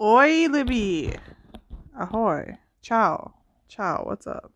Oi, 0.00 0.48
Libby. 0.48 1.14
Ahoy. 1.96 2.58
Ciao. 2.82 3.34
Ciao. 3.68 4.02
What's 4.04 4.26
up? 4.26 4.50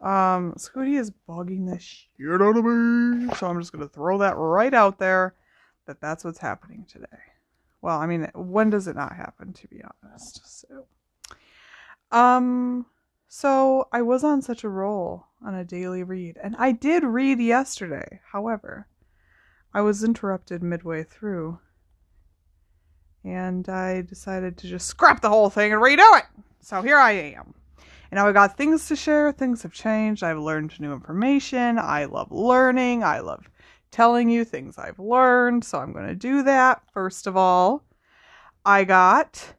Um, 0.00 0.54
Scooty 0.56 0.96
is 0.96 1.10
bogging 1.10 1.66
the 1.66 1.80
shit 1.80 2.40
out 2.40 2.56
of 2.56 2.64
me. 2.64 3.34
So 3.34 3.48
I'm 3.48 3.60
just 3.60 3.72
gonna 3.72 3.88
throw 3.88 4.18
that 4.18 4.36
right 4.36 4.72
out 4.72 5.00
there 5.00 5.34
that 5.86 6.00
that's 6.00 6.22
what's 6.22 6.38
happening 6.38 6.86
today. 6.88 7.06
Well, 7.80 7.98
I 7.98 8.06
mean, 8.06 8.30
when 8.34 8.70
does 8.70 8.86
it 8.86 8.94
not 8.94 9.16
happen, 9.16 9.52
to 9.54 9.66
be 9.66 9.82
honest? 9.82 10.40
So, 10.44 10.86
um, 12.16 12.86
so 13.26 13.88
I 13.90 14.02
was 14.02 14.22
on 14.22 14.40
such 14.40 14.62
a 14.62 14.68
roll 14.68 15.26
on 15.44 15.56
a 15.56 15.64
daily 15.64 16.04
read, 16.04 16.38
and 16.40 16.54
I 16.60 16.70
did 16.70 17.02
read 17.02 17.40
yesterday. 17.40 18.20
However, 18.30 18.86
I 19.74 19.80
was 19.80 20.04
interrupted 20.04 20.62
midway 20.62 21.02
through, 21.02 21.58
and 23.24 23.68
I 23.68 24.02
decided 24.02 24.56
to 24.58 24.66
just 24.66 24.86
scrap 24.86 25.20
the 25.20 25.28
whole 25.28 25.50
thing 25.50 25.72
and 25.72 25.80
redo 25.80 26.18
it. 26.18 26.24
So 26.60 26.82
here 26.82 26.98
I 26.98 27.12
am. 27.12 27.54
And 28.10 28.18
now 28.18 28.28
I've 28.28 28.34
got 28.34 28.56
things 28.56 28.86
to 28.88 28.96
share. 28.96 29.32
Things 29.32 29.62
have 29.62 29.72
changed. 29.72 30.22
I've 30.22 30.38
learned 30.38 30.78
new 30.78 30.92
information. 30.92 31.78
I 31.78 32.04
love 32.04 32.30
learning. 32.30 33.02
I 33.02 33.20
love 33.20 33.48
telling 33.90 34.28
you 34.28 34.44
things 34.44 34.76
I've 34.78 34.98
learned. 34.98 35.64
So 35.64 35.78
I'm 35.78 35.92
going 35.92 36.06
to 36.08 36.14
do 36.14 36.42
that. 36.42 36.82
First 36.92 37.26
of 37.26 37.36
all, 37.36 37.84
I 38.64 38.84
got 38.84 39.54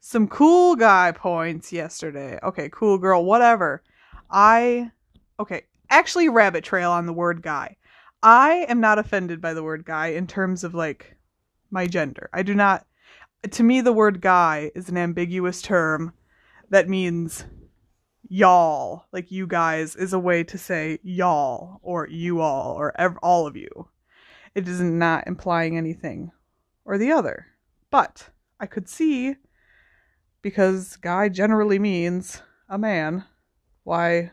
some 0.00 0.28
cool 0.28 0.76
guy 0.76 1.12
points 1.12 1.72
yesterday. 1.72 2.38
Okay, 2.42 2.68
cool 2.70 2.98
girl, 2.98 3.24
whatever. 3.24 3.82
I, 4.30 4.90
okay, 5.38 5.62
actually, 5.90 6.28
rabbit 6.28 6.64
trail 6.64 6.90
on 6.90 7.06
the 7.06 7.12
word 7.12 7.42
guy. 7.42 7.76
I 8.22 8.66
am 8.68 8.80
not 8.80 8.98
offended 8.98 9.40
by 9.40 9.54
the 9.54 9.62
word 9.62 9.84
guy 9.84 10.08
in 10.08 10.26
terms 10.26 10.64
of 10.64 10.74
like 10.74 11.16
my 11.72 11.86
gender. 11.86 12.30
I 12.32 12.42
do 12.42 12.54
not, 12.54 12.86
to 13.50 13.62
me, 13.62 13.80
the 13.80 13.92
word 13.92 14.20
guy 14.20 14.70
is 14.74 14.88
an 14.88 14.96
ambiguous 14.96 15.62
term 15.62 16.12
that 16.70 16.88
means 16.88 17.44
y'all, 18.28 19.04
like 19.12 19.30
you 19.30 19.46
guys, 19.46 19.96
is 19.96 20.12
a 20.12 20.18
way 20.18 20.44
to 20.44 20.56
say 20.56 20.98
y'all 21.02 21.80
or 21.82 22.08
you 22.08 22.40
all 22.40 22.74
or 22.74 22.98
ev- 23.00 23.18
all 23.22 23.46
of 23.46 23.56
you. 23.56 23.88
It 24.54 24.68
is 24.68 24.80
not 24.80 25.26
implying 25.26 25.76
anything 25.76 26.30
or 26.84 26.98
the 26.98 27.12
other. 27.12 27.46
But 27.90 28.30
I 28.60 28.66
could 28.66 28.88
see, 28.88 29.36
because 30.40 30.96
guy 30.96 31.28
generally 31.28 31.78
means 31.78 32.42
a 32.68 32.78
man, 32.78 33.24
why 33.84 34.32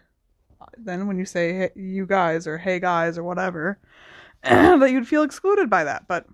then 0.77 1.07
when 1.07 1.17
you 1.17 1.25
say 1.25 1.53
hey, 1.53 1.69
you 1.75 2.05
guys 2.05 2.47
or 2.47 2.57
hey 2.57 2.79
guys 2.79 3.17
or 3.17 3.23
whatever, 3.23 3.79
that 4.43 4.91
you'd 4.91 5.07
feel 5.07 5.23
excluded 5.23 5.69
by 5.69 5.83
that. 5.83 6.07
But 6.07 6.25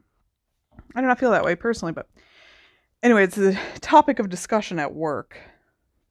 I 0.95 1.01
do 1.01 1.07
not 1.07 1.19
feel 1.19 1.31
that 1.31 1.43
way 1.43 1.55
personally. 1.55 1.91
But 1.91 2.07
anyway, 3.03 3.25
it's 3.25 3.37
a 3.37 3.57
topic 3.81 4.19
of 4.19 4.29
discussion 4.29 4.79
at 4.79 4.93
work 4.93 5.37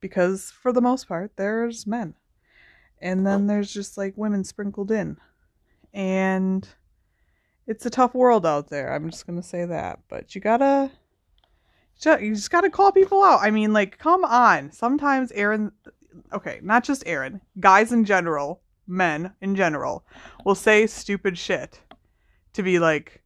because 0.01 0.51
for 0.51 0.73
the 0.73 0.83
most 0.83 1.09
part 1.09 1.33
there's 1.37 1.87
men. 1.87 2.15
And 3.01 3.27
then 3.27 3.47
there's 3.47 3.73
just 3.73 3.99
like 3.99 4.15
women 4.17 4.45
sprinkled 4.45 4.91
in. 4.91 5.17
And 5.93 6.69
it's 7.67 7.87
a 7.87 7.91
tough 7.91 8.15
world 8.15 8.45
out 8.45 8.69
there 8.69 8.93
i'm 8.93 9.11
just 9.11 9.27
gonna 9.27 9.43
say 9.43 9.65
that 9.65 9.99
but 10.09 10.35
you 10.35 10.41
gotta 10.41 10.91
you 12.21 12.35
just 12.35 12.51
gotta 12.51 12.69
call 12.69 12.93
people 12.93 13.23
out. 13.23 13.41
I 13.41 13.51
mean 13.51 13.73
like 13.73 13.99
come 13.99 14.25
on. 14.25 14.71
Sometimes 14.71 15.33
aaron 15.33 15.73
okay 16.33 16.61
not 16.63 16.85
just 16.85 17.03
aaron 17.07 17.41
guys 17.61 17.93
in 17.93 18.05
general 18.05 18.61
men 18.87 19.33
in 19.41 19.57
general 19.57 20.05
will 20.45 20.55
say 20.55 20.87
stupid 20.87 21.39
shit 21.39 21.81
to 22.53 22.63
be 22.63 22.79
like 22.79 23.23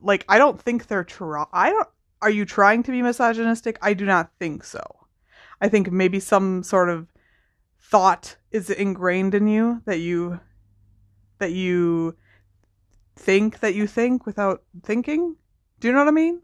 like 0.00 0.24
i 0.28 0.38
don't 0.38 0.60
think 0.60 0.86
they're 0.86 1.04
try 1.04 1.44
i 1.52 1.70
don't 1.70 1.88
are 2.22 2.30
you 2.30 2.44
trying 2.44 2.82
to 2.82 2.90
be 2.90 3.02
misogynistic 3.02 3.78
i 3.82 3.94
do 3.94 4.04
not 4.04 4.30
think 4.38 4.64
so 4.64 5.00
I 5.60 5.68
think 5.68 5.92
maybe 5.92 6.20
some 6.20 6.62
sort 6.62 6.88
of 6.88 7.12
thought 7.80 8.36
is 8.50 8.70
ingrained 8.70 9.34
in 9.34 9.46
you 9.46 9.82
that 9.84 9.98
you 9.98 10.40
that 11.38 11.52
you 11.52 12.16
think 13.16 13.60
that 13.60 13.74
you 13.74 13.86
think 13.86 14.26
without 14.26 14.62
thinking. 14.82 15.36
Do 15.80 15.88
you 15.88 15.92
know 15.92 16.00
what 16.00 16.08
I 16.08 16.12
mean? 16.12 16.40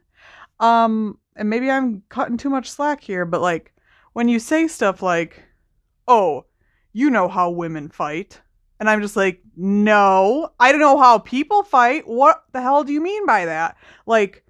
Um 0.61 1.19
and 1.35 1.49
maybe 1.49 1.71
I'm 1.71 2.03
cutting 2.09 2.37
too 2.37 2.51
much 2.51 2.71
slack 2.71 3.03
here, 3.03 3.25
but 3.25 3.41
like 3.41 3.73
when 4.13 4.29
you 4.29 4.39
say 4.39 4.67
stuff 4.67 5.03
like, 5.03 5.45
"Oh, 6.09 6.47
you 6.93 7.11
know 7.11 7.29
how 7.29 7.51
women 7.51 7.89
fight." 7.91 8.41
And 8.79 8.91
I'm 8.91 9.01
just 9.01 9.17
like, 9.17 9.43
"No, 9.57 10.51
I 10.61 10.71
don't 10.71 10.81
know 10.81 10.99
how 10.99 11.19
people 11.19 11.63
fight. 11.63 12.07
What 12.07 12.45
the 12.53 12.61
hell 12.61 12.85
do 12.85 12.93
you 12.93 13.01
mean 13.01 13.27
by 13.27 13.47
that?" 13.47 13.77
Like 14.07 14.45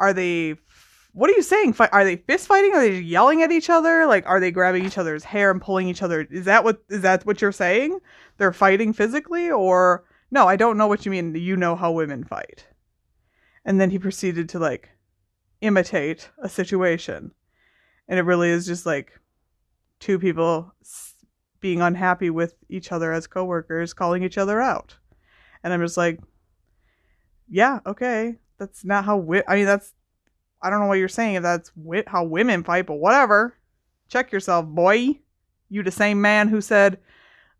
are 0.00 0.12
they 0.12 0.56
what 1.12 1.28
are 1.28 1.34
you 1.34 1.42
saying? 1.42 1.74
Are 1.78 2.04
they 2.04 2.16
fist 2.16 2.46
fighting? 2.46 2.72
Are 2.72 2.80
they 2.80 3.00
yelling 3.00 3.42
at 3.42 3.50
each 3.50 3.68
other? 3.68 4.06
Like, 4.06 4.26
are 4.26 4.38
they 4.38 4.52
grabbing 4.52 4.86
each 4.86 4.96
other's 4.96 5.24
hair 5.24 5.50
and 5.50 5.60
pulling 5.60 5.88
each 5.88 6.02
other? 6.02 6.26
Is 6.30 6.44
that 6.44 6.62
what 6.62 6.82
is 6.88 7.02
that 7.02 7.26
what 7.26 7.40
you're 7.40 7.52
saying? 7.52 7.98
They're 8.38 8.52
fighting 8.52 8.92
physically, 8.92 9.50
or 9.50 10.04
no? 10.30 10.46
I 10.46 10.56
don't 10.56 10.78
know 10.78 10.86
what 10.86 11.04
you 11.04 11.10
mean. 11.10 11.34
You 11.34 11.56
know 11.56 11.74
how 11.74 11.90
women 11.92 12.24
fight. 12.24 12.66
And 13.64 13.80
then 13.80 13.90
he 13.90 13.98
proceeded 13.98 14.48
to 14.50 14.58
like 14.58 14.90
imitate 15.60 16.30
a 16.42 16.48
situation, 16.48 17.32
and 18.08 18.18
it 18.18 18.22
really 18.22 18.50
is 18.50 18.66
just 18.66 18.86
like 18.86 19.18
two 19.98 20.18
people 20.18 20.72
being 21.60 21.80
unhappy 21.80 22.30
with 22.30 22.54
each 22.68 22.92
other 22.92 23.12
as 23.12 23.26
coworkers, 23.26 23.92
calling 23.92 24.22
each 24.22 24.38
other 24.38 24.60
out, 24.60 24.96
and 25.62 25.72
I'm 25.72 25.80
just 25.80 25.96
like, 25.96 26.20
yeah, 27.48 27.80
okay, 27.86 28.36
that's 28.58 28.84
not 28.84 29.04
how 29.04 29.16
we. 29.16 29.42
I 29.46 29.56
mean, 29.56 29.66
that's 29.66 29.92
I 30.62 30.70
don't 30.70 30.80
know 30.80 30.86
what 30.86 30.98
you're 30.98 31.08
saying 31.08 31.36
if 31.36 31.42
that's 31.42 31.72
how 32.06 32.24
women 32.24 32.64
fight, 32.64 32.86
but 32.86 32.94
whatever. 32.94 33.56
Check 34.08 34.32
yourself, 34.32 34.66
boy. 34.66 35.20
You 35.68 35.82
the 35.82 35.90
same 35.90 36.20
man 36.20 36.48
who 36.48 36.60
said 36.60 36.98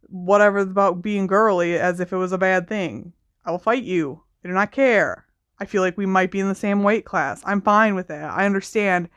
whatever 0.03 0.59
about 0.59 1.03
being 1.03 1.27
girly 1.27 1.79
as 1.79 2.01
if 2.01 2.13
it 2.13 2.17
was 2.17 2.33
a 2.33 2.39
bad 2.39 2.69
thing. 2.69 3.13
I 3.45 3.51
will 3.51 3.59
fight 3.59 3.85
you. 3.85 4.23
I 4.45 4.49
do 4.49 4.55
not 4.55 4.73
care. 4.73 5.27
I 5.59 5.67
feel 5.67 5.83
like 5.83 5.97
we 5.97 6.07
might 6.07 6.31
be 6.31 6.41
in 6.41 6.49
the 6.49 6.55
same 6.55 6.83
weight 6.83 7.05
class. 7.05 7.43
I'm 7.45 7.61
fine 7.61 7.95
with 7.95 8.09
that. 8.09 8.31
I 8.31 8.47
understand 8.47 9.09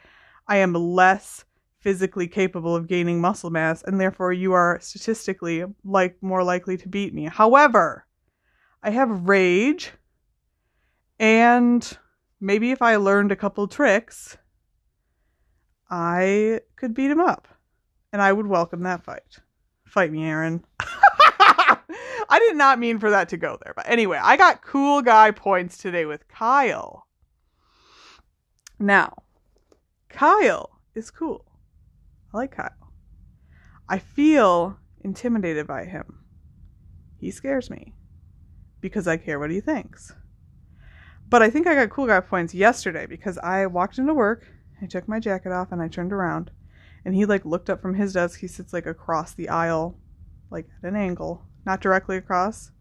I 0.47 0.57
am 0.57 0.73
less 0.73 1.45
physically 1.83 2.27
capable 2.27 2.75
of 2.75 2.87
gaining 2.87 3.19
muscle 3.19 3.49
mass 3.49 3.83
and 3.83 3.99
therefore 3.99 4.31
you 4.31 4.53
are 4.53 4.79
statistically 4.81 5.65
like 5.83 6.15
more 6.21 6.43
likely 6.43 6.77
to 6.77 6.87
beat 6.87 7.13
me. 7.13 7.25
However, 7.25 8.05
I 8.81 8.89
have 8.89 9.27
rage 9.27 9.91
and 11.19 11.97
maybe 12.39 12.71
if 12.71 12.81
I 12.81 12.95
learned 12.95 13.31
a 13.31 13.35
couple 13.35 13.67
tricks, 13.67 14.37
I 15.89 16.61
could 16.77 16.93
beat 16.93 17.11
him 17.11 17.19
up. 17.19 17.47
And 18.11 18.21
I 18.21 18.31
would 18.31 18.47
welcome 18.47 18.83
that 18.83 19.03
fight. 19.03 19.39
Fight 19.85 20.11
me, 20.11 20.25
Aaron. 20.25 20.63
I 20.79 22.39
did 22.39 22.55
not 22.55 22.79
mean 22.79 22.99
for 22.99 23.09
that 23.09 23.29
to 23.29 23.37
go 23.37 23.57
there. 23.63 23.73
But 23.75 23.89
anyway, 23.89 24.19
I 24.21 24.37
got 24.37 24.63
cool 24.63 25.01
guy 25.01 25.31
points 25.31 25.77
today 25.77 26.05
with 26.05 26.27
Kyle. 26.27 27.07
Now, 28.79 29.23
Kyle 30.09 30.79
is 30.95 31.11
cool. 31.11 31.45
I 32.33 32.37
like 32.37 32.55
Kyle. 32.55 32.93
I 33.87 33.99
feel 33.99 34.77
intimidated 35.01 35.67
by 35.67 35.85
him. 35.85 36.19
He 37.17 37.31
scares 37.31 37.69
me 37.69 37.93
because 38.81 39.07
I 39.07 39.17
care 39.17 39.39
what 39.39 39.51
he 39.51 39.61
thinks. 39.61 40.13
But 41.29 41.41
I 41.41 41.49
think 41.49 41.67
I 41.67 41.75
got 41.75 41.89
cool 41.89 42.07
guy 42.07 42.19
points 42.19 42.53
yesterday 42.53 43.05
because 43.05 43.37
I 43.37 43.65
walked 43.65 43.97
into 43.97 44.13
work, 44.13 44.45
I 44.81 44.85
took 44.85 45.07
my 45.07 45.19
jacket 45.19 45.51
off, 45.51 45.71
and 45.71 45.81
I 45.81 45.87
turned 45.87 46.11
around, 46.11 46.51
and 47.05 47.15
he 47.15 47.25
like 47.25 47.45
looked 47.45 47.69
up 47.69 47.81
from 47.81 47.95
his 47.95 48.13
desk. 48.13 48.39
He 48.39 48.47
sits 48.47 48.73
like 48.73 48.85
across 48.85 49.33
the 49.33 49.49
aisle, 49.49 49.97
like 50.51 50.67
at 50.81 50.89
an 50.89 50.95
angle, 50.95 51.45
not 51.65 51.81
directly 51.81 52.17
across. 52.17 52.71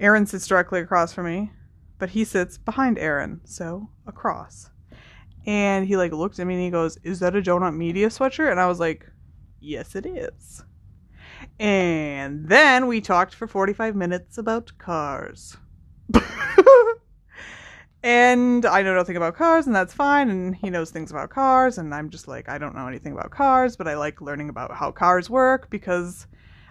Aaron 0.00 0.26
sits 0.26 0.46
directly 0.46 0.80
across 0.80 1.12
from 1.12 1.26
me, 1.26 1.52
but 1.98 2.10
he 2.10 2.24
sits 2.24 2.58
behind 2.58 2.98
Aaron, 2.98 3.40
so 3.44 3.90
across. 4.06 4.70
And 5.46 5.86
he 5.86 5.96
like 5.96 6.12
looked 6.12 6.38
at 6.38 6.46
me 6.46 6.54
and 6.54 6.62
he 6.62 6.70
goes, 6.70 6.98
"Is 7.02 7.20
that 7.20 7.36
a 7.36 7.42
Donut 7.42 7.74
Media 7.74 8.08
sweatshirt?" 8.08 8.50
And 8.50 8.60
I 8.60 8.66
was 8.66 8.80
like, 8.80 9.06
"Yes, 9.60 9.94
it 9.94 10.06
is." 10.06 10.64
And 11.58 12.46
then 12.48 12.86
we 12.86 13.00
talked 13.00 13.34
for 13.34 13.46
45 13.46 13.96
minutes 13.96 14.38
about 14.38 14.72
cars. 14.78 15.56
And 18.02 18.64
I 18.64 18.80
know 18.82 18.94
nothing 18.94 19.18
about 19.18 19.36
cars, 19.36 19.66
and 19.66 19.76
that's 19.76 19.92
fine. 19.92 20.30
And 20.30 20.56
he 20.56 20.70
knows 20.70 20.90
things 20.90 21.10
about 21.10 21.28
cars, 21.28 21.76
and 21.76 21.94
I'm 21.94 22.08
just 22.08 22.26
like, 22.28 22.48
I 22.48 22.56
don't 22.56 22.74
know 22.74 22.88
anything 22.88 23.12
about 23.12 23.30
cars, 23.30 23.76
but 23.76 23.86
I 23.86 23.94
like 23.94 24.22
learning 24.22 24.48
about 24.48 24.72
how 24.72 24.90
cars 24.90 25.28
work 25.28 25.68
because 25.68 26.26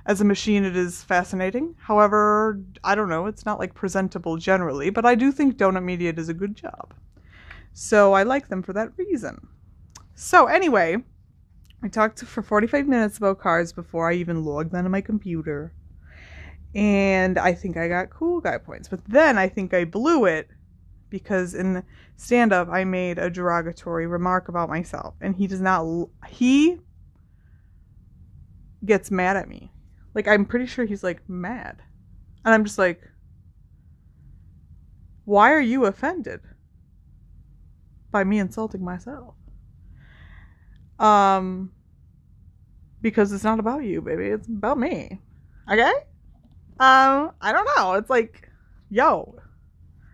as 0.08 0.22
a 0.22 0.26
machine, 0.26 0.64
it 0.64 0.76
is 0.76 1.04
fascinating. 1.04 1.76
However, 1.78 2.60
I 2.84 2.96
don't 2.96 3.10
know, 3.10 3.28
it's 3.28 3.46
not 3.46 3.60
like 3.60 3.76
presentable 3.76 4.38
generally, 4.38 4.90
but 4.90 5.06
I 5.06 5.14
do 5.14 5.32
think 5.32 5.56
Donut 5.56 5.84
Media 5.84 6.12
does 6.12 6.30
a 6.30 6.34
good 6.34 6.56
job. 6.56 6.96
So 7.74 8.14
I 8.14 8.24
like 8.24 8.50
them 8.50 8.62
for 8.62 8.74
that 8.74 8.92
reason. 8.98 9.48
So, 10.16 10.48
anyway, 10.48 10.98
I 11.82 11.88
talked 11.88 12.24
for 12.26 12.42
45 12.42 12.88
minutes 12.88 13.18
about 13.18 13.40
cars 13.40 13.72
before 13.72 14.10
I 14.10 14.16
even 14.16 14.44
logged 14.44 14.76
onto 14.76 14.90
my 14.90 15.02
computer. 15.02 15.74
And 16.76 17.40
I 17.40 17.54
think 17.54 17.78
I 17.78 17.88
got 17.88 18.10
cool 18.10 18.42
guy 18.42 18.58
points. 18.58 18.90
But 18.90 19.06
then 19.06 19.38
I 19.38 19.48
think 19.48 19.74
I 19.74 19.86
blew 19.86 20.26
it 20.26 20.50
because 21.10 21.56
in 21.56 21.84
stand 22.16 22.54
up 22.54 22.68
I 22.70 22.84
made 22.84 23.18
a 23.18 23.30
derogatory 23.30 24.06
remark 24.06 24.48
about 24.48 24.70
myself 24.70 25.16
and 25.22 25.36
he 25.36 25.48
does 25.48 25.62
not 25.62 25.80
l- 25.80 26.12
he 26.28 26.78
gets 28.86 29.10
mad 29.10 29.36
at 29.36 29.50
me. 29.50 29.72
Like 30.14 30.28
I'm 30.28 30.46
pretty 30.46 30.68
sure 30.68 30.86
he's 30.86 31.04
like 31.04 31.28
mad. 31.28 31.82
And 32.46 32.54
I'm 32.54 32.64
just 32.64 32.78
like 32.78 33.02
why 35.26 35.52
are 35.52 35.62
you 35.62 35.86
offended 35.86 36.42
by 38.12 38.24
me 38.24 38.40
insulting 38.40 38.84
myself? 38.84 39.36
Um 41.00 41.72
because 43.02 43.32
it's 43.32 43.44
not 43.46 43.60
about 43.60 43.84
you, 43.84 44.02
baby. 44.02 44.28
It's 44.28 44.48
about 44.48 44.78
me. 44.78 45.20
Okay? 45.72 45.94
Um 46.80 47.32
I 47.42 47.52
don't 47.52 47.70
know. 47.78 47.94
It's 47.94 48.10
like 48.10 48.50
yo, 48.90 49.36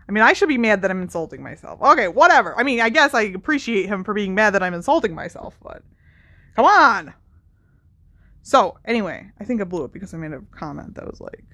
I 0.08 0.12
mean, 0.12 0.24
I 0.24 0.34
should 0.34 0.50
be 0.50 0.58
mad 0.58 0.82
that 0.84 0.92
I'm 0.92 1.02
insulting 1.02 1.42
myself. 1.42 1.82
Okay, 1.82 2.08
whatever. 2.08 2.58
I 2.58 2.64
mean, 2.64 2.80
I 2.80 2.90
guess 2.90 3.14
I 3.14 3.24
appreciate 3.24 3.88
him 3.88 4.04
for 4.04 4.14
being 4.14 4.36
mad 4.36 4.54
that 4.54 4.62
I'm 4.62 4.74
insulting 4.74 5.16
myself, 5.16 5.58
but 5.64 5.82
come 6.56 6.66
on. 6.66 7.14
So, 8.44 8.78
anyway, 8.86 9.32
I 9.40 9.44
think 9.44 9.60
I 9.60 9.64
blew 9.64 9.86
it 9.86 9.94
because 9.94 10.14
I 10.14 10.18
made 10.18 10.32
a 10.32 10.42
comment 10.52 10.96
that 10.96 11.08
was 11.08 11.20
like, 11.20 11.46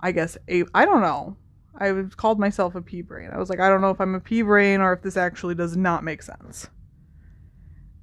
I 0.00 0.10
guess, 0.10 0.36
I 0.74 0.84
don't 0.84 1.02
know. 1.02 1.36
I 1.78 1.92
called 2.16 2.38
myself 2.38 2.74
a 2.74 2.82
pea 2.82 3.02
brain. 3.02 3.30
I 3.32 3.38
was 3.38 3.48
like, 3.48 3.60
I 3.60 3.68
don't 3.68 3.80
know 3.80 3.90
if 3.90 4.00
I'm 4.00 4.14
a 4.14 4.20
pea 4.20 4.42
brain 4.42 4.80
or 4.80 4.92
if 4.92 5.02
this 5.02 5.16
actually 5.16 5.54
does 5.54 5.76
not 5.76 6.04
make 6.04 6.22
sense. 6.22 6.68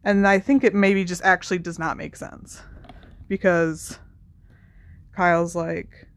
And 0.03 0.27
I 0.27 0.39
think 0.39 0.63
it 0.63 0.73
maybe 0.73 1.03
just 1.03 1.23
actually 1.23 1.59
does 1.59 1.77
not 1.77 1.97
make 1.97 2.15
sense 2.15 2.61
because 3.27 3.99
Kyle's 5.15 5.55
like, 5.55 6.07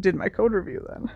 did 0.00 0.16
my 0.16 0.28
code 0.28 0.52
review 0.52 0.84
then. 0.88 1.10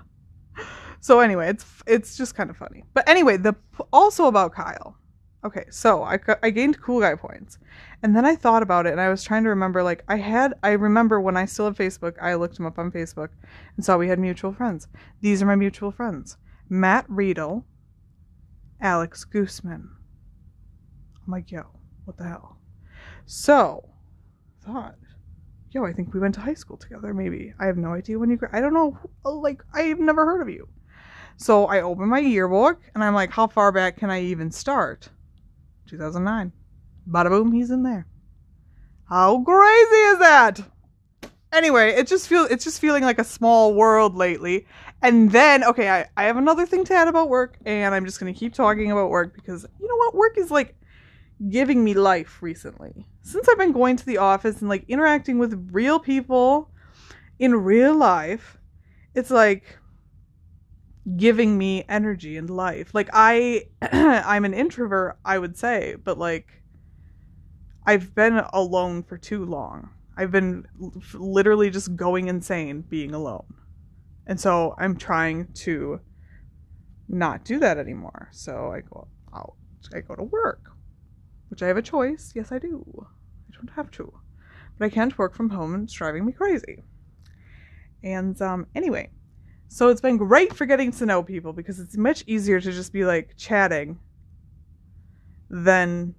so 1.00 1.20
anyway, 1.20 1.48
it's 1.48 1.66
it's 1.86 2.16
just 2.16 2.34
kind 2.34 2.50
of 2.50 2.56
funny. 2.56 2.84
But 2.94 3.08
anyway, 3.08 3.36
the 3.36 3.54
also 3.92 4.26
about 4.26 4.54
Kyle. 4.54 4.96
Okay, 5.42 5.64
so 5.70 6.02
I 6.02 6.18
I 6.42 6.50
gained 6.50 6.80
cool 6.82 7.00
guy 7.00 7.14
points. 7.14 7.58
And 8.02 8.14
then 8.14 8.24
I 8.24 8.36
thought 8.36 8.62
about 8.62 8.86
it 8.86 8.92
and 8.92 9.00
I 9.00 9.08
was 9.08 9.24
trying 9.24 9.44
to 9.44 9.50
remember 9.50 9.82
like 9.82 10.04
I 10.08 10.16
had 10.16 10.54
I 10.62 10.72
remember 10.72 11.20
when 11.20 11.36
I 11.36 11.46
still 11.46 11.66
had 11.66 11.76
Facebook, 11.76 12.16
I 12.20 12.34
looked 12.34 12.58
him 12.58 12.66
up 12.66 12.78
on 12.78 12.90
Facebook 12.90 13.30
and 13.76 13.84
saw 13.84 13.96
we 13.96 14.08
had 14.08 14.18
mutual 14.18 14.52
friends. 14.52 14.88
These 15.20 15.42
are 15.42 15.46
my 15.46 15.56
mutual 15.56 15.92
friends. 15.92 16.36
Matt 16.68 17.06
Riedel, 17.08 17.64
Alex 18.80 19.24
Gooseman. 19.24 19.88
I'm 21.26 21.32
like, 21.32 21.50
yo, 21.50 21.64
what 22.04 22.16
the 22.16 22.24
hell? 22.24 22.58
So, 23.24 23.88
thought 24.64 24.96
yo, 25.70 25.84
I 25.84 25.92
think 25.92 26.12
we 26.12 26.20
went 26.20 26.34
to 26.34 26.40
high 26.40 26.54
school 26.54 26.76
together, 26.76 27.14
maybe. 27.14 27.54
I 27.58 27.66
have 27.66 27.76
no 27.76 27.92
idea 27.94 28.18
when 28.18 28.30
you, 28.30 28.38
I 28.52 28.60
don't 28.60 28.74
know, 28.74 28.98
oh, 29.24 29.38
like, 29.38 29.62
I've 29.72 30.00
never 30.00 30.24
heard 30.24 30.42
of 30.42 30.48
you. 30.48 30.68
So 31.36 31.66
I 31.66 31.80
open 31.80 32.08
my 32.08 32.18
yearbook 32.18 32.80
and 32.94 33.02
I'm 33.02 33.14
like, 33.14 33.30
how 33.30 33.46
far 33.46 33.72
back 33.72 33.96
can 33.96 34.10
I 34.10 34.22
even 34.22 34.50
start? 34.50 35.08
2009. 35.90 36.52
Bada 37.08 37.28
boom, 37.28 37.52
he's 37.52 37.70
in 37.70 37.82
there. 37.82 38.06
How 39.08 39.42
crazy 39.42 40.02
is 40.12 40.18
that? 40.20 40.60
Anyway, 41.52 41.90
it 41.90 42.06
just 42.06 42.28
feel 42.28 42.46
it's 42.48 42.62
just 42.62 42.80
feeling 42.80 43.02
like 43.02 43.18
a 43.18 43.24
small 43.24 43.74
world 43.74 44.14
lately. 44.14 44.66
And 45.02 45.32
then, 45.32 45.64
okay, 45.64 45.88
I, 45.90 46.06
I 46.16 46.24
have 46.24 46.36
another 46.36 46.64
thing 46.64 46.84
to 46.84 46.94
add 46.94 47.08
about 47.08 47.28
work, 47.28 47.58
and 47.66 47.92
I'm 47.92 48.04
just 48.04 48.20
gonna 48.20 48.32
keep 48.32 48.54
talking 48.54 48.92
about 48.92 49.10
work 49.10 49.34
because 49.34 49.66
you 49.80 49.88
know 49.88 49.96
what? 49.96 50.14
Work 50.14 50.38
is 50.38 50.50
like 50.50 50.76
giving 51.48 51.82
me 51.82 51.94
life 51.94 52.40
recently. 52.40 53.04
Since 53.22 53.48
I've 53.48 53.58
been 53.58 53.72
going 53.72 53.96
to 53.96 54.06
the 54.06 54.18
office 54.18 54.60
and 54.60 54.68
like 54.68 54.84
interacting 54.86 55.38
with 55.38 55.70
real 55.72 55.98
people 55.98 56.70
in 57.40 57.54
real 57.56 57.96
life, 57.96 58.58
it's 59.16 59.30
like 59.30 59.76
giving 61.16 61.56
me 61.56 61.84
energy 61.88 62.36
and 62.36 62.50
life. 62.50 62.94
Like 62.94 63.08
I 63.12 63.66
I'm 63.82 64.44
an 64.44 64.54
introvert, 64.54 65.18
I 65.24 65.38
would 65.38 65.56
say, 65.56 65.96
but 66.02 66.18
like 66.18 66.62
I've 67.86 68.14
been 68.14 68.42
alone 68.52 69.02
for 69.02 69.16
too 69.16 69.44
long. 69.44 69.90
I've 70.16 70.30
been 70.30 70.66
literally 71.14 71.70
just 71.70 71.96
going 71.96 72.28
insane 72.28 72.82
being 72.82 73.14
alone. 73.14 73.54
And 74.26 74.38
so 74.38 74.74
I'm 74.78 74.96
trying 74.96 75.48
to 75.54 76.00
not 77.08 77.44
do 77.44 77.58
that 77.58 77.78
anymore. 77.78 78.28
So 78.32 78.70
I 78.72 78.80
go 78.80 79.08
out, 79.34 79.54
I 79.94 80.00
go 80.00 80.14
to 80.14 80.24
work, 80.24 80.70
which 81.48 81.62
I 81.62 81.66
have 81.68 81.78
a 81.78 81.82
choice. 81.82 82.32
Yes, 82.34 82.52
I 82.52 82.58
do. 82.58 82.84
I 83.00 83.56
don't 83.56 83.70
have 83.74 83.90
to. 83.92 84.12
But 84.78 84.84
I 84.84 84.88
can't 84.90 85.16
work 85.18 85.34
from 85.34 85.50
home 85.50 85.74
and 85.74 85.84
it's 85.84 85.92
driving 85.92 86.26
me 86.26 86.32
crazy. 86.32 86.84
And 88.02 88.40
um, 88.40 88.66
anyway, 88.74 89.10
so 89.72 89.88
it's 89.88 90.00
been 90.00 90.16
great 90.16 90.52
for 90.52 90.66
getting 90.66 90.90
to 90.90 91.06
know 91.06 91.22
people 91.22 91.52
because 91.52 91.78
it's 91.78 91.96
much 91.96 92.24
easier 92.26 92.60
to 92.60 92.72
just 92.72 92.92
be 92.92 93.04
like 93.04 93.36
chatting 93.36 94.00
than 95.48 96.16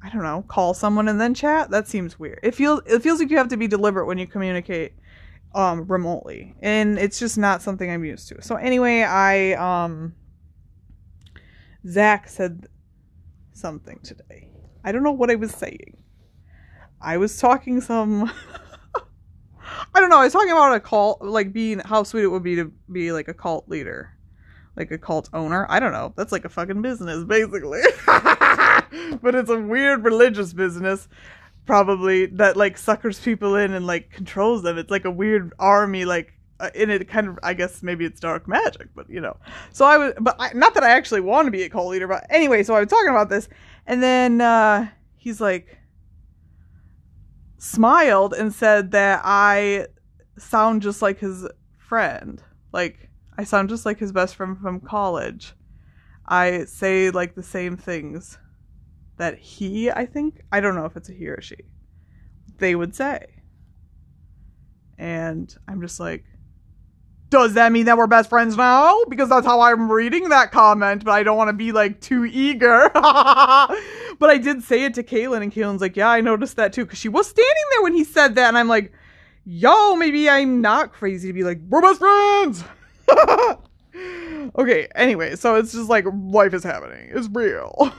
I 0.00 0.10
don't 0.10 0.22
know, 0.22 0.44
call 0.46 0.72
someone 0.72 1.08
and 1.08 1.20
then 1.20 1.34
chat. 1.34 1.70
That 1.70 1.88
seems 1.88 2.20
weird. 2.20 2.38
It 2.44 2.54
feels 2.54 2.82
it 2.86 3.02
feels 3.02 3.18
like 3.18 3.30
you 3.30 3.36
have 3.36 3.48
to 3.48 3.56
be 3.56 3.66
deliberate 3.66 4.06
when 4.06 4.16
you 4.16 4.28
communicate 4.28 4.92
um 5.56 5.88
remotely. 5.88 6.54
And 6.62 7.00
it's 7.00 7.18
just 7.18 7.36
not 7.36 7.62
something 7.62 7.90
I'm 7.90 8.04
used 8.04 8.28
to. 8.28 8.40
So 8.40 8.54
anyway, 8.54 9.02
I 9.02 9.54
um 9.54 10.14
Zach 11.88 12.28
said 12.28 12.68
something 13.54 13.98
today. 14.04 14.50
I 14.84 14.92
don't 14.92 15.02
know 15.02 15.10
what 15.10 15.32
I 15.32 15.34
was 15.34 15.50
saying. 15.50 15.96
I 17.00 17.16
was 17.16 17.38
talking 17.38 17.80
some 17.80 18.30
I 19.94 20.00
don't 20.00 20.10
know, 20.10 20.18
I 20.18 20.24
was 20.24 20.32
talking 20.32 20.52
about 20.52 20.74
a 20.74 20.80
cult 20.80 21.22
like 21.22 21.52
being 21.52 21.78
how 21.80 22.02
sweet 22.02 22.24
it 22.24 22.28
would 22.28 22.42
be 22.42 22.56
to 22.56 22.72
be 22.90 23.12
like 23.12 23.28
a 23.28 23.34
cult 23.34 23.68
leader. 23.68 24.12
Like 24.76 24.90
a 24.90 24.98
cult 24.98 25.30
owner. 25.32 25.66
I 25.70 25.80
don't 25.80 25.92
know. 25.92 26.12
That's 26.16 26.32
like 26.32 26.44
a 26.44 26.50
fucking 26.50 26.82
business, 26.82 27.24
basically. 27.24 27.80
but 28.06 29.34
it's 29.34 29.48
a 29.48 29.58
weird 29.58 30.04
religious 30.04 30.52
business 30.52 31.08
probably 31.66 32.26
that 32.26 32.56
like 32.56 32.78
suckers 32.78 33.18
people 33.18 33.56
in 33.56 33.72
and 33.72 33.86
like 33.86 34.10
controls 34.10 34.62
them. 34.62 34.78
It's 34.78 34.90
like 34.90 35.04
a 35.04 35.10
weird 35.10 35.52
army 35.58 36.04
like 36.04 36.32
uh, 36.58 36.70
in 36.74 36.90
it 36.90 37.06
kind 37.08 37.28
of 37.28 37.38
I 37.42 37.52
guess 37.52 37.82
maybe 37.82 38.04
it's 38.04 38.20
dark 38.20 38.48
magic, 38.48 38.88
but 38.94 39.10
you 39.10 39.20
know. 39.20 39.36
So 39.72 39.84
I 39.84 39.98
was 39.98 40.14
but 40.20 40.36
I, 40.38 40.52
not 40.54 40.74
that 40.74 40.84
I 40.84 40.90
actually 40.90 41.20
want 41.20 41.46
to 41.46 41.50
be 41.50 41.64
a 41.64 41.68
cult 41.68 41.88
leader, 41.88 42.06
but 42.06 42.26
anyway, 42.30 42.62
so 42.62 42.74
I 42.74 42.80
was 42.80 42.88
talking 42.88 43.10
about 43.10 43.28
this 43.28 43.48
and 43.86 44.02
then 44.02 44.40
uh 44.40 44.88
he's 45.16 45.40
like 45.40 45.78
smiled 47.58 48.34
and 48.34 48.52
said 48.52 48.90
that 48.92 49.22
I 49.24 49.86
sound 50.38 50.82
just 50.82 51.02
like 51.02 51.18
his 51.18 51.46
friend. 51.78 52.42
Like 52.72 53.10
I 53.38 53.44
sound 53.44 53.68
just 53.68 53.86
like 53.86 53.98
his 53.98 54.12
best 54.12 54.36
friend 54.36 54.58
from 54.58 54.80
college. 54.80 55.54
I 56.26 56.64
say 56.64 57.10
like 57.10 57.34
the 57.34 57.42
same 57.42 57.76
things 57.76 58.38
that 59.16 59.38
he, 59.38 59.90
I 59.90 60.06
think, 60.06 60.42
I 60.52 60.60
don't 60.60 60.74
know 60.74 60.84
if 60.84 60.96
it's 60.96 61.08
a 61.08 61.12
he 61.12 61.28
or 61.28 61.40
she, 61.40 61.56
they 62.58 62.74
would 62.74 62.94
say. 62.94 63.26
And 64.98 65.54
I'm 65.68 65.80
just 65.80 66.00
like, 66.00 66.24
does 67.28 67.54
that 67.54 67.72
mean 67.72 67.86
that 67.86 67.96
we're 67.96 68.06
best 68.06 68.28
friends 68.28 68.56
now? 68.56 69.02
Because 69.08 69.28
that's 69.28 69.46
how 69.46 69.60
I'm 69.60 69.90
reading 69.90 70.28
that 70.28 70.52
comment, 70.52 71.04
but 71.04 71.12
I 71.12 71.22
don't 71.22 71.36
want 71.36 71.48
to 71.48 71.52
be 71.52 71.72
like 71.72 72.00
too 72.00 72.24
eager. 72.24 72.90
but 72.94 74.30
I 74.30 74.38
did 74.38 74.62
say 74.62 74.84
it 74.84 74.94
to 74.94 75.02
Kaylin, 75.02 75.42
and 75.42 75.52
Kaylin's 75.52 75.80
like, 75.80 75.96
yeah, 75.96 76.08
I 76.08 76.20
noticed 76.20 76.56
that 76.56 76.72
too, 76.72 76.84
because 76.84 76.98
she 76.98 77.08
was 77.08 77.28
standing 77.28 77.64
there 77.72 77.82
when 77.82 77.94
he 77.94 78.04
said 78.04 78.36
that, 78.36 78.48
and 78.48 78.58
I'm 78.58 78.68
like, 78.68 78.92
yo, 79.44 79.96
maybe 79.96 80.30
I'm 80.30 80.60
not 80.60 80.92
crazy 80.92 81.28
to 81.28 81.32
be 81.32 81.42
like, 81.42 81.58
we're 81.68 81.82
best 81.82 81.98
friends. 81.98 82.64
okay, 84.58 84.88
anyway, 84.94 85.34
so 85.34 85.56
it's 85.56 85.72
just 85.72 85.88
like 85.88 86.04
life 86.12 86.54
is 86.54 86.62
happening. 86.62 87.10
It's 87.12 87.28
real. 87.32 87.92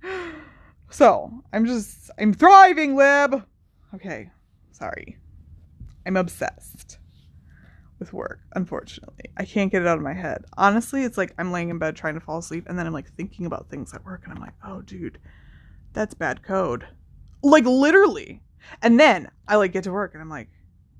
so 0.90 1.42
I'm 1.52 1.66
just, 1.66 2.10
I'm 2.18 2.32
thriving, 2.32 2.94
Lib. 2.94 3.44
Okay, 3.94 4.30
sorry. 4.70 5.18
I'm 6.06 6.16
obsessed 6.16 6.98
with 8.02 8.12
work, 8.12 8.40
unfortunately. 8.56 9.30
I 9.36 9.44
can't 9.44 9.70
get 9.70 9.82
it 9.82 9.88
out 9.88 9.96
of 9.96 10.02
my 10.02 10.12
head. 10.12 10.44
Honestly, 10.56 11.04
it's 11.04 11.16
like 11.16 11.32
I'm 11.38 11.52
laying 11.52 11.68
in 11.68 11.78
bed 11.78 11.94
trying 11.94 12.14
to 12.14 12.20
fall 12.20 12.38
asleep 12.38 12.66
and 12.68 12.76
then 12.76 12.84
I'm 12.84 12.92
like 12.92 13.14
thinking 13.14 13.46
about 13.46 13.70
things 13.70 13.94
at 13.94 14.04
work 14.04 14.22
and 14.24 14.32
I'm 14.34 14.40
like, 14.40 14.54
oh, 14.66 14.82
dude, 14.82 15.18
that's 15.92 16.14
bad 16.14 16.42
code. 16.42 16.84
Like 17.44 17.64
literally. 17.64 18.42
And 18.82 18.98
then 18.98 19.30
I 19.46 19.54
like 19.54 19.72
get 19.72 19.84
to 19.84 19.92
work 19.92 20.14
and 20.14 20.20
I'm 20.20 20.28
like, 20.28 20.48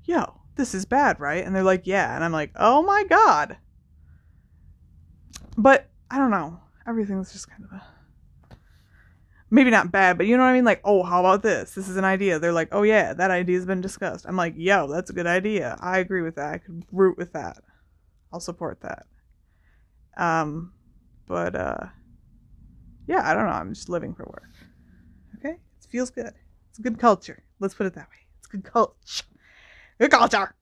yo, 0.05 0.39
this 0.55 0.73
is 0.73 0.85
bad, 0.85 1.19
right? 1.19 1.45
And 1.45 1.53
they're 1.53 1.61
like, 1.61 1.85
yeah. 1.85 2.15
And 2.15 2.23
I'm 2.23 2.31
like, 2.31 2.51
oh 2.55 2.81
my 2.81 3.03
God. 3.03 3.57
But 5.57 5.89
I 6.09 6.17
don't 6.17 6.31
know. 6.31 6.61
Everything's 6.87 7.33
just 7.33 7.49
kind 7.49 7.65
of 7.65 7.71
a. 7.73 7.83
Maybe 9.53 9.69
not 9.69 9.91
bad, 9.91 10.17
but 10.17 10.25
you 10.25 10.35
know 10.35 10.41
what 10.41 10.49
I 10.49 10.53
mean? 10.53 10.65
Like, 10.65 10.81
oh, 10.83 11.03
how 11.03 11.19
about 11.19 11.43
this? 11.43 11.75
This 11.75 11.87
is 11.87 11.95
an 11.95 12.03
idea. 12.03 12.39
They're 12.39 12.51
like, 12.51 12.69
oh, 12.71 12.81
yeah, 12.81 13.13
that 13.13 13.29
idea's 13.29 13.67
been 13.67 13.81
discussed. 13.81 14.25
I'm 14.27 14.35
like, 14.35 14.55
yo, 14.57 14.87
that's 14.87 15.11
a 15.11 15.13
good 15.13 15.27
idea. 15.27 15.77
I 15.79 15.99
agree 15.99 16.23
with 16.23 16.37
that. 16.37 16.55
I 16.55 16.57
could 16.57 16.83
root 16.91 17.19
with 17.19 17.33
that. 17.33 17.59
I'll 18.31 18.39
support 18.39 18.81
that. 18.81 19.05
Um, 20.17 20.73
but, 21.27 21.55
uh, 21.55 21.85
yeah, 23.05 23.29
I 23.29 23.35
don't 23.35 23.45
know. 23.45 23.51
I'm 23.51 23.75
just 23.75 23.89
living 23.89 24.15
for 24.15 24.23
work. 24.23 24.49
Okay? 25.37 25.57
It 25.57 25.87
feels 25.87 26.09
good. 26.09 26.33
It's 26.71 26.79
a 26.79 26.81
good 26.81 26.97
culture. 26.97 27.43
Let's 27.59 27.75
put 27.75 27.85
it 27.85 27.93
that 27.93 28.09
way. 28.09 28.25
It's 28.39 28.47
good 28.47 28.63
culture. 28.63 29.23
Good 29.99 30.09
culture. 30.09 30.55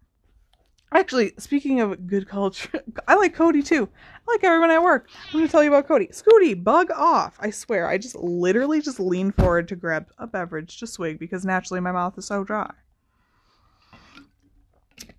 Actually, 0.93 1.33
speaking 1.37 1.79
of 1.79 2.05
good 2.05 2.27
culture, 2.27 2.83
I 3.07 3.15
like 3.15 3.33
Cody 3.33 3.63
too. 3.63 3.87
I 4.27 4.31
like 4.31 4.43
everyone 4.43 4.71
at 4.71 4.83
work. 4.83 5.09
I'm 5.27 5.33
going 5.33 5.45
to 5.45 5.51
tell 5.51 5.63
you 5.63 5.69
about 5.69 5.87
Cody. 5.87 6.07
Scooty, 6.07 6.61
bug 6.61 6.91
off. 6.91 7.37
I 7.39 7.49
swear, 7.49 7.87
I 7.87 7.97
just 7.97 8.15
literally 8.15 8.81
just 8.81 8.99
leaned 8.99 9.35
forward 9.35 9.69
to 9.69 9.75
grab 9.77 10.07
a 10.17 10.27
beverage 10.27 10.79
to 10.79 10.87
swig 10.87 11.17
because 11.17 11.45
naturally 11.45 11.79
my 11.79 11.93
mouth 11.93 12.17
is 12.17 12.25
so 12.25 12.43
dry. 12.43 12.71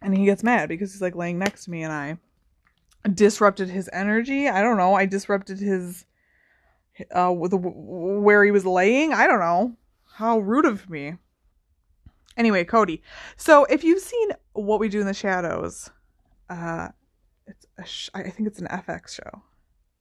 And 0.02 0.16
he 0.16 0.26
gets 0.26 0.42
mad 0.42 0.68
because 0.68 0.92
he's 0.92 1.02
like 1.02 1.14
laying 1.14 1.38
next 1.38 1.64
to 1.64 1.70
me 1.70 1.82
and 1.82 1.92
I 1.92 2.18
disrupted 3.08 3.70
his 3.70 3.88
energy. 3.92 4.48
I 4.48 4.60
don't 4.62 4.76
know. 4.76 4.94
I 4.94 5.06
disrupted 5.06 5.58
his 5.58 6.04
uh 7.16 7.32
with 7.32 7.52
where 7.54 8.44
he 8.44 8.50
was 8.50 8.66
laying. 8.66 9.14
I 9.14 9.26
don't 9.26 9.40
know. 9.40 9.76
How 10.14 10.38
rude 10.38 10.66
of 10.66 10.90
me. 10.90 11.14
Anyway, 12.36 12.64
Cody. 12.64 13.02
So 13.36 13.64
if 13.66 13.84
you've 13.84 14.02
seen 14.02 14.30
What 14.52 14.80
We 14.80 14.88
Do 14.88 15.00
in 15.00 15.06
the 15.06 15.14
Shadows, 15.14 15.90
uh, 16.48 16.88
it's 17.46 17.66
a 17.78 17.84
sh- 17.84 18.10
I 18.14 18.22
think 18.30 18.46
it's 18.48 18.60
an 18.60 18.68
FX 18.68 19.14
show. 19.14 19.42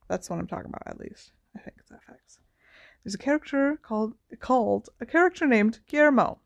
That's 0.08 0.28
what 0.30 0.38
I'm 0.38 0.46
talking 0.46 0.70
about, 0.70 0.86
at 0.86 1.00
least. 1.00 1.32
I 1.56 1.60
think 1.60 1.76
it's 1.78 1.90
FX. 1.90 2.38
There's 3.04 3.14
a 3.14 3.18
character 3.18 3.78
called 3.82 4.14
called 4.38 4.88
a 5.00 5.06
character 5.06 5.46
named 5.46 5.80
Guillermo, 5.88 6.38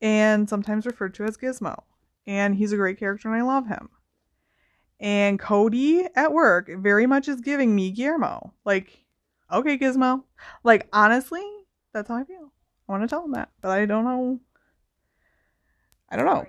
and 0.00 0.48
sometimes 0.48 0.86
referred 0.86 1.14
to 1.14 1.24
as 1.24 1.36
Gizmo. 1.36 1.82
And 2.26 2.54
he's 2.54 2.72
a 2.72 2.76
great 2.76 2.98
character, 2.98 3.28
and 3.28 3.36
I 3.36 3.44
love 3.44 3.66
him. 3.66 3.88
And 5.00 5.38
Cody 5.38 6.06
at 6.14 6.32
work 6.32 6.70
very 6.78 7.06
much 7.06 7.26
is 7.26 7.40
giving 7.40 7.74
me 7.74 7.90
Guillermo. 7.90 8.54
Like, 8.64 9.04
okay, 9.52 9.76
Gizmo. 9.76 10.22
Like, 10.62 10.88
honestly, 10.92 11.44
that's 11.92 12.08
how 12.08 12.16
I 12.16 12.24
feel. 12.24 12.52
I 12.88 12.92
want 12.92 13.02
to 13.02 13.08
tell 13.08 13.24
him 13.24 13.32
that, 13.32 13.50
but 13.60 13.72
I 13.72 13.84
don't 13.84 14.04
know 14.04 14.40
I 16.12 16.16
don't 16.16 16.26
know. 16.26 16.46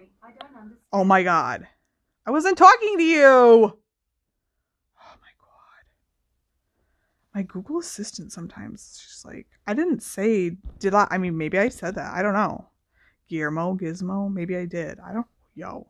Oh 0.91 1.05
my 1.05 1.23
god. 1.23 1.67
I 2.25 2.31
wasn't 2.31 2.57
talking 2.57 2.97
to 2.97 3.03
you. 3.03 3.23
Oh 3.23 3.75
my 4.97 5.31
god. 5.39 5.85
My 7.33 7.43
Google 7.43 7.79
Assistant 7.79 8.33
sometimes 8.33 9.01
she's 9.01 9.23
like, 9.23 9.47
I 9.65 9.73
didn't 9.73 10.03
say, 10.03 10.57
did 10.79 10.93
I? 10.93 11.07
I 11.09 11.17
mean, 11.17 11.37
maybe 11.37 11.57
I 11.57 11.69
said 11.69 11.95
that. 11.95 12.13
I 12.13 12.21
don't 12.21 12.33
know. 12.33 12.67
Guillermo, 13.29 13.75
Gizmo, 13.75 14.31
maybe 14.31 14.57
I 14.57 14.65
did. 14.65 14.99
I 14.99 15.13
don't, 15.13 15.27
yo. 15.55 15.87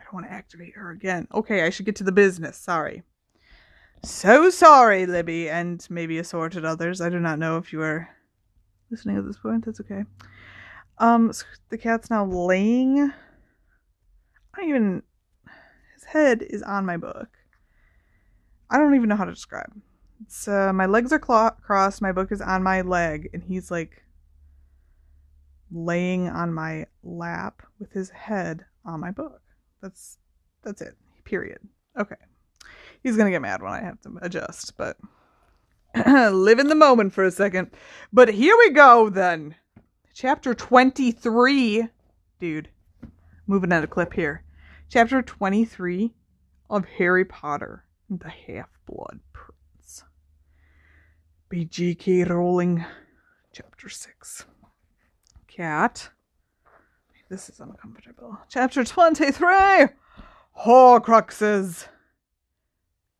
I 0.00 0.04
don't 0.04 0.14
want 0.14 0.26
to 0.26 0.32
activate 0.32 0.74
her 0.74 0.90
again. 0.90 1.28
Okay, 1.34 1.64
I 1.64 1.70
should 1.70 1.84
get 1.84 1.96
to 1.96 2.04
the 2.04 2.12
business. 2.12 2.56
Sorry. 2.56 3.02
So 4.02 4.48
sorry, 4.48 5.04
Libby, 5.04 5.50
and 5.50 5.86
maybe 5.90 6.18
assorted 6.18 6.64
others. 6.64 7.02
I 7.02 7.10
do 7.10 7.20
not 7.20 7.38
know 7.38 7.58
if 7.58 7.74
you 7.74 7.82
are 7.82 8.08
listening 8.90 9.18
at 9.18 9.26
this 9.26 9.36
point. 9.36 9.66
That's 9.66 9.80
okay. 9.80 10.04
Um, 10.98 11.32
so 11.32 11.44
the 11.70 11.78
cat's 11.78 12.10
now 12.10 12.24
laying. 12.24 13.00
I 14.54 14.60
don't 14.60 14.68
even. 14.68 15.02
His 15.94 16.04
head 16.04 16.42
is 16.42 16.62
on 16.62 16.86
my 16.86 16.96
book. 16.96 17.28
I 18.70 18.78
don't 18.78 18.94
even 18.94 19.08
know 19.08 19.16
how 19.16 19.24
to 19.24 19.34
describe. 19.34 19.72
It's 20.22 20.46
uh, 20.48 20.72
my 20.72 20.86
legs 20.86 21.12
are 21.12 21.20
cl- 21.24 21.56
crossed. 21.62 22.00
My 22.00 22.12
book 22.12 22.32
is 22.32 22.40
on 22.40 22.62
my 22.62 22.82
leg, 22.82 23.28
and 23.32 23.42
he's 23.42 23.70
like 23.70 24.02
laying 25.70 26.28
on 26.28 26.52
my 26.52 26.86
lap 27.02 27.62
with 27.78 27.92
his 27.92 28.10
head 28.10 28.64
on 28.84 29.00
my 29.00 29.10
book. 29.10 29.40
That's 29.80 30.18
that's 30.62 30.80
it. 30.80 30.96
Period. 31.24 31.58
Okay. 31.98 32.16
He's 33.02 33.16
gonna 33.16 33.30
get 33.30 33.42
mad 33.42 33.62
when 33.62 33.72
I 33.72 33.80
have 33.80 34.00
to 34.02 34.18
adjust, 34.22 34.76
but 34.76 34.96
live 36.06 36.58
in 36.58 36.68
the 36.68 36.74
moment 36.74 37.12
for 37.12 37.24
a 37.24 37.30
second. 37.30 37.70
But 38.12 38.28
here 38.28 38.56
we 38.56 38.70
go 38.70 39.10
then. 39.10 39.56
Chapter 40.14 40.52
23. 40.52 41.88
Dude, 42.38 42.68
moving 43.46 43.72
at 43.72 43.82
a 43.82 43.86
clip 43.86 44.12
here. 44.12 44.44
Chapter 44.90 45.22
23 45.22 46.12
of 46.68 46.84
Harry 46.98 47.24
Potter 47.24 47.84
and 48.10 48.20
the 48.20 48.28
Half 48.28 48.68
Blood 48.86 49.20
Prince. 49.32 50.04
by 51.50 51.64
JK 51.64 52.28
Rowling, 52.28 52.84
Chapter 53.52 53.88
6. 53.88 54.44
Cat. 55.48 56.10
This 57.30 57.48
is 57.48 57.60
uncomfortable. 57.60 58.38
Chapter 58.50 58.84
23 58.84 59.86
Horcruxes. 60.62 61.88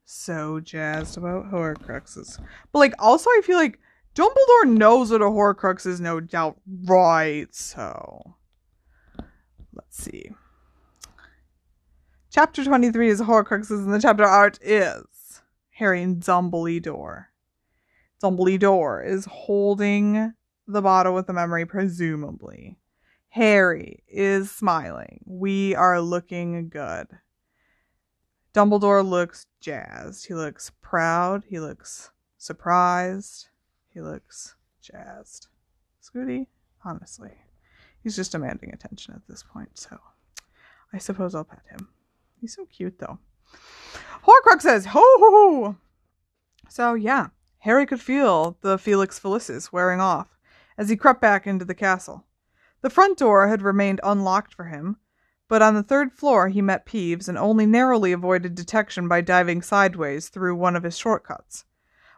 So 0.04 0.60
jazzed 0.60 1.16
about 1.16 1.50
Horcruxes. 1.50 2.38
But, 2.70 2.80
like, 2.80 2.94
also, 2.98 3.30
I 3.30 3.40
feel 3.42 3.56
like 3.56 3.78
Dumbledore 4.14 4.66
knows 4.66 5.10
what 5.10 5.22
a 5.22 5.26
Horcrux 5.26 5.86
is, 5.86 6.00
no 6.00 6.20
doubt. 6.20 6.58
Right, 6.84 7.54
so. 7.54 8.36
Let's 9.72 10.02
see. 10.02 10.30
Chapter 12.30 12.64
23 12.64 13.08
is 13.08 13.20
Horcruxes, 13.20 13.84
and 13.84 13.92
the 13.92 14.00
chapter 14.00 14.24
art 14.24 14.58
is 14.62 15.42
Harry 15.70 16.02
and 16.02 16.22
Dumbledore. 16.22 17.26
Dumbledore 18.22 19.06
is 19.06 19.26
holding 19.26 20.32
the 20.66 20.82
bottle 20.82 21.14
with 21.14 21.26
the 21.26 21.32
memory, 21.32 21.66
presumably. 21.66 22.78
Harry 23.30 24.02
is 24.08 24.50
smiling. 24.50 25.22
We 25.26 25.74
are 25.74 26.00
looking 26.00 26.68
good. 26.68 27.06
Dumbledore 28.54 29.06
looks 29.08 29.46
jazzed. 29.60 30.26
He 30.26 30.34
looks 30.34 30.70
proud. 30.82 31.44
He 31.48 31.58
looks 31.58 32.12
surprised. 32.36 33.48
He 33.92 34.00
looks 34.00 34.54
jazzed. 34.80 35.48
Scooty, 36.02 36.46
honestly, 36.84 37.32
he's 38.02 38.16
just 38.16 38.32
demanding 38.32 38.72
attention 38.72 39.14
at 39.14 39.26
this 39.28 39.42
point, 39.42 39.78
so 39.78 39.98
I 40.92 40.98
suppose 40.98 41.34
I'll 41.34 41.44
pet 41.44 41.62
him. 41.70 41.88
He's 42.40 42.56
so 42.56 42.66
cute, 42.66 42.98
though. 42.98 43.18
Horcrux 44.24 44.62
says, 44.62 44.86
ho 44.86 45.00
ho 45.00 45.30
ho! 45.30 45.76
So, 46.68 46.94
yeah, 46.94 47.28
Harry 47.58 47.86
could 47.86 48.00
feel 48.00 48.56
the 48.62 48.78
Felix 48.78 49.18
Felicis 49.18 49.72
wearing 49.72 50.00
off 50.00 50.38
as 50.78 50.88
he 50.88 50.96
crept 50.96 51.20
back 51.20 51.46
into 51.46 51.64
the 51.64 51.74
castle. 51.74 52.24
The 52.80 52.90
front 52.90 53.18
door 53.18 53.46
had 53.46 53.62
remained 53.62 54.00
unlocked 54.02 54.54
for 54.54 54.64
him, 54.64 54.96
but 55.48 55.62
on 55.62 55.74
the 55.74 55.82
third 55.82 56.12
floor 56.12 56.48
he 56.48 56.62
met 56.62 56.86
Peeves 56.86 57.28
and 57.28 57.38
only 57.38 57.66
narrowly 57.66 58.10
avoided 58.10 58.54
detection 58.54 59.06
by 59.06 59.20
diving 59.20 59.62
sideways 59.62 60.28
through 60.28 60.56
one 60.56 60.74
of 60.74 60.82
his 60.82 60.96
shortcuts. 60.96 61.64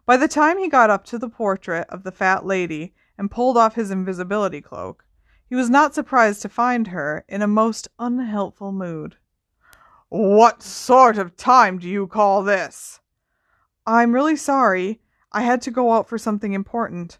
By 0.06 0.18
the 0.18 0.28
time 0.28 0.58
he 0.58 0.68
got 0.68 0.90
up 0.90 1.04
to 1.06 1.18
the 1.18 1.30
portrait 1.30 1.87
of 1.88 2.02
the 2.02 2.12
fat 2.12 2.44
lady 2.44 2.94
and 3.16 3.30
pulled 3.30 3.56
off 3.56 3.75
his 3.75 3.90
invisibility 3.90 4.61
cloak, 4.61 5.04
he 5.49 5.54
was 5.54 5.70
not 5.70 5.94
surprised 5.94 6.42
to 6.42 6.49
find 6.49 6.88
her 6.88 7.25
in 7.28 7.40
a 7.40 7.46
most 7.46 7.88
unhelpful 7.99 8.73
mood. 8.73 9.16
What 10.11 10.62
sort 10.62 11.16
of 11.16 11.37
time 11.37 11.78
do 11.78 11.88
you 11.88 12.06
call 12.06 12.42
this? 12.42 13.00
I'm 13.87 14.14
really 14.14 14.37
sorry. 14.37 15.00
I 15.32 15.40
had 15.40 15.62
to 15.62 15.70
go 15.70 15.92
out 15.92 16.08
for 16.08 16.18
something 16.18 16.52
important. 16.52 17.18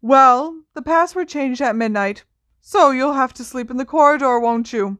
Well, 0.00 0.62
the 0.74 0.82
password 0.82 1.28
changed 1.28 1.60
at 1.60 1.76
midnight, 1.76 2.24
so 2.60 2.90
you'll 2.90 3.12
have 3.12 3.34
to 3.34 3.44
sleep 3.44 3.70
in 3.70 3.76
the 3.76 3.84
corridor, 3.84 4.40
won't 4.40 4.72
you? 4.72 4.98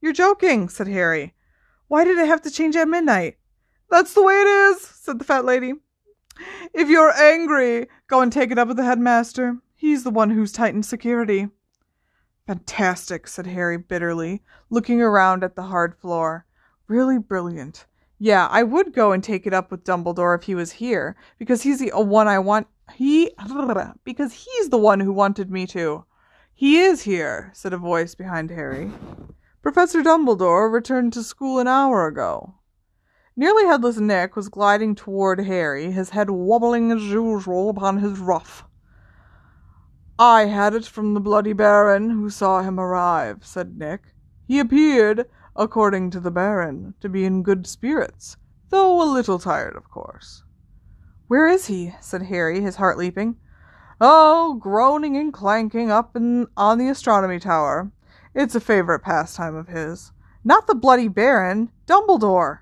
You're 0.00 0.12
joking, 0.12 0.68
said 0.68 0.88
Harry. 0.88 1.34
Why 1.88 2.04
did 2.04 2.18
it 2.18 2.26
have 2.26 2.42
to 2.42 2.50
change 2.50 2.76
at 2.76 2.88
midnight? 2.88 3.36
That's 3.90 4.14
the 4.14 4.22
way 4.22 4.34
it 4.34 4.46
is, 4.46 4.80
said 4.80 5.18
the 5.18 5.24
fat 5.24 5.44
lady. 5.44 5.74
If 6.72 6.88
you're 6.88 7.12
angry, 7.16 7.88
go 8.06 8.20
and 8.20 8.32
take 8.32 8.50
it 8.50 8.58
up 8.58 8.68
with 8.68 8.76
the 8.76 8.84
headmaster. 8.84 9.58
He's 9.74 10.04
the 10.04 10.10
one 10.10 10.30
who's 10.30 10.52
tightened 10.52 10.86
security. 10.86 11.48
Fantastic, 12.46 13.28
said 13.28 13.46
Harry 13.46 13.78
bitterly, 13.78 14.42
looking 14.70 15.00
around 15.00 15.44
at 15.44 15.56
the 15.56 15.62
hard 15.64 15.96
floor. 15.96 16.46
Really 16.88 17.18
brilliant. 17.18 17.86
Yeah, 18.18 18.48
I 18.50 18.62
would 18.62 18.92
go 18.92 19.12
and 19.12 19.24
take 19.24 19.46
it 19.46 19.54
up 19.54 19.70
with 19.70 19.84
Dumbledore 19.84 20.36
if 20.36 20.44
he 20.44 20.54
was 20.54 20.72
here, 20.72 21.16
because 21.38 21.62
he's 21.62 21.78
the 21.78 21.90
one 21.90 22.28
I 22.28 22.38
want. 22.38 22.66
He. 22.94 23.30
Because 24.04 24.32
he's 24.32 24.68
the 24.68 24.78
one 24.78 25.00
who 25.00 25.12
wanted 25.12 25.50
me 25.50 25.66
to. 25.68 26.04
He 26.52 26.78
is 26.78 27.02
here, 27.02 27.50
said 27.54 27.72
a 27.72 27.78
voice 27.78 28.14
behind 28.14 28.50
Harry. 28.50 28.90
Professor 29.62 30.02
Dumbledore 30.02 30.70
returned 30.70 31.12
to 31.14 31.22
school 31.22 31.58
an 31.58 31.68
hour 31.68 32.06
ago. 32.06 32.56
Nearly 33.36 33.64
headless 33.66 33.98
Nick 33.98 34.34
was 34.36 34.48
gliding 34.48 34.94
toward 34.94 35.40
Harry, 35.40 35.92
his 35.92 36.10
head 36.10 36.30
wobbling 36.30 36.90
as 36.90 37.02
usual 37.02 37.70
upon 37.70 37.98
his 37.98 38.18
ruff. 38.18 38.64
I 40.18 40.46
had 40.46 40.74
it 40.74 40.84
from 40.84 41.14
the 41.14 41.20
bloody 41.20 41.52
Baron 41.52 42.10
who 42.10 42.28
saw 42.28 42.60
him 42.60 42.78
arrive, 42.78 43.38
said 43.46 43.78
Nick. 43.78 44.14
He 44.46 44.58
appeared, 44.58 45.26
according 45.56 46.10
to 46.10 46.20
the 46.20 46.30
Baron, 46.30 46.94
to 47.00 47.08
be 47.08 47.24
in 47.24 47.42
good 47.42 47.66
spirits, 47.66 48.36
though 48.68 49.00
a 49.00 49.08
little 49.10 49.38
tired, 49.38 49.76
of 49.76 49.88
course. 49.88 50.42
Where 51.28 51.46
is 51.46 51.66
he? 51.66 51.94
said 52.00 52.22
Harry, 52.22 52.60
his 52.60 52.76
heart 52.76 52.98
leaping. 52.98 53.36
Oh, 54.00 54.54
groaning 54.54 55.16
and 55.16 55.32
clanking 55.32 55.90
up 55.90 56.16
in, 56.16 56.48
on 56.56 56.78
the 56.78 56.88
astronomy 56.88 57.38
tower. 57.38 57.92
It's 58.34 58.54
a 58.54 58.60
favorite 58.60 59.00
pastime 59.00 59.54
of 59.54 59.68
his. 59.68 60.12
Not 60.42 60.66
the 60.66 60.74
bloody 60.74 61.08
Baron, 61.08 61.70
Dumbledore. 61.86 62.60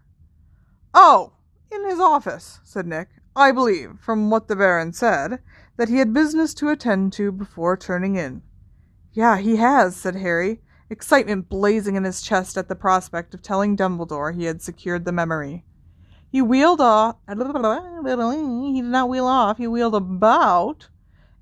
Oh, 1.00 1.30
in 1.70 1.88
his 1.88 2.00
office, 2.00 2.58
said 2.64 2.84
Nick. 2.84 3.08
I 3.36 3.52
believe, 3.52 4.00
from 4.00 4.30
what 4.30 4.48
the 4.48 4.56
Baron 4.56 4.92
said, 4.92 5.38
that 5.76 5.88
he 5.88 5.98
had 5.98 6.12
business 6.12 6.52
to 6.54 6.70
attend 6.70 7.12
to 7.12 7.30
before 7.30 7.76
turning 7.76 8.16
in. 8.16 8.42
Yeah, 9.12 9.36
he 9.38 9.54
has, 9.58 9.94
said 9.94 10.16
Harry, 10.16 10.60
excitement 10.90 11.48
blazing 11.48 11.94
in 11.94 12.02
his 12.02 12.20
chest 12.20 12.58
at 12.58 12.66
the 12.66 12.74
prospect 12.74 13.32
of 13.32 13.42
telling 13.42 13.76
Dumbledore 13.76 14.34
he 14.34 14.46
had 14.46 14.60
secured 14.60 15.04
the 15.04 15.12
memory. 15.12 15.64
He 16.32 16.42
wheeled 16.42 16.80
off. 16.80 17.14
He 17.28 17.34
did 17.36 17.44
not 18.84 19.08
wheel 19.08 19.26
off, 19.26 19.58
he 19.58 19.68
wheeled 19.68 19.94
about 19.94 20.88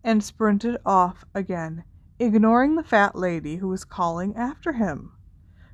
and 0.04 0.22
sprinted 0.22 0.76
off 0.84 1.24
again, 1.34 1.84
ignoring 2.18 2.74
the 2.76 2.84
fat 2.84 3.16
lady 3.16 3.56
who 3.56 3.68
was 3.68 3.86
calling 3.86 4.36
after 4.36 4.74
him. 4.74 5.12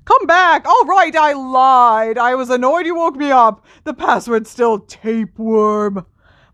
Come 0.04 0.26
back! 0.26 0.66
All 0.66 0.84
right, 0.84 1.14
I 1.14 1.32
lied. 1.32 2.18
I 2.18 2.34
was 2.34 2.50
annoyed 2.50 2.86
you 2.86 2.96
woke 2.96 3.16
me 3.16 3.30
up. 3.30 3.64
The 3.84 3.94
password's 3.94 4.50
still 4.50 4.80
tapeworm. 4.80 6.06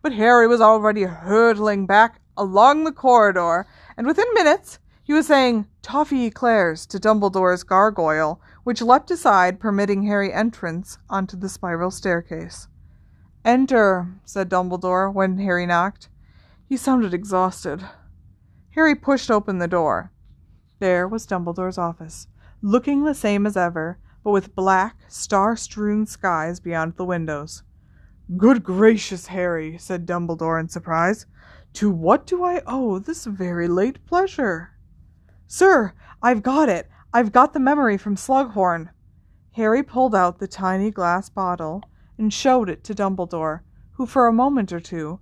But 0.02 0.12
Harry 0.12 0.46
was 0.46 0.60
already 0.60 1.04
hurtling 1.04 1.86
back 1.86 2.20
along 2.36 2.84
the 2.84 2.92
corridor, 2.92 3.66
and 3.96 4.06
within 4.06 4.26
minutes 4.34 4.78
he 5.02 5.14
was 5.14 5.26
saying 5.26 5.66
toffee 5.80 6.26
eclairs 6.26 6.84
to 6.86 7.00
Dumbledore's 7.00 7.64
gargoyle, 7.64 8.40
which 8.64 8.82
leapt 8.82 9.10
aside, 9.10 9.58
permitting 9.58 10.02
Harry 10.02 10.30
entrance 10.30 10.98
onto 11.08 11.36
the 11.36 11.48
spiral 11.48 11.90
staircase. 11.90 12.68
Enter, 13.44 14.20
said 14.26 14.50
Dumbledore 14.50 15.12
when 15.12 15.38
Harry 15.38 15.64
knocked. 15.64 16.10
He 16.66 16.76
sounded 16.76 17.14
exhausted. 17.14 17.82
Harry 18.72 18.94
pushed 18.94 19.30
open 19.30 19.58
the 19.58 19.66
door. 19.66 20.12
There 20.80 21.08
was 21.08 21.26
Dumbledore's 21.26 21.78
office 21.78 22.28
looking 22.62 23.04
the 23.04 23.14
same 23.14 23.46
as 23.46 23.56
ever, 23.56 23.98
but 24.24 24.30
with 24.30 24.54
black, 24.54 24.96
star 25.08 25.56
strewn 25.56 26.06
skies 26.06 26.60
beyond 26.60 26.96
the 26.96 27.04
windows. 27.04 27.62
Good 28.36 28.62
gracious, 28.62 29.28
Harry, 29.28 29.78
said 29.78 30.06
Dumbledore 30.06 30.60
in 30.60 30.68
surprise. 30.68 31.26
To 31.74 31.90
what 31.90 32.26
do 32.26 32.44
I 32.44 32.62
owe 32.66 32.98
this 32.98 33.24
very 33.24 33.68
late 33.68 34.04
pleasure? 34.06 34.72
Sir, 35.46 35.92
I've 36.22 36.42
got 36.42 36.68
it. 36.68 36.88
I've 37.12 37.32
got 37.32 37.52
the 37.52 37.60
memory 37.60 37.96
from 37.96 38.16
Slughorn. 38.16 38.90
Harry 39.52 39.82
pulled 39.82 40.14
out 40.14 40.38
the 40.38 40.48
tiny 40.48 40.90
glass 40.90 41.28
bottle 41.28 41.82
and 42.18 42.32
showed 42.32 42.68
it 42.68 42.84
to 42.84 42.94
Dumbledore, 42.94 43.60
who 43.92 44.06
for 44.06 44.26
a 44.26 44.32
moment 44.32 44.72
or 44.72 44.80
two. 44.80 45.20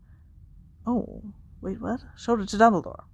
Oh, 0.86 1.22
wait, 1.60 1.80
what? 1.80 2.00
Showed 2.16 2.40
it 2.40 2.48
to 2.48 2.56
Dumbledore. 2.56 3.04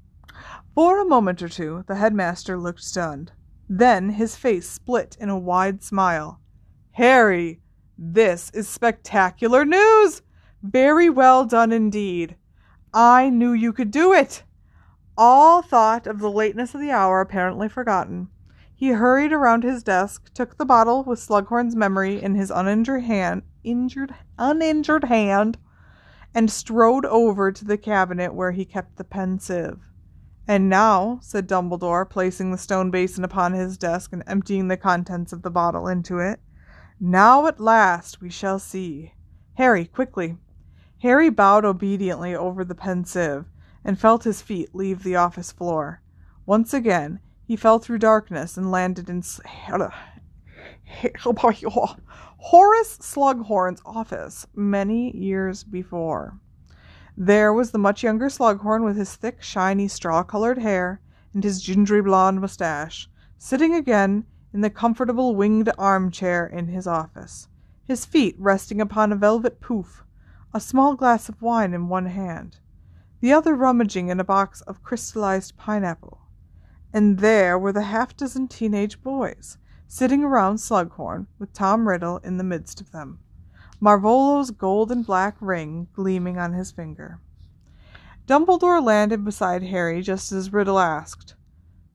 For 0.75 1.00
a 1.00 1.05
moment 1.05 1.43
or 1.43 1.49
two, 1.49 1.85
the 1.87 1.97
headmaster 1.97 2.57
looked 2.57 2.81
stunned. 2.81 3.33
Then 3.75 4.11
his 4.11 4.37
face 4.37 4.69
split 4.69 5.17
in 5.19 5.31
a 5.31 5.38
wide 5.38 5.83
smile. 5.83 6.43
Harry, 6.91 7.62
this 7.97 8.50
is 8.50 8.69
spectacular 8.69 9.64
news! 9.64 10.21
Very 10.62 11.09
well 11.09 11.47
done 11.47 11.73
indeed. 11.73 12.37
I 12.93 13.31
knew 13.31 13.55
you 13.55 13.73
could 13.73 13.91
do 13.91 14.12
it. 14.12 14.43
All 15.17 15.62
thought 15.62 16.07
of 16.07 16.19
the 16.19 16.31
lateness 16.31 16.75
of 16.75 16.83
the 16.83 16.91
hour 16.91 17.23
apparently 17.23 17.67
forgotten. 17.67 18.29
He 18.76 18.91
hurried 18.91 19.33
around 19.33 19.64
his 19.64 19.83
desk, 19.83 20.35
took 20.35 20.59
the 20.59 20.67
bottle 20.67 21.02
with 21.02 21.19
Slughorn's 21.19 21.75
memory 21.75 22.23
in 22.23 22.35
his 22.35 22.50
uninjured 22.50 23.05
hand, 23.05 23.41
injured, 23.64 24.14
uninjured 24.38 25.05
hand, 25.05 25.57
and 26.35 26.50
strode 26.50 27.07
over 27.07 27.50
to 27.50 27.64
the 27.64 27.79
cabinet 27.79 28.35
where 28.35 28.52
he 28.52 28.67
kept 28.67 28.97
the 28.97 29.05
Pensieve. 29.05 29.81
And 30.49 30.68
now, 30.68 31.18
said 31.22 31.46
Dumbledore, 31.46 32.08
placing 32.08 32.50
the 32.50 32.58
stone 32.58 32.90
basin 32.90 33.25
upon 33.25 33.52
his 33.52 33.78
desk 33.78 34.12
and 34.12 34.25
emptying 34.26 34.68
the 34.68 34.76
contents 34.76 35.32
of 35.32 35.42
the 35.42 35.50
bottle 35.50 35.87
into 35.87 36.18
it, 36.18 36.40
now 36.99 37.46
at 37.46 37.61
last 37.61 38.20
we 38.20 38.30
shall 38.30 38.58
see. 38.58 39.14
Harry, 39.54 39.87
quickly. 39.87 40.37
Harry 41.02 41.30
bowed 41.30 41.64
obediently 41.64 42.34
over 42.34 42.64
the 42.64 42.75
Pensieve 42.75 43.44
and 43.84 43.99
felt 43.99 44.25
his 44.25 44.42
feet 44.42 44.75
leave 44.75 45.02
the 45.02 45.16
office 45.16 45.52
floor. 45.52 46.00
Once 46.46 46.75
again, 46.75 47.20
he 47.44 47.56
fell 47.56 47.78
through 47.78 47.99
darkness 47.99 48.56
and 48.56 48.70
landed 48.70 49.08
in 49.08 49.22
Horace 52.38 52.99
Slughorn's 52.99 53.82
office 53.84 54.46
many 54.54 55.16
years 55.16 55.64
before. 55.64 56.38
There 57.16 57.52
was 57.52 57.73
the 57.73 57.78
much 57.78 58.02
younger 58.02 58.31
Slughorn 58.31 58.85
with 58.85 58.97
his 58.97 59.16
thick, 59.16 59.42
shiny, 59.42 59.87
straw 59.87 60.22
colored 60.22 60.59
hair 60.59 61.01
and 61.35 61.44
his 61.44 61.61
gingery 61.61 62.01
blond 62.01 62.40
moustache, 62.40 63.11
sitting 63.37 63.75
again 63.75 64.25
in 64.53 64.62
the 64.62 64.70
comfortable 64.70 65.37
winged 65.37 65.70
armchair 65.77 66.46
in 66.46 66.68
his 66.68 66.87
office, 66.87 67.48
his 67.85 68.07
feet 68.07 68.35
resting 68.38 68.81
upon 68.81 69.12
a 69.12 69.16
velvet 69.16 69.61
pouf, 69.61 70.05
a 70.55 70.61
small 70.61 70.94
glass 70.94 71.29
of 71.29 71.42
wine 71.42 71.75
in 71.75 71.88
one 71.88 72.07
hand, 72.07 72.61
the 73.20 73.33
other 73.33 73.55
rummaging 73.55 74.09
in 74.09 74.18
a 74.18 74.25
box 74.25 74.62
of 74.62 74.83
crystallized 74.83 75.57
pineapple. 75.57 76.18
And 76.94 77.18
there 77.18 77.59
were 77.59 77.72
the 77.72 77.83
half 77.83 78.16
dozen 78.16 78.48
teenage 78.48 79.03
boys, 79.03 79.59
sitting 79.87 80.25
around 80.25 80.57
Slughorn, 80.57 81.27
with 81.38 81.53
Tom 81.53 81.88
Riddle 81.88 82.18
in 82.18 82.38
the 82.38 82.44
midst 82.44 82.81
of 82.81 82.90
them. 82.90 83.18
Marvolo's 83.83 84.53
gold 84.53 84.92
and 84.92 85.05
black 85.05 85.37
ring 85.40 85.88
gleaming 85.92 86.38
on 86.38 86.53
his 86.53 86.71
finger. 86.71 87.18
Dumbledore 88.29 88.81
landed 88.81 89.25
beside 89.25 89.64
Harry 89.64 90.03
just 90.03 90.31
as 90.31 90.53
Riddle 90.53 90.79
asked, 90.79 91.35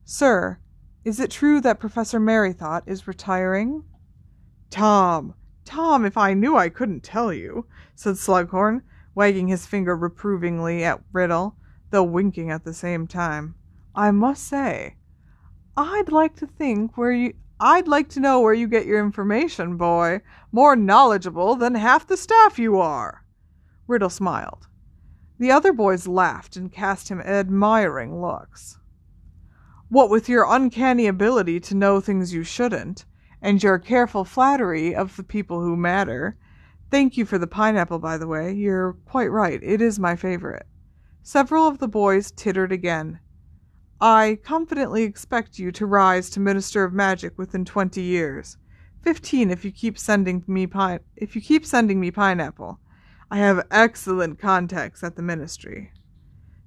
Sir, 0.04 0.58
is 1.02 1.18
it 1.18 1.30
true 1.30 1.62
that 1.62 1.80
Professor 1.80 2.20
Merrythought 2.20 2.82
is 2.84 3.08
retiring? 3.08 3.84
Tom, 4.68 5.32
Tom, 5.64 6.04
if 6.04 6.18
I 6.18 6.34
knew 6.34 6.58
I 6.58 6.68
couldn't 6.68 7.02
tell 7.02 7.32
you, 7.32 7.64
said 7.94 8.16
Slughorn, 8.16 8.82
wagging 9.14 9.48
his 9.48 9.64
finger 9.64 9.96
reprovingly 9.96 10.84
at 10.84 11.02
Riddle, 11.10 11.56
though 11.88 12.04
winking 12.04 12.50
at 12.50 12.64
the 12.64 12.74
same 12.74 13.06
time. 13.06 13.54
I 13.94 14.10
must 14.10 14.46
say, 14.46 14.96
I'd 15.74 16.12
like 16.12 16.36
to 16.36 16.46
think 16.46 16.98
where 16.98 17.12
you 17.12 17.32
I'd 17.60 17.88
like 17.88 18.08
to 18.10 18.20
know 18.20 18.40
where 18.40 18.54
you 18.54 18.68
get 18.68 18.86
your 18.86 19.00
information, 19.00 19.76
boy. 19.76 20.20
More 20.52 20.76
knowledgeable 20.76 21.56
than 21.56 21.74
half 21.74 22.06
the 22.06 22.16
staff 22.16 22.58
you 22.58 22.78
are. 22.78 23.24
Riddle 23.86 24.10
smiled. 24.10 24.68
The 25.38 25.50
other 25.50 25.72
boys 25.72 26.06
laughed 26.06 26.56
and 26.56 26.70
cast 26.70 27.08
him 27.08 27.20
admiring 27.20 28.20
looks. 28.20 28.78
What 29.88 30.10
with 30.10 30.28
your 30.28 30.46
uncanny 30.48 31.06
ability 31.06 31.60
to 31.60 31.74
know 31.74 32.00
things 32.00 32.32
you 32.32 32.44
shouldn't, 32.44 33.04
and 33.40 33.62
your 33.62 33.78
careful 33.78 34.24
flattery 34.24 34.94
of 34.94 35.16
the 35.16 35.22
people 35.22 35.60
who 35.60 35.76
matter. 35.76 36.36
Thank 36.90 37.16
you 37.16 37.24
for 37.24 37.38
the 37.38 37.46
pineapple, 37.46 37.98
by 37.98 38.18
the 38.18 38.26
way. 38.26 38.52
You're 38.52 38.94
quite 39.06 39.30
right. 39.30 39.60
It 39.62 39.80
is 39.80 39.98
my 39.98 40.16
favorite. 40.16 40.66
Several 41.22 41.66
of 41.66 41.78
the 41.78 41.88
boys 41.88 42.30
tittered 42.30 42.72
again. 42.72 43.20
I 44.00 44.38
confidently 44.44 45.02
expect 45.02 45.58
you 45.58 45.72
to 45.72 45.84
rise 45.84 46.30
to 46.30 46.40
Minister 46.40 46.84
of 46.84 46.92
Magic 46.92 47.36
within 47.36 47.64
twenty 47.64 48.02
years. 48.02 48.56
Fifteen 49.02 49.50
if 49.50 49.64
you 49.64 49.72
keep 49.72 49.98
sending 49.98 50.44
me 50.46 50.68
pine 50.68 51.00
if 51.16 51.34
you 51.34 51.42
keep 51.42 51.66
sending 51.66 51.98
me 51.98 52.12
pineapple. 52.12 52.78
I 53.28 53.38
have 53.38 53.66
excellent 53.72 54.38
contacts 54.38 55.02
at 55.02 55.16
the 55.16 55.22
ministry. 55.22 55.90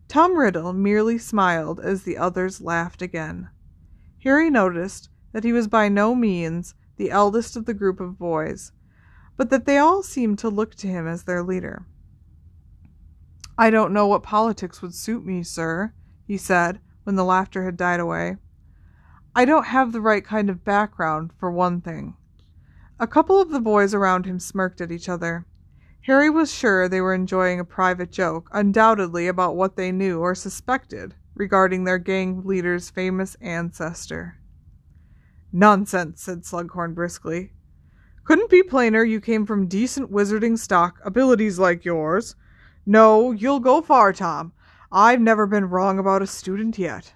Tom 0.10 0.36
Riddle 0.38 0.74
merely 0.74 1.18
smiled 1.18 1.80
as 1.80 2.04
the 2.04 2.18
others 2.18 2.60
laughed 2.60 3.02
again. 3.02 3.50
Harry 4.24 4.50
noticed 4.50 5.10
that 5.32 5.46
he 5.46 5.54
was 5.54 5.70
by 5.70 5.88
no 5.88 6.14
means 6.14 6.76
the 6.98 7.12
eldest 7.12 7.56
of 7.56 7.66
the 7.66 7.74
group 7.74 8.02
of 8.02 8.20
boys, 8.20 8.74
but 9.38 9.50
that 9.50 9.66
they 9.66 9.78
all 9.78 10.04
seemed 10.04 10.38
to 10.40 10.50
look 10.50 10.76
to 10.76 10.88
him 10.88 11.08
as 11.08 11.24
their 11.24 11.42
leader. 11.42 11.86
I 13.58 13.70
don't 13.70 13.94
know 13.94 14.08
what 14.08 14.22
politics 14.22 14.82
would 14.82 14.94
suit 14.94 15.26
me, 15.26 15.44
sir, 15.44 15.94
he 16.28 16.36
said, 16.36 16.82
when 17.04 17.16
the 17.16 17.26
laughter 17.26 17.64
had 17.66 17.78
died 17.78 18.00
away. 18.00 18.38
I 19.36 19.46
don't 19.46 19.68
have 19.68 19.92
the 19.92 20.02
right 20.02 20.24
kind 20.24 20.50
of 20.50 20.64
background, 20.64 21.32
for 21.40 21.52
one 21.52 21.82
thing. 21.82 22.16
A 23.00 23.08
couple 23.08 23.42
of 23.42 23.50
the 23.50 23.62
boys 23.62 23.94
around 23.94 24.26
him 24.26 24.40
smirked 24.40 24.82
at 24.82 24.92
each 24.92 25.10
other. 25.10 25.46
Harry 26.02 26.30
was 26.30 26.54
sure 26.54 26.88
they 26.88 27.02
were 27.02 27.14
enjoying 27.14 27.60
a 27.60 27.66
private 27.66 28.12
joke, 28.12 28.50
undoubtedly 28.52 29.28
about 29.28 29.56
what 29.56 29.76
they 29.76 29.92
knew 29.92 30.20
or 30.20 30.36
suspected 30.36 31.16
regarding 31.36 31.84
their 31.84 31.98
gang 31.98 32.44
leader's 32.44 32.90
famous 32.90 33.36
ancestor. 33.42 34.38
Nonsense, 35.52 36.22
said 36.22 36.44
Slughorn 36.44 36.94
briskly. 36.94 37.54
Couldn't 38.24 38.50
be 38.50 38.64
plainer 38.64 39.04
you 39.04 39.20
came 39.20 39.46
from 39.46 39.68
decent 39.68 40.12
wizarding 40.12 40.58
stock, 40.58 41.00
abilities 41.04 41.58
like 41.58 41.86
yours. 41.86 42.36
No, 42.86 43.32
you'll 43.32 43.60
go 43.60 43.82
far, 43.82 44.14
Tom. 44.14 44.54
I've 44.94 45.22
never 45.22 45.48
been 45.48 45.70
wrong 45.70 46.00
about 46.00 46.22
a 46.22 46.28
student 46.28 46.78
yet. 46.78 47.14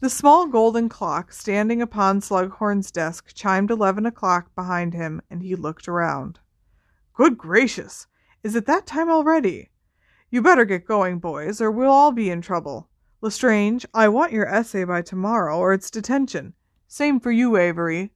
The 0.00 0.10
small 0.10 0.46
golden 0.46 0.90
clock 0.90 1.32
standing 1.32 1.80
upon 1.80 2.20
Slughorn's 2.20 2.90
desk 2.90 3.32
chimed 3.34 3.70
eleven 3.70 4.04
o'clock 4.04 4.54
behind 4.54 4.92
him, 4.92 5.22
and 5.30 5.42
he 5.42 5.56
looked 5.56 5.88
around. 5.88 6.38
Good 7.14 7.38
gracious! 7.38 8.06
Is 8.42 8.54
it 8.54 8.66
that 8.66 8.86
time 8.86 9.08
already? 9.08 9.70
You 10.28 10.42
better 10.42 10.66
get 10.66 10.84
going, 10.84 11.18
boys, 11.18 11.62
or 11.62 11.70
we'll 11.70 11.90
all 11.90 12.12
be 12.12 12.28
in 12.28 12.42
trouble. 12.42 12.90
Lestrange, 13.22 13.86
I 13.94 14.08
want 14.08 14.32
your 14.32 14.46
essay 14.46 14.84
by 14.84 15.00
tomorrow, 15.00 15.56
or 15.56 15.72
it's 15.72 15.90
detention. 15.90 16.52
Same 16.86 17.20
for 17.20 17.30
you, 17.30 17.56
Avery. 17.56 18.12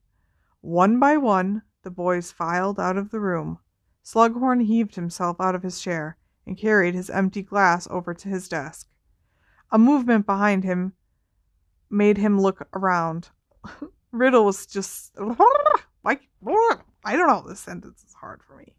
One 0.61 1.01
by 1.01 1.17
one, 1.17 1.63
the 1.83 1.91
boys 1.91 2.31
filed 2.31 2.79
out 2.79 2.99
of 2.99 3.11
the 3.11 3.21
room. 3.21 3.59
Slughorn 4.05 4.67
heaved 4.67 4.97
himself 4.97 5.41
out 5.41 5.55
of 5.55 5.63
his 5.63 5.81
chair 5.81 6.19
and 6.47 6.57
carried 6.57 6.95
his 6.95 7.11
empty 7.11 7.43
glass 7.43 7.87
over 7.91 8.15
to 8.15 8.29
his 8.29 8.49
desk. 8.49 8.89
A 9.71 9.79
movement 9.79 10.27
behind 10.27 10.65
him 10.65 10.95
made 11.89 12.17
him 12.17 12.41
look 12.41 12.67
around. 12.75 13.31
Riddle 14.13 14.45
was 14.45 14.67
just 14.67 15.13
like 16.05 16.23
I 17.05 17.17
don't 17.17 17.29
know. 17.29 17.45
This 17.47 17.61
sentence 17.61 18.05
is 18.05 18.15
hard 18.15 18.43
for 18.43 18.57
me. 18.57 18.75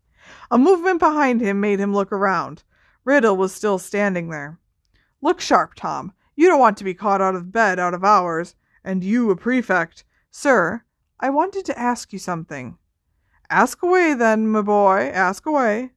A 0.50 0.58
movement 0.58 1.00
behind 1.00 1.42
him 1.42 1.60
made 1.60 1.80
him 1.80 1.94
look 1.94 2.12
around. 2.12 2.64
Riddle 3.04 3.36
was 3.36 3.54
still 3.54 3.80
standing 3.80 4.30
there. 4.30 4.60
Look 5.22 5.42
sharp, 5.42 5.74
Tom. 5.76 6.14
You 6.36 6.48
don't 6.48 6.60
want 6.60 6.78
to 6.78 6.84
be 6.84 6.94
caught 6.94 7.22
out 7.22 7.36
of 7.36 7.52
bed 7.52 7.80
out 7.80 7.94
of 7.94 8.04
hours, 8.04 8.56
and 8.84 9.04
you 9.04 9.30
a 9.32 9.36
prefect. 9.36 10.04
Sir, 10.30 10.84
I 11.20 11.30
wanted 11.30 11.66
to 11.66 11.80
ask 11.80 12.14
you 12.14 12.20
something. 12.20 12.78
Ask 13.50 13.84
away, 13.84 14.14
then, 14.14 14.48
my 14.48 14.62
boy, 14.62 15.12
ask 15.14 15.46
away. 15.46 15.92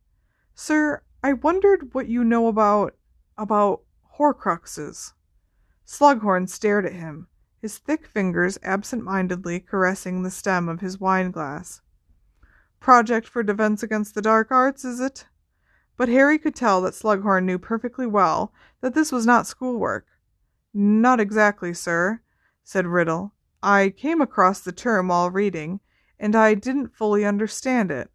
Sir, 0.54 1.02
I 1.24 1.32
wondered 1.32 1.94
what 1.94 2.06
you 2.06 2.22
know 2.22 2.48
about. 2.48 2.98
about 3.38 3.80
Horcruxes. 4.18 5.14
Slughorn 5.86 6.50
stared 6.50 6.84
at 6.84 6.92
him, 6.92 7.28
his 7.58 7.78
thick 7.78 8.06
fingers 8.06 8.58
absent 8.62 9.04
mindedly 9.04 9.58
caressing 9.58 10.22
the 10.22 10.30
stem 10.30 10.68
of 10.68 10.80
his 10.80 11.00
wine 11.00 11.30
glass. 11.30 11.80
Project 12.78 13.26
for 13.26 13.42
Defense 13.42 13.82
Against 13.82 14.14
the 14.14 14.20
Dark 14.20 14.50
Arts, 14.50 14.84
is 14.84 15.00
it? 15.00 15.24
But 15.96 16.10
Harry 16.10 16.38
could 16.38 16.54
tell 16.54 16.82
that 16.82 16.92
Slughorn 16.92 17.44
knew 17.44 17.58
perfectly 17.58 18.06
well 18.06 18.52
that 18.82 18.92
this 18.92 19.10
was 19.10 19.24
not 19.24 19.46
schoolwork. 19.46 20.04
Not 20.74 21.20
exactly, 21.20 21.72
sir, 21.72 22.20
said 22.64 22.86
Riddle. 22.86 23.32
I 23.62 23.94
came 23.96 24.20
across 24.20 24.60
the 24.60 24.72
term 24.72 25.08
while 25.08 25.30
reading, 25.30 25.80
and 26.20 26.36
I 26.36 26.52
didn't 26.52 26.94
fully 26.94 27.24
understand 27.24 27.90
it. 27.90 28.10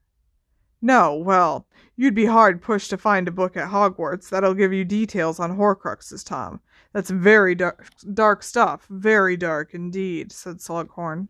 No, 0.80 1.15
well, 1.15 1.65
you'd 2.00 2.16
be 2.16 2.26
hard 2.26 2.62
pushed 2.62 2.90
to 2.90 2.98
find 2.98 3.28
a 3.28 3.32
book 3.32 3.58
at 3.58 3.68
Hogwarts 3.68 4.30
that'll 4.30 4.54
give 4.54 4.72
you 4.72 4.86
details 4.86 5.38
on 5.38 5.58
Horcruxes, 5.58 6.26
Tom. 6.26 6.62
That's 6.94 7.10
very 7.10 7.56
dark, 7.56 7.90
dark 8.14 8.42
stuff, 8.42 8.88
very 8.90 9.36
dark 9.36 9.74
indeed, 9.74 10.32
said 10.32 10.60
Slughorn. 10.60 11.28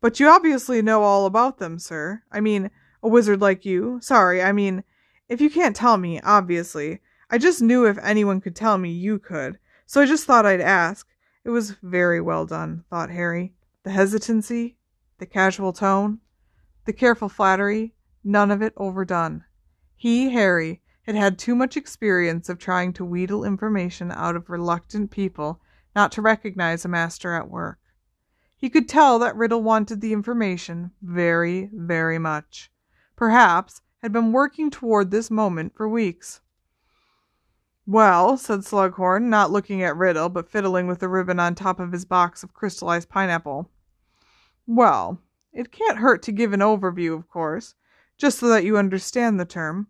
But 0.00 0.18
you 0.18 0.26
obviously 0.26 0.80
know 0.80 1.02
all 1.02 1.26
about 1.26 1.58
them, 1.58 1.78
sir. 1.78 2.22
I 2.32 2.40
mean, 2.40 2.70
a 3.02 3.08
wizard 3.08 3.42
like 3.42 3.66
you. 3.66 3.98
Sorry, 4.00 4.42
I 4.42 4.50
mean, 4.50 4.82
if 5.28 5.42
you 5.42 5.50
can't 5.50 5.76
tell 5.76 5.98
me, 5.98 6.22
obviously. 6.22 7.00
I 7.28 7.36
just 7.36 7.60
knew 7.60 7.84
if 7.84 7.98
anyone 7.98 8.40
could 8.40 8.56
tell 8.56 8.78
me, 8.78 8.90
you 8.90 9.18
could. 9.18 9.58
So 9.84 10.00
I 10.00 10.06
just 10.06 10.24
thought 10.24 10.46
I'd 10.46 10.62
ask. 10.62 11.06
It 11.44 11.50
was 11.50 11.72
very 11.82 12.22
well 12.22 12.46
done, 12.46 12.82
thought 12.88 13.10
Harry. 13.10 13.52
The 13.82 13.90
hesitancy, 13.90 14.78
the 15.18 15.26
casual 15.26 15.74
tone, 15.74 16.20
the 16.86 16.94
careful 16.94 17.28
flattery, 17.28 17.92
none 18.24 18.50
of 18.50 18.62
it 18.62 18.72
overdone. 18.78 19.44
He, 20.00 20.30
Harry, 20.30 20.80
had 21.02 21.16
had 21.16 21.40
too 21.40 21.56
much 21.56 21.76
experience 21.76 22.48
of 22.48 22.56
trying 22.56 22.92
to 22.92 23.04
wheedle 23.04 23.44
information 23.44 24.12
out 24.12 24.36
of 24.36 24.48
reluctant 24.48 25.10
people 25.10 25.60
not 25.92 26.12
to 26.12 26.22
recognize 26.22 26.84
a 26.84 26.88
master 26.88 27.34
at 27.34 27.50
work. 27.50 27.80
He 28.56 28.70
could 28.70 28.88
tell 28.88 29.18
that 29.18 29.34
Riddle 29.34 29.60
wanted 29.60 30.00
the 30.00 30.12
information 30.12 30.92
very, 31.02 31.68
very 31.72 32.16
much. 32.16 32.70
Perhaps 33.16 33.82
had 34.00 34.12
been 34.12 34.30
working 34.30 34.70
toward 34.70 35.10
this 35.10 35.32
moment 35.32 35.74
for 35.74 35.88
weeks. 35.88 36.42
Well, 37.84 38.36
said 38.36 38.60
Slughorn, 38.60 39.24
not 39.24 39.50
looking 39.50 39.82
at 39.82 39.96
Riddle, 39.96 40.28
but 40.28 40.48
fiddling 40.48 40.86
with 40.86 41.00
the 41.00 41.08
ribbon 41.08 41.40
on 41.40 41.56
top 41.56 41.80
of 41.80 41.90
his 41.90 42.04
box 42.04 42.44
of 42.44 42.54
crystallized 42.54 43.08
pineapple. 43.08 43.68
Well, 44.64 45.20
it 45.52 45.72
can't 45.72 45.98
hurt 45.98 46.22
to 46.22 46.32
give 46.32 46.52
an 46.52 46.60
overview, 46.60 47.16
of 47.16 47.28
course, 47.28 47.74
just 48.18 48.40
so 48.40 48.48
that 48.48 48.64
you 48.64 48.76
understand 48.76 49.38
the 49.38 49.44
term. 49.44 49.86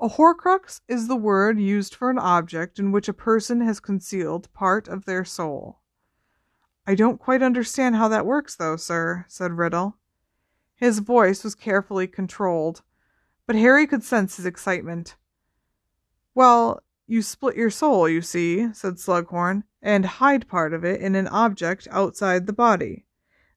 A 0.00 0.08
Horcrux 0.08 0.80
is 0.88 1.06
the 1.06 1.16
word 1.16 1.60
used 1.60 1.94
for 1.94 2.08
an 2.08 2.18
object 2.18 2.78
in 2.78 2.92
which 2.92 3.08
a 3.08 3.12
person 3.12 3.60
has 3.60 3.78
concealed 3.78 4.52
part 4.52 4.88
of 4.88 5.04
their 5.04 5.24
soul. 5.24 5.80
I 6.86 6.94
don't 6.94 7.20
quite 7.20 7.42
understand 7.42 7.96
how 7.96 8.08
that 8.08 8.24
works, 8.24 8.56
though, 8.56 8.76
sir, 8.76 9.26
said 9.28 9.58
Riddle. 9.58 9.98
His 10.74 11.00
voice 11.00 11.44
was 11.44 11.54
carefully 11.54 12.06
controlled, 12.06 12.82
but 13.46 13.56
Harry 13.56 13.86
could 13.86 14.02
sense 14.02 14.36
his 14.36 14.46
excitement. 14.46 15.16
Well, 16.34 16.82
you 17.06 17.20
split 17.20 17.56
your 17.56 17.70
soul, 17.70 18.08
you 18.08 18.22
see, 18.22 18.72
said 18.72 18.94
Slughorn, 18.94 19.64
and 19.82 20.04
hide 20.06 20.46
part 20.46 20.72
of 20.72 20.84
it 20.84 21.00
in 21.00 21.14
an 21.14 21.26
object 21.28 21.88
outside 21.90 22.46
the 22.46 22.52
body. 22.52 23.04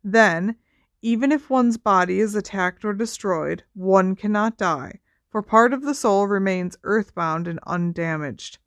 Then, 0.04 0.56
even 1.02 1.32
if 1.32 1.50
one's 1.50 1.78
body 1.78 2.20
is 2.20 2.36
attacked 2.36 2.86
or 2.86 2.94
destroyed, 2.94 3.64
one 3.74 4.16
cannot 4.16 4.58
die, 4.58 5.00
for 5.30 5.42
part 5.42 5.74
of 5.74 5.82
the 5.82 5.96
soul 5.96 6.28
remains 6.28 6.78
earthbound 6.84 7.48
and 7.48 7.60
undamaged. 7.66 8.60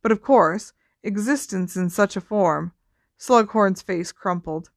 But 0.00 0.12
of 0.12 0.22
course, 0.22 0.72
existence 1.02 1.76
in 1.76 1.90
such 1.90 2.16
a 2.16 2.20
form. 2.20 2.72
Slughorn's 3.18 3.82
face 3.82 4.10
crumpled, 4.10 4.70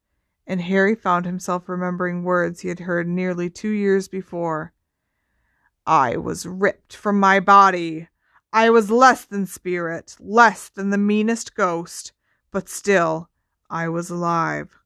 and 0.45 0.62
Harry 0.62 0.93
found 0.93 1.25
himself 1.25 1.69
remembering 1.69 2.23
words 2.23 2.62
he 2.62 2.67
had 2.67 2.82
heard 2.82 3.08
nearly 3.08 3.49
two 3.49 3.69
years 3.69 4.08
before. 4.08 4.73
I 5.88 6.17
was 6.17 6.45
ripped 6.45 6.95
from 6.95 7.19
my 7.19 7.39
body. 7.39 8.10
I 8.51 8.69
was 8.69 8.91
less 8.91 9.25
than 9.25 9.45
spirit, 9.45 10.15
less 10.19 10.69
than 10.69 10.89
the 10.89 10.97
meanest 10.97 11.56
ghost, 11.56 12.12
but 12.51 12.69
still 12.69 13.30
I 13.69 13.89
was 13.89 14.10
alive. 14.10 14.80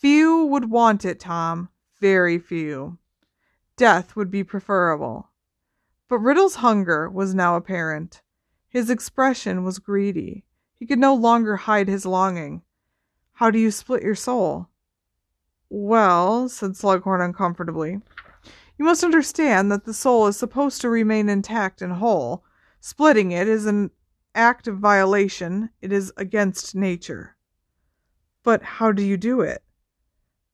Few 0.00 0.46
would 0.46 0.70
want 0.70 1.04
it, 1.04 1.20
Tom, 1.20 1.68
very 2.00 2.38
few. 2.38 2.96
Death 3.76 4.16
would 4.16 4.30
be 4.30 4.42
preferable. 4.42 5.30
But 6.08 6.20
Riddle's 6.20 6.56
hunger 6.56 7.10
was 7.10 7.34
now 7.34 7.56
apparent. 7.56 8.22
His 8.68 8.88
expression 8.88 9.62
was 9.62 9.78
greedy. 9.78 10.46
He 10.74 10.86
could 10.86 10.98
no 10.98 11.14
longer 11.14 11.56
hide 11.56 11.88
his 11.88 12.06
longing. 12.06 12.62
How 13.34 13.50
do 13.50 13.58
you 13.58 13.70
split 13.70 14.02
your 14.02 14.14
soul? 14.14 14.68
Well, 15.68 16.48
said 16.48 16.72
Slughorn 16.72 17.22
uncomfortably, 17.22 18.00
you 18.78 18.84
must 18.84 19.04
understand 19.04 19.70
that 19.70 19.84
the 19.84 19.92
soul 19.92 20.26
is 20.26 20.36
supposed 20.38 20.80
to 20.80 20.88
remain 20.88 21.28
intact 21.28 21.82
and 21.82 21.92
whole, 21.92 22.42
Splitting 22.82 23.30
it 23.30 23.46
is 23.46 23.66
an 23.66 23.90
act 24.34 24.66
of 24.66 24.78
violation, 24.78 25.68
it 25.82 25.92
is 25.92 26.10
against 26.16 26.74
nature. 26.74 27.36
But 28.42 28.62
how 28.62 28.90
do 28.90 29.02
you 29.02 29.18
do 29.18 29.42
it? 29.42 29.62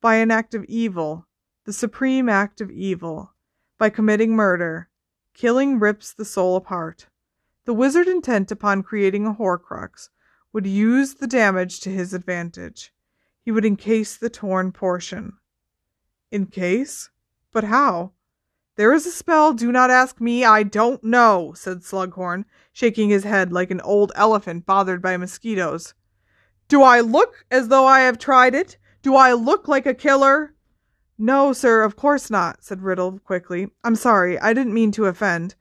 By 0.07 0.19
an 0.19 0.31
act 0.31 0.55
of 0.55 0.65
evil, 0.67 1.27
the 1.65 1.73
supreme 1.73 2.29
act 2.29 2.61
of 2.61 2.71
evil, 2.71 3.35
by 3.77 3.91
committing 3.91 4.37
murder. 4.37 4.89
Killing 5.35 5.81
rips 5.81 6.13
the 6.13 6.25
soul 6.25 6.55
apart. 6.55 7.09
The 7.65 7.75
wizard 7.75 8.07
intent 8.07 8.53
upon 8.53 8.85
creating 8.85 9.27
a 9.27 9.35
Horcrux 9.35 10.11
would 10.53 10.65
use 10.65 11.15
the 11.15 11.27
damage 11.27 11.81
to 11.81 11.91
his 11.91 12.15
advantage. 12.15 12.93
He 13.43 13.51
would 13.51 13.65
encase 13.65 14.17
the 14.17 14.31
torn 14.31 14.71
portion. 14.71 15.39
Encase? 16.31 17.11
But 17.51 17.65
how? 17.65 18.13
There 18.77 18.93
is 18.93 19.07
a 19.07 19.11
spell, 19.11 19.55
do 19.55 19.73
not 19.73 19.91
ask 19.91 20.21
me, 20.21 20.45
I 20.45 20.63
don't 20.63 21.03
know, 21.03 21.53
said 21.57 21.83
Slughorn, 21.83 22.45
shaking 22.73 23.09
his 23.09 23.25
head 23.25 23.53
like 23.53 23.73
an 23.73 23.81
old 23.81 24.13
elephant 24.15 24.67
bothered 24.67 25.03
by 25.03 25.17
mosquitoes. 25.17 25.95
Do 26.69 26.85
I 26.85 27.01
look 27.01 27.45
as 27.51 27.67
though 27.67 27.87
I 27.87 28.03
have 28.03 28.21
tried 28.21 28.55
it? 28.55 28.79
Do 29.07 29.15
I 29.15 29.35
look 29.35 29.69
like 29.69 29.87
a 29.87 29.95
killer? 29.95 30.53
No, 31.17 31.53
sir, 31.53 31.85
of 31.85 31.95
course 31.95 32.29
not, 32.29 32.65
said 32.65 32.83
Riddle 32.83 33.21
quickly. 33.21 33.69
I'm 33.85 33.95
sorry, 33.95 34.37
I 34.41 34.53
didn't 34.53 34.75
mean 34.75 34.91
to 34.91 35.05
offend. 35.05 35.55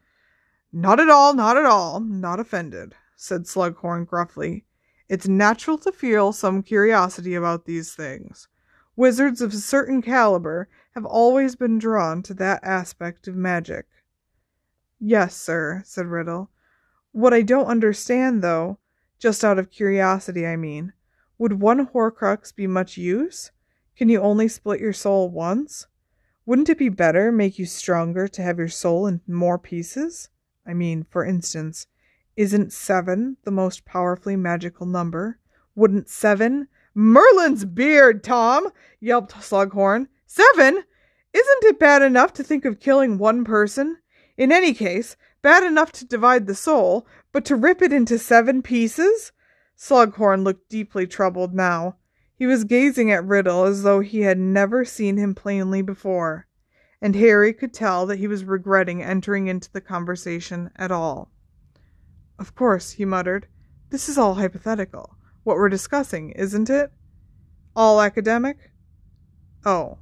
Not 0.74 1.00
at 1.00 1.12
all, 1.12 1.36
not 1.36 1.56
at 1.56 1.64
all, 1.64 2.00
not 2.00 2.40
offended, 2.40 2.96
said 3.16 3.44
Slughorn 3.44 4.08
gruffly. 4.08 4.66
It's 5.10 5.28
natural 5.28 5.78
to 5.78 5.92
feel 5.92 6.34
some 6.34 6.64
curiosity 6.64 7.36
about 7.36 7.66
these 7.66 7.94
things. 7.94 8.48
Wizards 8.96 9.42
of 9.42 9.54
a 9.54 9.58
certain 9.58 10.02
caliber 10.02 10.68
have 10.96 11.06
always 11.06 11.56
been 11.56 11.78
drawn 11.78 12.24
to 12.24 12.34
that 12.34 12.64
aspect 12.64 13.28
of 13.28 13.36
magic. 13.36 13.86
Yes, 15.00 15.36
sir, 15.36 15.84
said 15.86 16.08
Riddle. 16.08 16.50
What 17.12 17.32
I 17.32 17.44
don't 17.44 17.68
understand, 17.68 18.42
though, 18.42 18.80
just 19.20 19.46
out 19.46 19.60
of 19.60 19.70
curiosity, 19.70 20.48
I 20.48 20.56
mean, 20.56 20.94
would 21.38 21.62
one 21.62 21.88
Horcrux 21.88 22.56
be 22.56 22.68
much 22.68 22.98
use? 22.98 23.52
Can 23.96 24.10
you 24.10 24.22
only 24.22 24.48
split 24.48 24.80
your 24.80 24.94
soul 24.94 25.30
once? 25.30 25.88
Wouldn't 26.46 26.70
it 26.70 26.78
be 26.78 26.90
better, 26.90 27.32
make 27.32 27.58
you 27.58 27.66
stronger, 27.66 28.28
to 28.28 28.42
have 28.42 28.60
your 28.60 28.68
soul 28.68 29.08
in 29.08 29.22
more 29.28 29.58
pieces? 29.58 30.30
I 30.66 30.74
mean, 30.74 31.06
for 31.10 31.26
instance, 31.26 31.88
isn't 32.36 32.74
seven 32.74 33.38
the 33.44 33.52
most 33.52 33.86
powerfully 33.86 34.36
magical 34.36 34.86
number? 34.86 35.40
Wouldn't 35.76 36.10
seven 36.10 36.68
Merlin's 36.94 37.66
beard, 37.66 38.24
Tom! 38.24 38.70
yelped 39.00 39.34
Slughorn. 39.34 40.08
Seven? 40.26 40.84
Isn't 41.34 41.64
it 41.64 41.80
bad 41.80 42.02
enough 42.02 42.32
to 42.34 42.44
think 42.44 42.64
of 42.64 42.80
killing 42.80 43.18
one 43.18 43.44
person? 43.44 43.98
In 44.38 44.52
any 44.52 44.74
case, 44.74 45.18
bad 45.42 45.64
enough 45.64 45.92
to 45.94 46.06
divide 46.06 46.48
the 46.48 46.56
soul, 46.56 47.06
but 47.32 47.44
to 47.46 47.56
rip 47.56 47.82
it 47.82 47.92
into 47.92 48.18
seven 48.18 48.62
pieces? 48.62 49.32
Slughorn 49.78 50.44
looked 50.44 50.70
deeply 50.70 51.08
troubled 51.08 51.54
now. 51.54 51.98
He 52.36 52.46
was 52.46 52.64
gazing 52.64 53.12
at 53.12 53.26
Riddle 53.26 53.64
as 53.64 53.84
though 53.84 54.00
he 54.00 54.22
had 54.22 54.38
never 54.38 54.84
seen 54.84 55.18
him 55.18 55.36
plainly 55.36 55.82
before, 55.82 56.48
and 57.02 57.16
Harry 57.16 57.54
could 57.54 57.74
tell 57.74 58.06
that 58.06 58.20
he 58.20 58.28
was 58.28 58.44
regretting 58.44 59.02
entering 59.02 59.48
into 59.48 59.72
the 59.72 59.82
conversation 59.82 60.72
at 60.76 60.92
all. 60.92 61.32
Of 62.38 62.56
course, 62.56 62.92
he 62.92 63.06
muttered, 63.06 63.48
this 63.90 64.10
is 64.10 64.18
all 64.18 64.36
hypothetical 64.36 65.16
what 65.46 65.58
we're 65.58 65.70
discussing, 65.70 66.32
isn't 66.32 66.70
it? 66.70 66.92
All 67.76 68.02
academic? 68.02 68.72
Oh. 69.64 70.00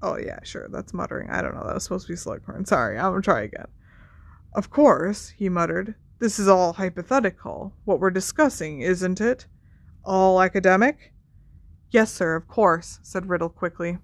Oh, 0.00 0.16
yeah, 0.16 0.38
sure. 0.44 0.68
That's 0.70 0.94
muttering. 0.94 1.28
I 1.30 1.42
don't 1.42 1.54
know. 1.54 1.66
That 1.66 1.74
was 1.74 1.82
supposed 1.82 2.06
to 2.06 2.12
be 2.12 2.16
Slughorn. 2.16 2.66
Sorry. 2.66 2.96
I'm 2.96 3.14
to 3.14 3.20
try 3.20 3.42
again. 3.42 3.66
Of 4.54 4.70
course, 4.70 5.30
he 5.30 5.48
muttered. 5.48 5.96
This 6.18 6.38
is 6.38 6.48
all 6.48 6.72
hypothetical. 6.72 7.74
What 7.84 8.00
we're 8.00 8.10
discussing, 8.10 8.80
isn't 8.80 9.20
it? 9.20 9.46
All 10.02 10.40
academic? 10.40 11.12
Yes, 11.90 12.10
sir, 12.10 12.34
of 12.34 12.48
course, 12.48 13.00
said 13.02 13.28
Riddle 13.28 13.50
quickly. 13.50 13.98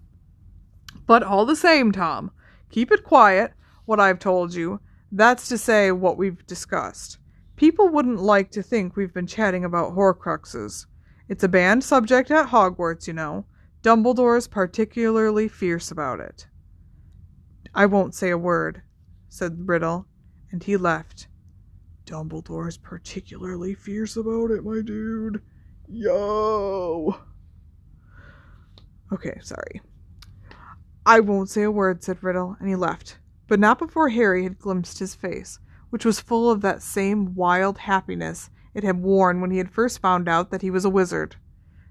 But 1.07 1.23
all 1.23 1.47
the 1.47 1.57
same, 1.57 1.91
Tom, 1.91 2.31
keep 2.71 2.93
it 2.93 3.03
quiet, 3.03 3.55
what 3.87 3.99
I've 3.99 4.19
told 4.19 4.55
you. 4.55 4.81
That's 5.11 5.49
to 5.49 5.57
say, 5.57 5.91
what 5.91 6.19
we've 6.19 6.47
discussed. 6.47 7.19
People 7.57 7.89
wouldn't 7.89 8.21
like 8.21 8.51
to 8.53 8.63
think 8.63 8.95
we've 8.95 9.15
been 9.15 9.27
chatting 9.27 9.65
about 9.65 9.95
Horcruxes. 9.95 10.87
It's 11.29 11.45
a 11.45 11.49
banned 11.49 11.83
subject 11.83 12.31
at 12.31 12.49
Hogwarts, 12.49 13.07
you 13.07 13.15
know. 13.15 13.47
Dumbledore's 13.83 14.49
particularly 14.49 15.49
fierce 15.49 15.91
about 15.91 16.21
it. 16.21 16.47
I 17.75 17.87
won't 17.87 18.15
say 18.15 18.29
a 18.29 18.39
word, 18.39 18.83
said 19.31 19.67
Riddle, 19.67 20.07
and 20.51 20.63
he 20.63 20.77
left. 20.77 21.27
Dumbledore's 22.13 22.77
particularly 22.77 23.73
fierce 23.73 24.19
about 24.19 24.51
it, 24.51 24.63
my 24.63 24.83
dude. 24.83 25.41
Yo! 25.89 27.19
Okay, 29.11 29.39
sorry. 29.41 29.81
I 31.07 31.21
won't 31.21 31.49
say 31.49 31.63
a 31.63 31.71
word, 31.71 32.05
said 32.05 32.23
Riddle, 32.23 32.55
and 32.61 32.69
he 32.69 32.77
left, 32.77 33.19
but 33.49 33.59
not 33.59 33.79
before 33.79 34.11
Harry 34.11 34.43
had 34.43 34.59
glimpsed 34.59 34.99
his 34.99 35.15
face, 35.15 35.59
which 35.89 36.05
was 36.05 36.21
full 36.21 36.51
of 36.51 36.61
that 36.61 36.83
same 36.83 37.35
wild 37.35 37.79
happiness 37.79 38.51
it 38.75 38.85
had 38.85 39.03
worn 39.03 39.41
when 39.41 39.51
he 39.51 39.57
had 39.57 39.71
first 39.71 40.03
found 40.03 40.29
out 40.29 40.51
that 40.51 40.61
he 40.61 40.71
was 40.71 40.85
a 40.85 40.91
wizard. 40.91 41.37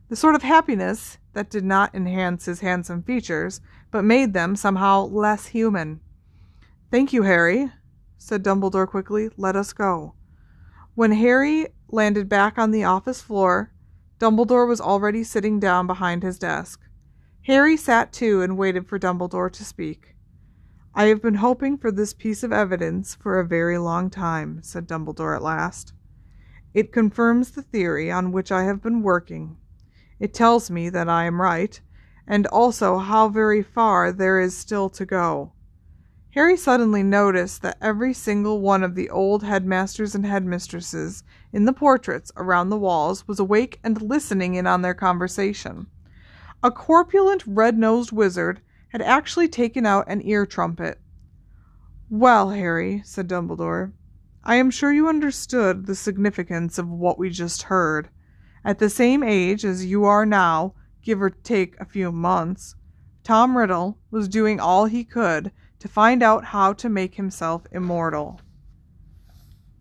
The 0.10 0.15
sort 0.15 0.36
of 0.36 0.43
happiness 0.43 1.17
that 1.34 1.49
did 1.49 1.65
not 1.65 1.95
enhance 1.95 2.45
his 2.45 2.60
handsome 2.60 3.01
features, 3.01 3.60
but 3.89 4.03
made 4.03 4.34
them 4.34 4.55
somehow 4.55 5.05
less 5.05 5.47
human. 5.47 5.99
Thank 6.91 7.12
you, 7.12 7.23
Harry, 7.23 7.71
said 8.21 8.43
Dumbledore 8.43 8.88
quickly. 8.88 9.29
Let 9.36 9.55
us 9.55 9.73
go. 9.73 10.13
When 10.93 11.13
Harry 11.13 11.67
landed 11.89 12.29
back 12.29 12.60
on 12.60 12.69
the 12.69 12.84
office 12.84 13.19
floor, 13.19 13.73
Dumbledore 14.19 14.67
was 14.67 14.79
already 14.79 15.23
sitting 15.23 15.60
down 15.60 15.88
behind 15.88 16.21
his 16.21 16.38
desk. 16.38 16.81
Harry 17.47 17.75
sat 17.75 18.13
too 18.13 18.43
and 18.43 18.57
waited 18.57 18.88
for 18.88 18.99
Dumbledore 18.99 19.51
to 19.51 19.65
speak. 19.65 20.15
I 20.93 21.05
have 21.05 21.21
been 21.21 21.36
hoping 21.36 21.77
for 21.79 21.91
this 21.91 22.13
piece 22.13 22.43
of 22.43 22.53
evidence 22.53 23.15
for 23.15 23.39
a 23.39 23.47
very 23.47 23.79
long 23.79 24.12
time, 24.12 24.62
said 24.62 24.88
Dumbledore 24.88 25.36
at 25.36 25.41
last. 25.41 25.93
It 26.75 26.93
confirms 26.93 27.51
the 27.51 27.63
theory 27.63 28.12
on 28.12 28.31
which 28.31 28.51
I 28.51 28.63
have 28.63 28.84
been 28.84 29.01
working. 29.01 29.57
It 30.19 30.36
tells 30.36 30.69
me 30.69 30.89
that 30.89 31.10
I 31.10 31.25
am 31.25 31.41
right, 31.41 31.81
and 32.27 32.45
also 32.47 32.99
how 32.99 33.29
very 33.29 33.63
far 33.63 34.12
there 34.12 34.39
is 34.39 34.55
still 34.55 34.89
to 34.91 35.05
go. 35.05 35.53
Harry 36.34 36.56
suddenly 36.56 37.04
noticed 37.04 37.62
that 37.62 37.78
every 37.82 38.13
single 38.13 38.62
one 38.62 38.84
of 38.84 38.96
the 38.96 39.10
old 39.10 39.44
headmasters 39.44 40.15
and 40.15 40.26
headmistresses 40.26 41.24
in 41.52 41.65
the 41.65 41.74
portraits 41.74 42.32
around 42.38 42.70
the 42.70 42.78
walls 42.78 43.28
was 43.28 43.38
awake 43.38 43.80
and 43.84 44.02
listening 44.02 44.54
in 44.54 44.65
on 44.65 44.82
their 44.82 44.94
conversation. 44.94 45.88
A 46.63 46.72
corpulent, 46.72 47.44
red 47.46 47.78
nosed 47.78 48.13
wizard 48.13 48.62
had 48.89 49.02
actually 49.02 49.50
taken 49.50 49.86
out 49.86 50.06
an 50.08 50.22
ear 50.24 50.46
trumpet. 50.46 51.02
Well, 52.10 52.52
Harry, 52.52 53.02
said 53.04 53.28
Dumbledore, 53.28 53.91
I 54.44 54.56
am 54.56 54.72
sure 54.72 54.94
you 54.94 55.10
understood 55.10 55.86
the 55.86 55.96
significance 55.96 56.78
of 56.78 56.88
what 56.88 57.20
we 57.20 57.30
just 57.30 57.63
heard. 57.63 58.10
At 58.63 58.80
the 58.80 58.89
same 58.89 59.22
age 59.22 59.65
as 59.65 59.86
you 59.86 60.06
are 60.06 60.26
now, 60.26 60.76
give 61.02 61.22
or 61.22 61.30
take 61.30 61.78
a 61.78 61.86
few 61.86 62.10
months, 62.10 62.76
Tom 63.24 63.58
Riddle 63.58 63.98
was 64.12 64.30
doing 64.30 64.62
all 64.62 64.86
he 64.86 65.04
could 65.04 65.52
to 65.82 65.88
find 65.88 66.22
out 66.22 66.46
how 66.46 66.74
to 66.74 66.88
make 66.88 67.15
himself 67.15 67.63
immortal. 67.72 68.39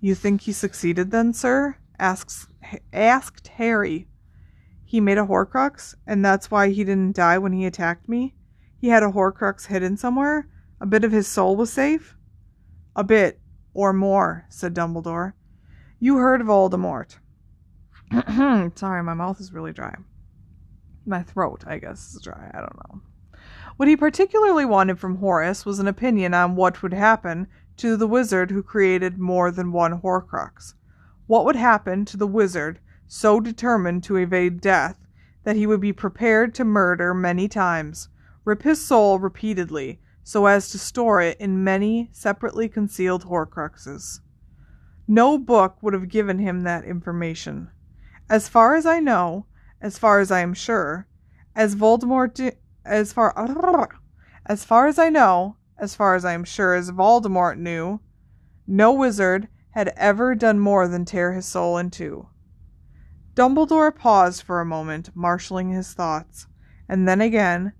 You 0.00 0.14
think 0.14 0.40
he 0.40 0.52
succeeded 0.52 1.10
then, 1.10 1.34
sir? 1.34 1.76
asks, 1.98 2.48
asked 2.90 3.48
Harry. 3.48 4.08
He 4.82 4.98
made 4.98 5.18
a 5.18 5.26
Horcrux, 5.26 5.94
and 6.06 6.24
that's 6.24 6.50
why 6.50 6.70
he 6.70 6.84
didn't 6.84 7.16
die 7.16 7.36
when 7.36 7.52
he 7.52 7.66
attacked 7.66 8.08
me? 8.08 8.34
He 8.78 8.88
had 8.88 9.02
a 9.02 9.10
Horcrux 9.10 9.66
hidden 9.66 9.98
somewhere? 9.98 10.48
A 10.80 10.86
bit 10.86 11.04
of 11.04 11.12
his 11.12 11.28
soul 11.28 11.54
was 11.54 11.70
safe? 11.70 12.16
A 12.96 13.04
bit, 13.04 13.38
or 13.74 13.92
more, 13.92 14.46
said 14.48 14.74
Dumbledore. 14.74 15.34
You 15.98 16.16
heard 16.16 16.40
of 16.40 16.46
Voldemort. 16.46 17.18
Sorry, 18.74 19.02
my 19.02 19.12
mouth 19.12 19.38
is 19.38 19.52
really 19.52 19.74
dry. 19.74 19.94
My 21.04 21.22
throat, 21.22 21.64
I 21.66 21.76
guess, 21.76 22.14
is 22.14 22.22
dry. 22.22 22.50
I 22.54 22.60
don't 22.60 22.76
know. 22.88 23.02
What 23.80 23.88
he 23.88 23.96
particularly 23.96 24.66
wanted 24.66 24.98
from 24.98 25.16
Horace 25.16 25.64
was 25.64 25.78
an 25.78 25.88
opinion 25.88 26.34
on 26.34 26.54
what 26.54 26.82
would 26.82 26.92
happen 26.92 27.46
to 27.78 27.96
the 27.96 28.06
wizard 28.06 28.50
who 28.50 28.62
created 28.62 29.18
more 29.18 29.50
than 29.50 29.72
one 29.72 30.02
Horcrux. 30.02 30.74
What 31.26 31.46
would 31.46 31.56
happen 31.56 32.04
to 32.04 32.18
the 32.18 32.26
wizard 32.26 32.78
so 33.06 33.40
determined 33.40 34.04
to 34.04 34.16
evade 34.16 34.60
death 34.60 34.98
that 35.44 35.56
he 35.56 35.66
would 35.66 35.80
be 35.80 35.94
prepared 35.94 36.54
to 36.56 36.62
murder 36.66 37.14
many 37.14 37.48
times, 37.48 38.10
rip 38.44 38.64
his 38.64 38.84
soul 38.84 39.18
repeatedly, 39.18 39.98
so 40.22 40.44
as 40.44 40.68
to 40.72 40.78
store 40.78 41.22
it 41.22 41.40
in 41.40 41.64
many 41.64 42.10
separately 42.12 42.68
concealed 42.68 43.24
Horcruxes? 43.24 44.20
No 45.08 45.38
book 45.38 45.82
would 45.82 45.94
have 45.94 46.10
given 46.10 46.38
him 46.38 46.64
that 46.64 46.84
information. 46.84 47.70
As 48.28 48.46
far 48.46 48.74
as 48.74 48.84
I 48.84 49.00
know, 49.00 49.46
as 49.80 49.96
far 49.96 50.20
as 50.20 50.30
I 50.30 50.40
am 50.40 50.52
sure, 50.52 51.06
as 51.56 51.74
Voldemort 51.74 52.34
di- 52.34 52.52
as 52.84 53.12
far 53.12 53.34
as 54.46 54.64
far 54.64 54.86
as 54.86 54.98
I 54.98 55.08
know, 55.08 55.56
as 55.78 55.94
far 55.94 56.14
as 56.14 56.24
I 56.24 56.32
am 56.32 56.44
sure 56.44 56.74
as 56.74 56.90
Voldemort 56.90 57.58
knew, 57.58 58.00
no 58.66 58.92
wizard 58.92 59.48
had 59.70 59.92
ever 59.96 60.34
done 60.34 60.58
more 60.58 60.88
than 60.88 61.04
tear 61.04 61.32
his 61.32 61.46
soul 61.46 61.78
in 61.78 61.90
two. 61.90 62.28
Dumbledore 63.34 63.94
paused 63.94 64.42
for 64.42 64.60
a 64.60 64.66
moment, 64.66 65.10
marshalling 65.14 65.70
his 65.70 65.92
thoughts, 65.92 66.46
and 66.88 67.06
then 67.06 67.20
again, 67.20 67.72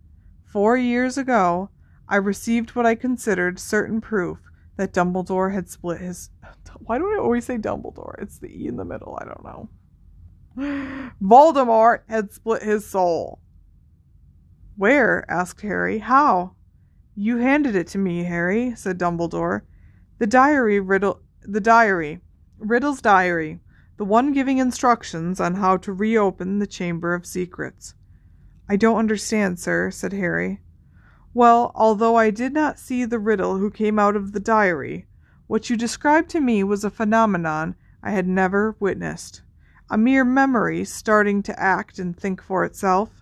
four 0.45 0.77
years 0.77 1.19
ago, 1.19 1.71
I 2.09 2.17
received 2.17 2.71
what 2.71 2.87
I 2.87 2.95
considered 2.95 3.59
certain 3.59 4.01
proof 4.01 4.39
that 4.77 4.93
Dumbledore 4.93 5.53
had 5.53 5.69
split 5.69 6.01
his. 6.01 6.31
Why 6.79 6.99
do 6.99 7.05
I 7.13 7.19
always 7.19 7.45
say 7.45 7.59
Dumbledore? 7.59 8.21
It's 8.23 8.39
the 8.39 8.49
E 8.49 8.67
in 8.67 8.77
the 8.77 8.85
middle. 8.85 9.19
I 9.21 9.25
don't 9.25 9.45
know. 9.45 9.69
Voldemort 11.23 12.01
had 12.09 12.33
split 12.33 12.63
his 12.63 12.87
soul. 12.87 13.41
Where? 14.77 15.25
asked 15.31 15.61
Harry. 15.63 15.99
How? 15.99 16.55
You 17.15 17.39
handed 17.39 17.75
it 17.75 17.87
to 17.89 17.99
me, 17.99 18.25
Harry, 18.25 18.75
said 18.77 18.99
Dumbledore. 18.99 19.63
The 20.19 20.27
diary 20.27 20.81
Riddle 20.81 21.21
the 21.43 21.61
diary. 21.61 22.21
Riddle's 22.59 23.01
diary, 23.01 23.61
the 23.97 24.05
one 24.05 24.33
giving 24.33 24.59
instructions 24.59 25.41
on 25.41 25.55
how 25.55 25.79
to 25.79 25.93
reopen 25.93 26.59
the 26.59 26.67
Chamber 26.67 27.15
of 27.15 27.25
Secrets. 27.27 27.95
I 28.69 28.77
don't 28.77 28.99
understand, 28.99 29.59
sir, 29.59 29.91
said 29.91 30.13
Harry. 30.13 30.61
Well, 31.33 31.73
although 31.75 32.17
I 32.17 32.31
did 32.31 32.53
not 32.53 32.79
see 32.79 33.05
the 33.05 33.19
riddle 33.19 33.59
who 33.59 33.71
came 33.71 33.99
out 33.99 34.17
of 34.17 34.33
the 34.33 34.41
diary, 34.41 35.07
what 35.47 35.71
you 35.71 35.77
described 35.77 36.29
to 36.31 36.41
me 36.41 36.63
was 36.63 36.85
a 36.85 36.91
phenomenon 36.91 37.75
I 38.03 38.11
had 38.11 38.29
never 38.29 38.77
witnessed. 38.79 39.43
A 39.89 39.99
mere 39.99 40.25
memory 40.25 40.85
starting 40.85 41.43
to 41.45 41.59
act 41.59 41.99
and 41.99 42.17
think 42.17 42.43
for 42.43 42.65
itself 42.65 43.20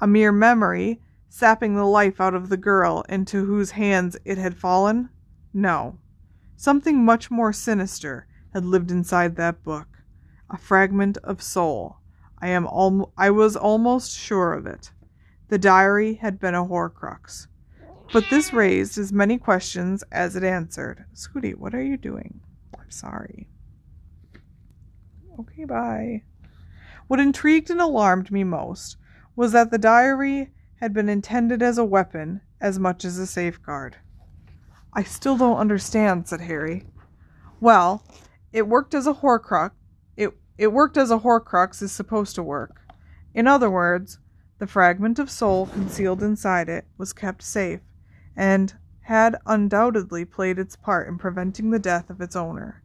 a 0.00 0.06
mere 0.06 0.32
memory, 0.32 1.00
sapping 1.28 1.74
the 1.74 1.84
life 1.84 2.20
out 2.20 2.34
of 2.34 2.48
the 2.48 2.56
girl 2.56 3.04
into 3.08 3.44
whose 3.44 3.72
hands 3.72 4.16
it 4.24 4.38
had 4.38 4.56
fallen? 4.56 5.10
No. 5.52 5.98
Something 6.56 7.04
much 7.04 7.30
more 7.30 7.52
sinister 7.52 8.26
had 8.52 8.64
lived 8.64 8.90
inside 8.90 9.36
that 9.36 9.62
book. 9.62 9.86
A 10.48 10.56
fragment 10.56 11.18
of 11.18 11.42
soul. 11.42 11.98
I 12.38 12.48
am 12.48 12.64
al- 12.64 13.12
I 13.16 13.30
was 13.30 13.56
almost 13.56 14.16
sure 14.16 14.54
of 14.54 14.66
it. 14.66 14.90
The 15.48 15.58
diary 15.58 16.14
had 16.14 16.40
been 16.40 16.54
a 16.54 16.64
Horcrux. 16.64 17.46
But 18.12 18.24
this 18.30 18.52
raised 18.52 18.98
as 18.98 19.12
many 19.12 19.38
questions 19.38 20.02
as 20.10 20.34
it 20.34 20.42
answered. 20.42 21.04
Scooty, 21.14 21.54
what 21.54 21.74
are 21.74 21.82
you 21.82 21.96
doing? 21.96 22.40
I'm 22.76 22.90
sorry. 22.90 23.48
Okay, 25.38 25.64
bye. 25.64 26.22
What 27.06 27.20
intrigued 27.20 27.70
and 27.70 27.80
alarmed 27.80 28.30
me 28.32 28.42
most 28.42 28.96
was 29.36 29.52
that 29.52 29.70
the 29.70 29.78
diary 29.78 30.52
had 30.80 30.92
been 30.92 31.08
intended 31.08 31.62
as 31.62 31.78
a 31.78 31.84
weapon 31.84 32.40
as 32.60 32.78
much 32.78 33.04
as 33.04 33.18
a 33.18 33.26
safeguard. 33.26 33.96
I 34.92 35.02
still 35.02 35.36
don't 35.36 35.58
understand, 35.58 36.28
said 36.28 36.40
Harry. 36.40 36.84
Well, 37.60 38.04
it 38.52 38.66
worked 38.66 38.94
as 38.94 39.06
a 39.06 39.14
horcrux. 39.14 39.72
It, 40.16 40.30
it 40.58 40.72
worked 40.72 40.96
as 40.96 41.10
a 41.10 41.18
horcrux 41.18 41.82
is 41.82 41.92
supposed 41.92 42.34
to 42.34 42.42
work. 42.42 42.80
In 43.34 43.46
other 43.46 43.70
words, 43.70 44.18
the 44.58 44.66
fragment 44.66 45.18
of 45.18 45.30
soul 45.30 45.66
concealed 45.66 46.22
inside 46.22 46.68
it 46.68 46.86
was 46.98 47.12
kept 47.12 47.42
safe 47.42 47.80
and 48.36 48.74
had 49.02 49.36
undoubtedly 49.46 50.24
played 50.24 50.58
its 50.58 50.76
part 50.76 51.08
in 51.08 51.18
preventing 51.18 51.70
the 51.70 51.78
death 51.78 52.10
of 52.10 52.20
its 52.20 52.36
owner. 52.36 52.82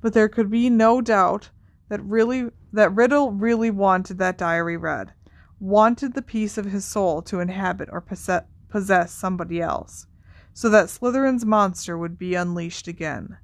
But 0.00 0.12
there 0.12 0.28
could 0.28 0.50
be 0.50 0.70
no 0.70 1.00
doubt 1.00 1.50
that 1.88 2.02
really 2.02 2.50
that 2.72 2.94
Riddle 2.94 3.32
really 3.32 3.70
wanted 3.70 4.18
that 4.18 4.38
diary 4.38 4.76
read. 4.76 5.12
Wanted 5.60 6.14
the 6.14 6.22
piece 6.22 6.56
of 6.56 6.66
his 6.66 6.84
soul 6.84 7.20
to 7.22 7.40
inhabit 7.40 7.88
or 7.90 8.00
possess 8.00 9.12
somebody 9.12 9.60
else, 9.60 10.06
so 10.52 10.68
that 10.68 10.86
Slytherin's 10.86 11.44
monster 11.44 11.98
would 11.98 12.18
be 12.18 12.34
unleashed 12.34 12.86
again. 12.86 13.38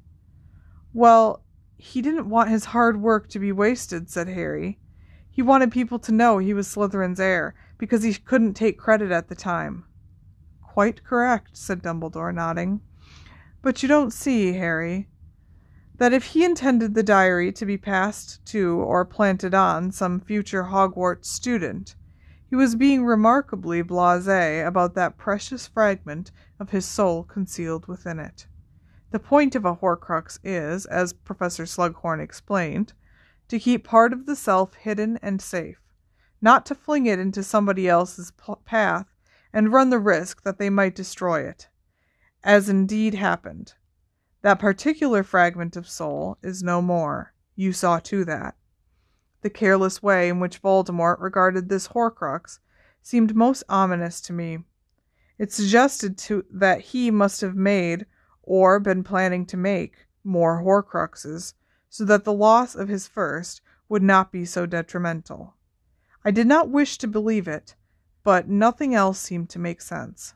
Well, 0.92 1.42
he 1.76 2.00
didn't 2.00 2.30
want 2.30 2.50
his 2.50 2.66
hard 2.66 3.00
work 3.00 3.28
to 3.30 3.38
be 3.38 3.52
wasted, 3.52 4.08
said 4.08 4.28
Harry. 4.28 4.78
He 5.28 5.42
wanted 5.42 5.72
people 5.72 5.98
to 5.98 6.12
know 6.12 6.38
he 6.38 6.54
was 6.54 6.68
Slytherin's 6.68 7.18
heir, 7.18 7.54
because 7.78 8.04
he 8.04 8.14
couldn't 8.14 8.54
take 8.54 8.78
credit 8.78 9.10
at 9.10 9.28
the 9.28 9.34
time. 9.34 9.84
Quite 10.62 11.04
correct, 11.04 11.56
said 11.56 11.82
Dumbledore, 11.82 12.32
nodding. 12.32 12.80
But 13.60 13.82
you 13.82 13.88
don't 13.88 14.12
see, 14.12 14.52
Harry, 14.52 15.08
that 15.96 16.12
if 16.12 16.24
he 16.26 16.44
intended 16.44 16.94
the 16.94 17.02
diary 17.02 17.50
to 17.52 17.66
be 17.66 17.76
passed 17.76 18.44
to 18.46 18.78
or 18.78 19.04
planted 19.04 19.54
on 19.54 19.90
some 19.90 20.20
future 20.20 20.64
Hogwarts 20.64 21.26
student, 21.26 21.96
he 22.54 22.56
was 22.56 22.76
being 22.76 23.04
remarkably 23.04 23.82
blasé 23.82 24.64
about 24.64 24.94
that 24.94 25.18
precious 25.18 25.66
fragment 25.66 26.30
of 26.60 26.70
his 26.70 26.86
soul 26.86 27.24
concealed 27.24 27.88
within 27.88 28.20
it. 28.20 28.46
The 29.10 29.18
point 29.18 29.56
of 29.56 29.64
a 29.64 29.74
Horcrux 29.74 30.38
is, 30.44 30.86
as 30.86 31.12
Professor 31.12 31.64
Slughorn 31.64 32.20
explained, 32.20 32.92
to 33.48 33.58
keep 33.58 33.82
part 33.82 34.12
of 34.12 34.26
the 34.26 34.36
self 34.36 34.74
hidden 34.74 35.18
and 35.20 35.42
safe, 35.42 35.80
not 36.40 36.64
to 36.66 36.76
fling 36.76 37.06
it 37.06 37.18
into 37.18 37.42
somebody 37.42 37.88
else's 37.88 38.32
path 38.64 39.08
and 39.52 39.72
run 39.72 39.90
the 39.90 39.98
risk 39.98 40.44
that 40.44 40.58
they 40.58 40.70
might 40.70 40.94
destroy 40.94 41.40
it, 41.40 41.66
as 42.44 42.68
indeed 42.68 43.14
happened. 43.14 43.74
That 44.42 44.60
particular 44.60 45.24
fragment 45.24 45.74
of 45.74 45.88
soul 45.88 46.38
is 46.40 46.62
no 46.62 46.80
more. 46.80 47.34
You 47.56 47.72
saw 47.72 47.98
to 47.98 48.24
that. 48.26 48.54
The 49.44 49.50
careless 49.50 50.02
way 50.02 50.30
in 50.30 50.40
which 50.40 50.62
Voldemort 50.62 51.20
regarded 51.20 51.68
this 51.68 51.88
Horcrux 51.88 52.60
seemed 53.02 53.36
most 53.36 53.62
ominous 53.68 54.22
to 54.22 54.32
me. 54.32 54.64
It 55.36 55.52
suggested 55.52 56.16
to, 56.16 56.46
that 56.50 56.80
he 56.80 57.10
must 57.10 57.42
have 57.42 57.54
made, 57.54 58.06
or 58.42 58.80
been 58.80 59.04
planning 59.04 59.44
to 59.44 59.58
make, 59.58 60.06
more 60.24 60.62
Horcruxes, 60.62 61.52
so 61.90 62.06
that 62.06 62.24
the 62.24 62.32
loss 62.32 62.74
of 62.74 62.88
his 62.88 63.06
first 63.06 63.60
would 63.86 64.02
not 64.02 64.32
be 64.32 64.46
so 64.46 64.64
detrimental. 64.64 65.56
I 66.24 66.30
did 66.30 66.46
not 66.46 66.70
wish 66.70 66.96
to 66.96 67.06
believe 67.06 67.46
it, 67.46 67.74
but 68.22 68.48
nothing 68.48 68.94
else 68.94 69.18
seemed 69.18 69.50
to 69.50 69.58
make 69.58 69.82
sense. 69.82 70.32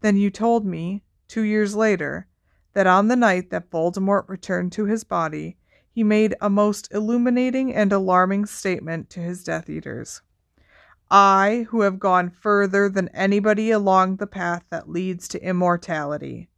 Then 0.00 0.16
you 0.16 0.30
told 0.30 0.66
me, 0.66 1.04
two 1.28 1.42
years 1.42 1.76
later, 1.76 2.26
that 2.72 2.88
on 2.88 3.06
the 3.06 3.14
night 3.14 3.50
that 3.50 3.70
Voldemort 3.70 4.28
returned 4.28 4.72
to 4.72 4.86
his 4.86 5.04
body, 5.04 5.58
he 5.94 6.02
made 6.02 6.34
a 6.40 6.50
most 6.50 6.92
illuminating 6.92 7.72
and 7.72 7.92
alarming 7.92 8.44
statement 8.44 9.08
to 9.08 9.20
his 9.20 9.44
Death 9.44 9.70
Eaters. 9.70 10.22
I, 11.08 11.66
who 11.68 11.82
have 11.82 12.00
gone 12.00 12.30
further 12.30 12.88
than 12.88 13.06
anybody 13.10 13.70
along 13.70 14.16
the 14.16 14.26
path 14.26 14.64
that 14.70 14.88
leads 14.88 15.28
to 15.28 15.44
immortality. 15.44 16.50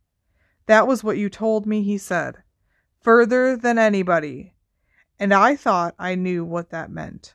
That 0.65 0.87
was 0.87 1.05
what 1.05 1.19
you 1.19 1.29
told 1.29 1.67
me, 1.67 1.83
he 1.83 1.99
said. 1.99 2.39
Further 3.03 3.59
than 3.59 3.77
anybody. 3.77 4.55
And 5.19 5.35
I 5.35 5.55
thought 5.55 5.95
I 5.99 6.15
knew 6.15 6.43
what 6.43 6.71
that 6.71 6.91
meant, 6.91 7.35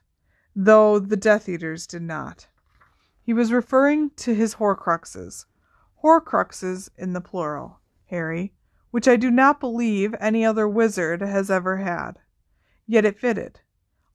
though 0.55 0.97
the 0.97 1.15
Death 1.15 1.47
Eaters 1.47 1.85
did 1.85 2.01
not. 2.01 2.47
He 3.21 3.31
was 3.31 3.53
referring 3.53 4.09
to 4.17 4.33
his 4.33 4.55
Horcruxes. 4.55 5.45
Horcruxes 6.03 6.89
in 6.97 7.13
the 7.13 7.21
plural, 7.21 7.79
Harry 8.05 8.53
which 8.91 9.07
I 9.07 9.15
do 9.15 9.31
not 9.31 9.59
believe 9.59 10.13
any 10.19 10.45
other 10.45 10.67
wizard 10.67 11.21
has 11.21 11.49
ever 11.49 11.77
had. 11.77 12.19
Yet 12.85 13.05
it 13.05 13.19
fitted. 13.19 13.61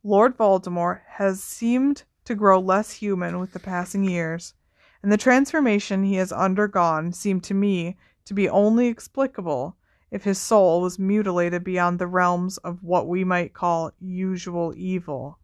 Lord 0.05 0.37
Voldemort 0.37 1.01
has 1.07 1.43
seemed 1.43 2.05
to 2.27 2.35
grow 2.35 2.61
less 2.61 2.93
human 2.93 3.41
with 3.41 3.53
the 3.53 3.59
passing 3.59 4.05
years, 4.05 4.55
and 5.03 5.11
the 5.11 5.17
transformation 5.17 6.05
he 6.05 6.17
has 6.17 6.31
undergone 6.31 7.13
seemed 7.13 7.43
to 7.45 7.55
me 7.55 7.97
to 8.25 8.35
be 8.35 8.49
only 8.49 8.87
explicable 8.89 9.77
if 10.11 10.25
his 10.25 10.39
soul 10.39 10.81
was 10.81 10.99
mutilated 10.99 11.65
beyond 11.65 11.99
the 11.99 12.07
realms 12.07 12.59
of 12.59 12.83
what 12.83 13.09
we 13.09 13.25
might 13.25 13.55
call 13.55 13.93
usual 13.99 14.73
evil. 14.77 15.39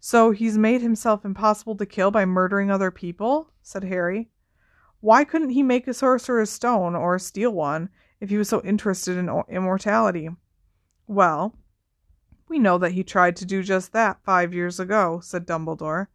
So 0.00 0.30
he's 0.30 0.58
made 0.58 0.82
himself 0.82 1.24
impossible 1.24 1.76
to 1.76 1.86
kill 1.86 2.10
by 2.10 2.24
murdering 2.24 2.70
other 2.70 2.90
people? 2.90 3.50
said 3.62 3.84
Harry. 3.84 4.30
Why 5.00 5.24
couldn't 5.24 5.50
he 5.50 5.62
make 5.62 5.86
a 5.86 5.94
sorcerer's 5.94 6.50
stone 6.50 6.94
or 6.94 7.18
steal 7.18 7.50
one 7.50 7.90
if 8.24 8.30
he 8.30 8.38
was 8.38 8.48
so 8.48 8.62
interested 8.62 9.18
in 9.18 9.28
immortality? 9.50 10.30
Well, 11.06 11.54
we 12.48 12.58
know 12.58 12.78
that 12.78 12.92
he 12.92 13.04
tried 13.04 13.36
to 13.36 13.44
do 13.44 13.62
just 13.62 13.92
that 13.92 14.24
five 14.24 14.54
years 14.54 14.80
ago, 14.80 15.20
said 15.22 15.46
Dumbledore. 15.46 16.06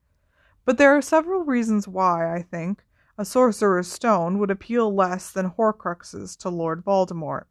But 0.65 0.80
there 0.80 0.98
are 0.98 1.04
several 1.04 1.45
reasons 1.45 1.88
why, 1.88 2.36
I 2.36 2.41
think, 2.41 2.84
a 3.15 3.26
sorcerer's 3.26 3.88
stone 3.88 4.39
would 4.39 4.50
appeal 4.50 4.93
less 4.93 5.30
than 5.30 5.52
Horcruxes 5.52 6.36
to 6.38 6.50
Lord 6.50 6.84
Voldemort. 6.84 7.45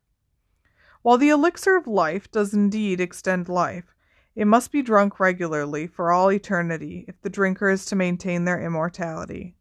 While 1.03 1.19
the 1.19 1.29
elixir 1.29 1.77
of 1.77 1.87
life 1.87 2.29
does 2.29 2.53
indeed 2.53 3.01
extend 3.01 3.49
life, 3.49 3.95
it 4.35 4.47
must 4.47 4.73
be 4.73 4.83
drunk 4.83 5.21
regularly 5.21 5.87
for 5.87 6.11
all 6.11 6.33
eternity 6.33 7.05
if 7.07 7.21
the 7.23 7.31
drinker 7.31 7.69
is 7.69 7.87
to 7.87 7.97
maintain 7.97 8.45
their 8.45 8.61
immortality. 8.61 9.55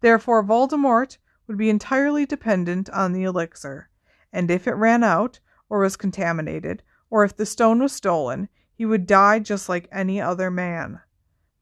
Therefore, 0.00 0.44
Voldemort 0.44 1.18
would 1.48 1.56
be 1.56 1.70
entirely 1.70 2.24
dependent 2.24 2.88
on 2.90 3.12
the 3.12 3.24
elixir, 3.24 3.88
and 4.32 4.50
if 4.50 4.66
it 4.66 4.74
ran 4.74 5.02
out, 5.02 5.40
or 5.68 5.80
was 5.80 5.96
contaminated, 5.96 6.82
or 7.10 7.24
if 7.24 7.36
the 7.36 7.46
stone 7.46 7.80
was 7.80 7.92
stolen, 7.92 8.48
he 8.72 8.86
would 8.86 9.06
die 9.06 9.38
just 9.38 9.68
like 9.68 9.88
any 9.90 10.20
other 10.20 10.50
man. 10.50 11.00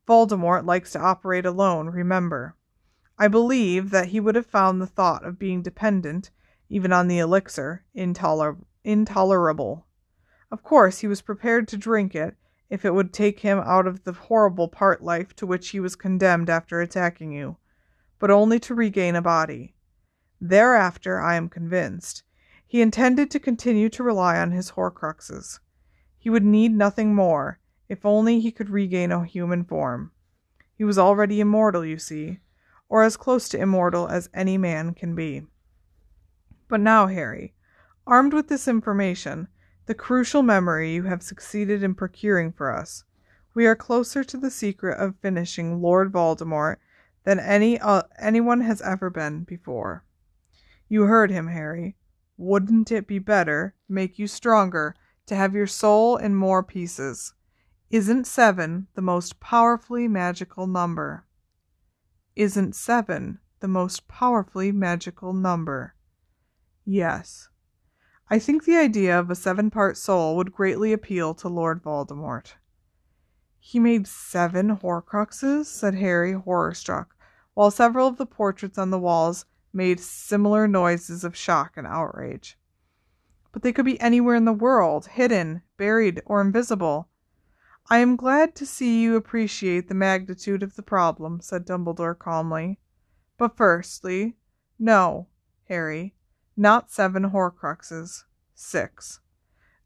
Voldemort 0.06 0.64
likes 0.64 0.92
to 0.92 1.00
operate 1.00 1.46
alone, 1.46 1.88
remember. 1.88 2.54
I 3.18 3.28
believe 3.28 3.90
that 3.90 4.08
he 4.08 4.20
would 4.20 4.34
have 4.34 4.46
found 4.46 4.80
the 4.80 4.86
thought 4.86 5.24
of 5.24 5.38
being 5.38 5.62
dependent, 5.62 6.30
even 6.68 6.92
on 6.92 7.08
the 7.08 7.18
elixir, 7.18 7.84
intoler- 7.96 8.62
intolerable. 8.84 9.86
Of 10.50 10.62
course, 10.62 10.98
he 10.98 11.06
was 11.06 11.22
prepared 11.22 11.66
to 11.68 11.76
drink 11.76 12.14
it 12.14 12.36
if 12.68 12.84
it 12.84 12.94
would 12.94 13.12
take 13.12 13.40
him 13.40 13.58
out 13.58 13.86
of 13.86 14.04
the 14.04 14.12
horrible 14.12 14.68
part 14.68 15.02
life 15.02 15.34
to 15.36 15.46
which 15.46 15.70
he 15.70 15.80
was 15.80 15.96
condemned 15.96 16.50
after 16.50 16.80
attacking 16.80 17.32
you, 17.32 17.56
but 18.18 18.30
only 18.30 18.60
to 18.60 18.74
regain 18.74 19.16
a 19.16 19.22
body. 19.22 19.74
Thereafter, 20.40 21.20
I 21.20 21.36
am 21.36 21.48
convinced, 21.48 22.22
he 22.66 22.82
intended 22.82 23.30
to 23.30 23.38
continue 23.38 23.88
to 23.88 24.02
rely 24.02 24.38
on 24.38 24.50
his 24.50 24.72
Horcruxes. 24.72 25.60
He 26.18 26.28
would 26.28 26.44
need 26.44 26.72
nothing 26.72 27.14
more, 27.14 27.60
if 27.88 28.04
only 28.04 28.40
he 28.40 28.50
could 28.50 28.70
regain 28.70 29.12
a 29.12 29.24
human 29.24 29.64
form. 29.64 30.10
He 30.74 30.84
was 30.84 30.98
already 30.98 31.40
immortal, 31.40 31.84
you 31.84 31.98
see, 31.98 32.40
or 32.88 33.02
as 33.02 33.16
close 33.16 33.48
to 33.50 33.60
immortal 33.60 34.08
as 34.08 34.28
any 34.34 34.58
man 34.58 34.94
can 34.94 35.14
be. 35.14 35.42
But 36.68 36.80
now, 36.80 37.06
Harry, 37.06 37.54
armed 38.06 38.34
with 38.34 38.48
this 38.48 38.66
information, 38.66 39.48
the 39.86 39.94
crucial 39.94 40.42
memory 40.42 40.94
you 40.94 41.04
have 41.04 41.22
succeeded 41.22 41.82
in 41.82 41.94
procuring 41.94 42.52
for 42.52 42.72
us, 42.72 43.04
we 43.54 43.66
are 43.66 43.74
closer 43.74 44.22
to 44.22 44.36
the 44.36 44.50
secret 44.50 44.98
of 44.98 45.16
finishing 45.22 45.80
Lord 45.80 46.12
Voldemort 46.12 46.76
than 47.24 47.40
any 47.40 47.78
uh, 47.80 48.02
anyone 48.18 48.60
has 48.60 48.82
ever 48.82 49.08
been 49.08 49.44
before. 49.44 50.04
You 50.88 51.04
heard 51.04 51.30
him, 51.30 51.48
Harry. 51.48 51.96
Wouldn't 52.38 52.92
it 52.92 53.06
be 53.06 53.18
better, 53.18 53.74
make 53.88 54.18
you 54.18 54.26
stronger, 54.26 54.94
to 55.26 55.34
have 55.34 55.54
your 55.54 55.66
soul 55.66 56.16
in 56.16 56.34
more 56.34 56.62
pieces? 56.62 57.34
Isn't 57.90 58.26
seven 58.26 58.88
the 58.94 59.02
most 59.02 59.40
powerfully 59.40 60.08
magical 60.08 60.66
number? 60.66 61.24
Isn't 62.34 62.74
seven 62.74 63.38
the 63.60 63.68
most 63.68 64.06
powerfully 64.08 64.70
magical 64.72 65.32
number? 65.32 65.94
Yes. 66.84 67.48
I 68.28 68.38
think 68.38 68.64
the 68.64 68.76
idea 68.76 69.18
of 69.18 69.30
a 69.30 69.34
seven 69.34 69.70
part 69.70 69.96
soul 69.96 70.36
would 70.36 70.52
greatly 70.52 70.92
appeal 70.92 71.32
to 71.34 71.48
Lord 71.48 71.82
Voldemort. 71.82 72.54
He 73.58 73.78
made 73.78 74.06
seven 74.06 74.76
Horcruxes, 74.76 75.66
said 75.66 75.94
Harry, 75.94 76.32
horror 76.32 76.74
struck, 76.74 77.16
while 77.54 77.70
several 77.70 78.06
of 78.06 78.16
the 78.16 78.26
portraits 78.26 78.78
on 78.78 78.90
the 78.90 78.98
walls 78.98 79.46
made 79.76 80.00
similar 80.00 80.66
noises 80.66 81.22
of 81.22 81.36
shock 81.36 81.76
and 81.76 81.86
outrage. 81.86 82.58
But 83.52 83.62
they 83.62 83.72
could 83.72 83.84
be 83.84 84.00
anywhere 84.00 84.34
in 84.34 84.46
the 84.46 84.52
world, 84.52 85.06
hidden, 85.06 85.62
buried, 85.76 86.22
or 86.24 86.40
invisible. 86.40 87.08
I 87.88 87.98
am 87.98 88.16
glad 88.16 88.56
to 88.56 88.66
see 88.66 89.02
you 89.02 89.14
appreciate 89.14 89.88
the 89.88 89.94
magnitude 89.94 90.62
of 90.62 90.74
the 90.74 90.82
problem, 90.82 91.40
said 91.40 91.66
Dumbledore 91.66 92.18
calmly. 92.18 92.80
But 93.38 93.56
firstly, 93.56 94.36
no, 94.78 95.28
Harry, 95.68 96.16
not 96.56 96.90
seven 96.90 97.30
Horcruxes, 97.30 98.24
six. 98.54 99.20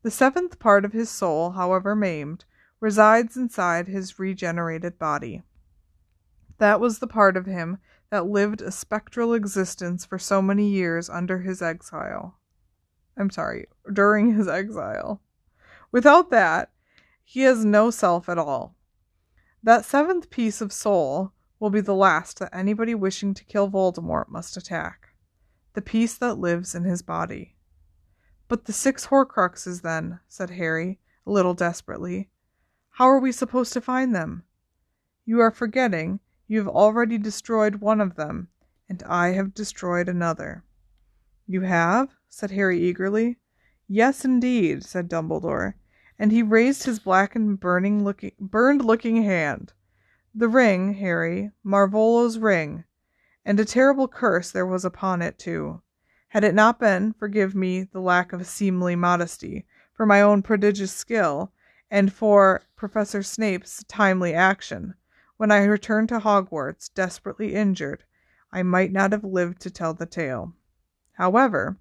The 0.02 0.10
seventh 0.10 0.58
part 0.58 0.84
of 0.84 0.92
his 0.92 1.10
soul, 1.10 1.50
however 1.50 1.94
maimed, 1.94 2.44
resides 2.80 3.36
inside 3.36 3.88
his 3.88 4.18
regenerated 4.18 4.98
body. 4.98 5.42
That 6.58 6.80
was 6.80 6.98
the 6.98 7.06
part 7.06 7.36
of 7.36 7.46
him 7.46 7.78
that 8.10 8.26
lived 8.26 8.60
a 8.60 8.72
spectral 8.72 9.34
existence 9.34 10.04
for 10.04 10.18
so 10.18 10.42
many 10.42 10.68
years 10.68 11.08
under 11.08 11.40
his 11.40 11.62
exile. 11.62 12.38
I'm 13.16 13.30
sorry, 13.30 13.66
during 13.92 14.34
his 14.34 14.48
exile. 14.48 15.20
Without 15.92 16.30
that, 16.30 16.70
he 17.22 17.42
has 17.42 17.64
no 17.64 17.90
self 17.90 18.28
at 18.28 18.38
all. 18.38 18.76
That 19.62 19.84
seventh 19.84 20.30
piece 20.30 20.60
of 20.60 20.72
soul 20.72 21.32
will 21.60 21.70
be 21.70 21.80
the 21.80 21.94
last 21.94 22.38
that 22.38 22.54
anybody 22.54 22.94
wishing 22.94 23.34
to 23.34 23.44
kill 23.44 23.70
Voldemort 23.70 24.28
must 24.28 24.56
attack. 24.56 25.08
The 25.74 25.82
piece 25.82 26.16
that 26.18 26.38
lives 26.38 26.74
in 26.74 26.84
his 26.84 27.02
body. 27.02 27.56
But 28.48 28.64
the 28.64 28.72
six 28.72 29.06
Horcruxes, 29.06 29.82
then, 29.82 30.18
said 30.26 30.50
Harry, 30.50 30.98
a 31.26 31.30
little 31.30 31.54
desperately. 31.54 32.30
How 32.92 33.04
are 33.04 33.20
we 33.20 33.30
supposed 33.30 33.72
to 33.74 33.80
find 33.80 34.14
them? 34.14 34.42
You 35.24 35.40
are 35.40 35.52
forgetting 35.52 36.18
you 36.50 36.58
have 36.58 36.66
already 36.66 37.16
destroyed 37.16 37.76
one 37.76 38.00
of 38.00 38.16
them, 38.16 38.48
and 38.88 39.04
I 39.04 39.28
have 39.28 39.54
destroyed 39.54 40.08
another. 40.08 40.64
You 41.46 41.60
have? 41.60 42.08
said 42.28 42.50
Harry 42.50 42.80
eagerly. 42.82 43.38
Yes, 43.86 44.24
indeed, 44.24 44.82
said 44.82 45.08
Dumbledore, 45.08 45.74
and 46.18 46.32
he 46.32 46.42
raised 46.42 46.82
his 46.82 46.98
black 46.98 47.36
and 47.36 47.60
burning 47.60 48.02
looking 48.02 48.32
burned 48.40 48.84
looking 48.84 49.22
hand. 49.22 49.74
The 50.34 50.48
ring, 50.48 50.94
Harry, 50.94 51.52
Marvolo's 51.62 52.36
ring, 52.40 52.82
and 53.44 53.60
a 53.60 53.64
terrible 53.64 54.08
curse 54.08 54.50
there 54.50 54.66
was 54.66 54.84
upon 54.84 55.22
it 55.22 55.38
too. 55.38 55.82
Had 56.30 56.42
it 56.42 56.56
not 56.56 56.80
been, 56.80 57.12
forgive 57.12 57.54
me 57.54 57.84
the 57.84 58.00
lack 58.00 58.32
of 58.32 58.44
seemly 58.44 58.96
modesty, 58.96 59.68
for 59.92 60.04
my 60.04 60.20
own 60.20 60.42
prodigious 60.42 60.90
skill, 60.90 61.52
and 61.92 62.12
for 62.12 62.62
Professor 62.74 63.22
Snape's 63.22 63.84
timely 63.84 64.34
action, 64.34 64.94
when 65.40 65.50
I 65.50 65.64
returned 65.64 66.10
to 66.10 66.18
Hogwarts, 66.18 66.92
desperately 66.92 67.54
injured, 67.54 68.04
I 68.52 68.62
might 68.62 68.92
not 68.92 69.12
have 69.12 69.24
lived 69.24 69.62
to 69.62 69.70
tell 69.70 69.94
the 69.94 70.04
tale. 70.04 70.52
However, 71.14 71.78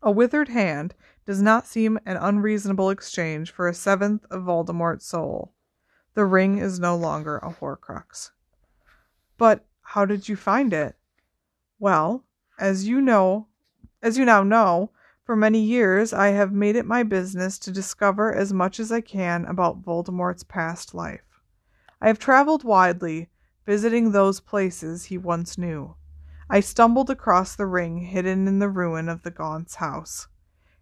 a 0.00 0.10
withered 0.10 0.48
hand 0.48 0.94
does 1.26 1.42
not 1.42 1.66
seem 1.66 1.98
an 2.06 2.16
unreasonable 2.16 2.88
exchange 2.88 3.50
for 3.50 3.68
a 3.68 3.74
seventh 3.74 4.24
of 4.30 4.44
Voldemort's 4.44 5.04
soul. 5.04 5.52
The 6.14 6.24
ring 6.24 6.56
is 6.56 6.80
no 6.80 6.96
longer 6.96 7.36
a 7.36 7.50
Horcrux. 7.52 8.30
But 9.36 9.66
how 9.82 10.06
did 10.06 10.30
you 10.30 10.36
find 10.36 10.72
it? 10.72 10.96
Well, 11.78 12.24
as 12.58 12.88
you 12.88 13.02
know, 13.02 13.48
as 14.00 14.16
you 14.16 14.24
now 14.24 14.42
know, 14.42 14.90
for 15.22 15.36
many 15.36 15.60
years 15.60 16.14
I 16.14 16.28
have 16.28 16.50
made 16.50 16.76
it 16.76 16.86
my 16.86 17.02
business 17.02 17.58
to 17.58 17.70
discover 17.70 18.34
as 18.34 18.54
much 18.54 18.80
as 18.80 18.90
I 18.90 19.02
can 19.02 19.44
about 19.44 19.84
Voldemort's 19.84 20.44
past 20.44 20.94
life. 20.94 21.29
I 22.02 22.06
have 22.06 22.18
traveled 22.18 22.64
widely, 22.64 23.28
visiting 23.66 24.12
those 24.12 24.40
places 24.40 25.04
he 25.04 25.18
once 25.18 25.58
knew. 25.58 25.96
I 26.48 26.60
stumbled 26.60 27.10
across 27.10 27.54
the 27.54 27.66
ring 27.66 27.98
hidden 27.98 28.48
in 28.48 28.58
the 28.58 28.70
ruin 28.70 29.10
of 29.10 29.22
the 29.22 29.30
Gaunt's 29.30 29.74
house. 29.74 30.26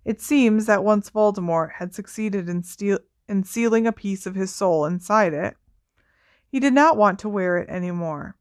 It 0.05 0.21
seems 0.21 0.67
that 0.67 0.85
once 0.85 1.11
Voldemort 1.11 1.73
had 1.73 1.93
succeeded 1.93 2.49
in, 2.49 2.63
steal- 2.63 3.01
in 3.29 3.43
sealing 3.43 3.85
a 3.85 3.93
piece 3.93 4.27
of 4.27 4.37
his 4.37 4.55
soul 4.55 4.85
inside 4.85 5.35
it, 5.35 5.57
he 6.47 6.61
did 6.61 6.73
not 6.73 6.97
want 6.97 7.19
to 7.19 7.29
wear 7.29 7.59
it 7.59 7.69
any 7.69 7.91
more. 7.91 8.37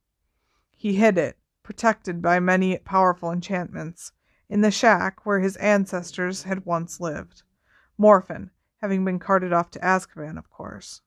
He 0.70 0.98
hid 0.98 1.18
it, 1.18 1.40
protected 1.64 2.22
by 2.22 2.40
many 2.40 2.78
powerful 2.78 3.32
enchantments, 3.32 4.12
in 4.50 4.62
the 4.62 4.70
shack 4.70 5.26
where 5.26 5.40
his 5.40 5.58
ancestors 5.58 6.44
had 6.44 6.64
once 6.64 7.00
lived. 7.00 7.42
Morphin 7.98 8.52
having 8.82 9.04
been 9.04 9.18
carted 9.18 9.52
off 9.52 9.72
to 9.72 9.80
Azkaban, 9.80 10.38
of 10.38 10.52
course 10.52 11.02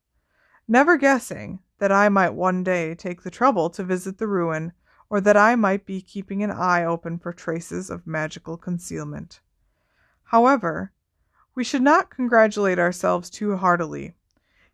never 0.70 0.96
guessing 0.96 1.58
that 1.78 1.92
I 1.92 2.08
might 2.08 2.30
one 2.30 2.62
day 2.62 2.94
take 2.94 3.22
the 3.22 3.30
trouble 3.30 3.68
to 3.70 3.82
visit 3.82 4.18
the 4.18 4.28
ruin, 4.28 4.72
or 5.10 5.20
that 5.20 5.36
I 5.36 5.56
might 5.56 5.84
be 5.84 6.00
keeping 6.00 6.42
an 6.42 6.50
eye 6.50 6.84
open 6.84 7.18
for 7.18 7.32
traces 7.32 7.90
of 7.90 8.06
magical 8.06 8.56
concealment. 8.56 9.40
However, 10.24 10.92
we 11.56 11.64
should 11.64 11.82
not 11.82 12.10
congratulate 12.10 12.78
ourselves 12.78 13.28
too 13.28 13.56
heartily. 13.56 14.14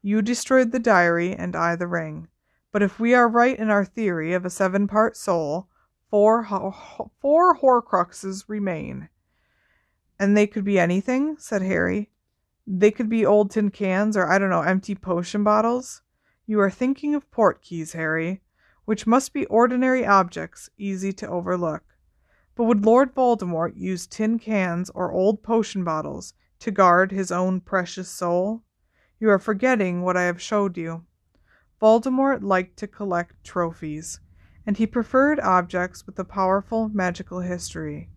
You 0.02 0.20
destroyed 0.20 0.70
the 0.70 0.78
diary 0.78 1.34
and 1.34 1.56
I 1.56 1.74
the 1.74 1.86
ring. 1.86 2.28
But 2.70 2.82
if 2.82 3.00
we 3.00 3.14
are 3.14 3.26
right 3.26 3.58
in 3.58 3.70
our 3.70 3.84
theory 3.84 4.34
of 4.34 4.44
a 4.44 4.50
seven 4.50 4.86
part 4.86 5.16
soul, 5.16 5.68
four, 6.10 6.42
ho- 6.42 7.10
four 7.20 7.56
Horcruxes 7.56 8.44
remain. 8.46 9.08
And 10.18 10.36
they 10.36 10.46
could 10.46 10.64
be 10.64 10.78
anything, 10.78 11.38
said 11.38 11.62
Harry. 11.62 12.10
They 12.66 12.90
could 12.90 13.08
be 13.08 13.24
old 13.24 13.52
tin 13.52 13.70
cans 13.70 14.16
or, 14.16 14.26
I 14.28 14.38
don't 14.38 14.50
know, 14.50 14.62
empty 14.62 14.96
potion 14.96 15.44
bottles. 15.44 16.02
You 16.46 16.60
are 16.60 16.70
thinking 16.70 17.14
of 17.14 17.30
port 17.30 17.62
keys, 17.62 17.92
Harry, 17.92 18.42
which 18.86 19.06
must 19.06 19.32
be 19.32 19.46
ordinary 19.46 20.04
objects, 20.04 20.68
easy 20.76 21.12
to 21.12 21.28
overlook. 21.28 21.84
But 22.56 22.64
would 22.64 22.84
Lord 22.84 23.14
Voldemort 23.14 23.76
use 23.76 24.06
tin 24.06 24.38
cans 24.38 24.90
or 24.90 25.12
old 25.12 25.42
potion 25.42 25.84
bottles 25.84 26.34
to 26.60 26.70
guard 26.70 27.12
his 27.12 27.30
own 27.30 27.60
precious 27.60 28.08
soul? 28.08 28.64
You 29.20 29.30
are 29.30 29.38
forgetting 29.38 30.02
what 30.02 30.16
I 30.16 30.22
have 30.22 30.42
showed 30.42 30.76
you. 30.76 31.04
Voldemort 31.80 32.42
liked 32.42 32.76
to 32.78 32.88
collect 32.88 33.44
trophies, 33.44 34.20
and 34.66 34.76
he 34.76 34.86
preferred 34.86 35.38
objects 35.40 36.04
with 36.04 36.18
a 36.18 36.24
powerful 36.24 36.88
magical 36.88 37.40
history. 37.40 38.08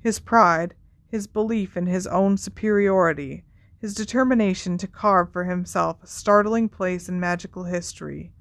His 0.00 0.18
pride, 0.18 0.74
his 1.08 1.26
belief 1.26 1.76
in 1.76 1.86
his 1.86 2.06
own 2.06 2.36
superiority, 2.36 3.44
his 3.84 3.92
determination 3.92 4.78
to 4.78 4.86
carve 4.86 5.30
for 5.30 5.44
himself 5.44 6.02
a 6.02 6.06
startling 6.06 6.70
place 6.70 7.06
in 7.06 7.20
magical 7.20 7.64
history. 7.64 8.32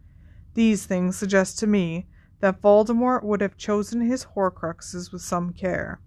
These 0.53 0.85
things 0.85 1.17
suggest 1.17 1.59
to 1.59 1.67
me 1.67 2.07
that 2.39 2.61
Voldemort 2.61 3.23
would 3.23 3.41
have 3.41 3.57
chosen 3.57 3.99
his 3.99 4.23
Horcruxes 4.23 5.11
with 5.11 5.21
some 5.21 5.51
care, 5.51 5.99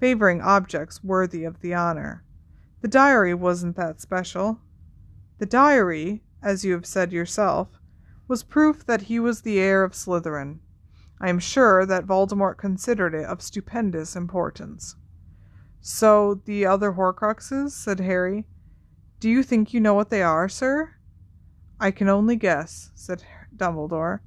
favoring 0.00 0.40
objects 0.40 1.04
worthy 1.04 1.44
of 1.44 1.60
the 1.60 1.72
honor. 1.72 2.24
The 2.80 2.88
diary 2.88 3.34
wasn't 3.34 3.76
that 3.76 4.00
special. 4.00 4.58
The 5.38 5.46
diary, 5.46 6.24
as 6.42 6.64
you 6.64 6.72
have 6.72 6.84
said 6.84 7.12
yourself, 7.12 7.68
was 8.26 8.42
proof 8.42 8.84
that 8.86 9.02
he 9.02 9.20
was 9.20 9.42
the 9.42 9.60
heir 9.60 9.84
of 9.84 9.92
Slytherin. 9.92 10.58
I 11.20 11.28
am 11.28 11.38
sure 11.38 11.86
that 11.86 12.08
Voldemort 12.08 12.58
considered 12.58 13.14
it 13.14 13.26
of 13.26 13.42
stupendous 13.42 14.16
importance. 14.16 14.96
So 15.80 16.42
the 16.46 16.66
other 16.66 16.94
Horcruxes, 16.94 17.70
said 17.70 18.00
Harry, 18.00 18.48
do 19.22 19.30
you 19.30 19.44
think 19.44 19.72
you 19.72 19.78
know 19.78 19.94
what 19.94 20.10
they 20.10 20.20
are, 20.20 20.48
sir? 20.48 20.96
I 21.78 21.92
can 21.92 22.08
only 22.08 22.34
guess, 22.34 22.90
said 22.96 23.22
Dumbledore, 23.56 24.18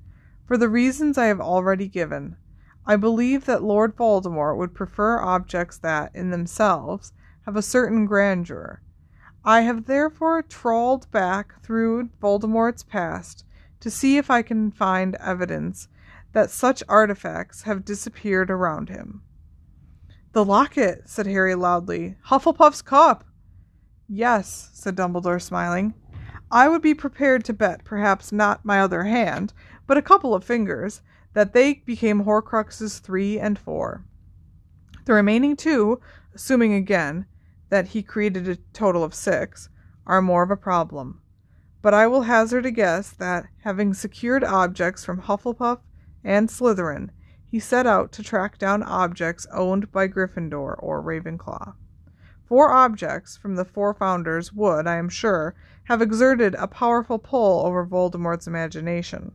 for 0.46 0.56
the 0.56 0.70
reasons 0.70 1.18
I 1.18 1.26
have 1.26 1.42
already 1.42 1.90
given. 1.90 2.38
I 2.86 2.96
believe 2.96 3.44
that 3.44 3.62
Lord 3.62 3.98
Voldemort 3.98 4.56
would 4.56 4.74
prefer 4.74 5.20
objects 5.20 5.78
that, 5.80 6.16
in 6.16 6.30
themselves, 6.30 7.12
have 7.42 7.58
a 7.58 7.62
certain 7.62 8.06
grandeur. 8.06 8.82
I 9.44 9.62
have 9.64 9.86
therefore 9.86 10.42
trawled 10.42 11.12
back 11.12 11.62
through 11.62 12.08
Voldemort's 12.22 12.84
past 12.84 13.44
to 13.82 13.92
see 13.92 14.16
if 14.16 14.32
I 14.32 14.44
can 14.44 14.72
find 14.72 15.16
evidence 15.16 15.90
that 16.32 16.50
such 16.50 16.82
artifacts 16.88 17.64
have 17.64 17.84
disappeared 17.84 18.50
around 18.50 18.88
him. 18.88 19.24
The 20.32 20.46
locket, 20.46 21.10
said 21.10 21.28
Harry 21.28 21.54
loudly. 21.54 22.16
Hufflepuff's 22.28 22.82
cup. 22.82 23.26
Yes, 24.08 24.70
said 24.74 24.96
Dumbledore, 24.96 25.42
smiling. 25.42 25.96
I 26.52 26.68
would 26.68 26.82
be 26.82 26.94
prepared 26.94 27.44
to 27.46 27.54
bet, 27.54 27.84
perhaps 27.84 28.32
not 28.32 28.64
my 28.64 28.80
other 28.80 29.04
hand, 29.04 29.52
but 29.88 29.98
a 29.98 30.02
couple 30.02 30.34
of 30.34 30.44
fingers, 30.44 31.02
that 31.34 31.54
they 31.54 31.74
became 31.86 32.24
Horcruxes 32.24 33.00
three 33.00 33.40
and 33.40 33.58
four. 33.58 34.06
The 35.06 35.14
remaining 35.14 35.56
two, 35.56 36.00
assuming 36.34 36.74
again 36.74 37.26
that 37.70 37.90
he 37.90 38.04
created 38.04 38.48
a 38.48 38.56
total 38.74 39.04
of 39.04 39.14
six, 39.14 39.70
are 40.06 40.22
more 40.22 40.44
of 40.44 40.52
a 40.52 40.58
problem. 40.58 41.22
But 41.82 41.94
I 41.94 42.08
will 42.08 42.24
hazard 42.24 42.66
a 42.66 42.72
guess 42.72 43.12
that, 43.12 43.48
having 43.64 43.94
secured 43.94 44.44
objects 44.44 45.04
from 45.04 45.22
Hufflepuff 45.22 45.80
and 46.24 46.50
Slytherin, 46.50 47.10
he 47.50 47.60
set 47.60 47.86
out 47.88 48.12
to 48.14 48.24
track 48.24 48.58
down 48.58 48.84
objects 48.84 49.48
owned 49.52 49.92
by 49.92 50.08
Gryffindor 50.08 50.76
or 50.80 51.02
Ravenclaw. 51.02 51.74
Four 52.48 52.72
objects 52.72 53.36
from 53.36 53.56
the 53.56 53.66
four 53.66 53.94
founders 53.94 54.54
would, 54.54 54.86
I 54.86 54.98
am 54.98 55.10
sure, 55.10 55.56
have 55.86 56.02
exerted 56.02 56.54
a 56.56 56.68
powerful 56.68 57.18
pull 57.18 57.66
over 57.66 57.84
Voldemort's 57.84 58.46
imagination. 58.46 59.32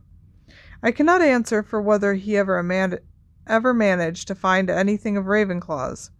I 0.81 0.91
cannot 0.91 1.21
answer 1.21 1.61
for 1.61 1.81
whether 1.81 2.13
he 2.13 2.37
ever, 2.37 2.63
man- 2.63 2.99
ever 3.45 3.73
managed 3.73 4.27
to 4.29 4.35
find 4.35 4.69
anything 4.69 5.17
of 5.17 5.25
Ravenclaw's. 5.25 6.11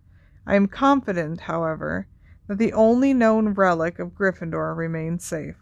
I 0.46 0.56
am 0.56 0.68
confident, 0.68 1.42
however, 1.42 2.08
that 2.48 2.58
the 2.58 2.74
only 2.74 3.14
known 3.14 3.54
relic 3.54 3.98
of 3.98 4.14
Gryffindor 4.14 4.76
remains 4.76 5.24
safe. 5.24 5.58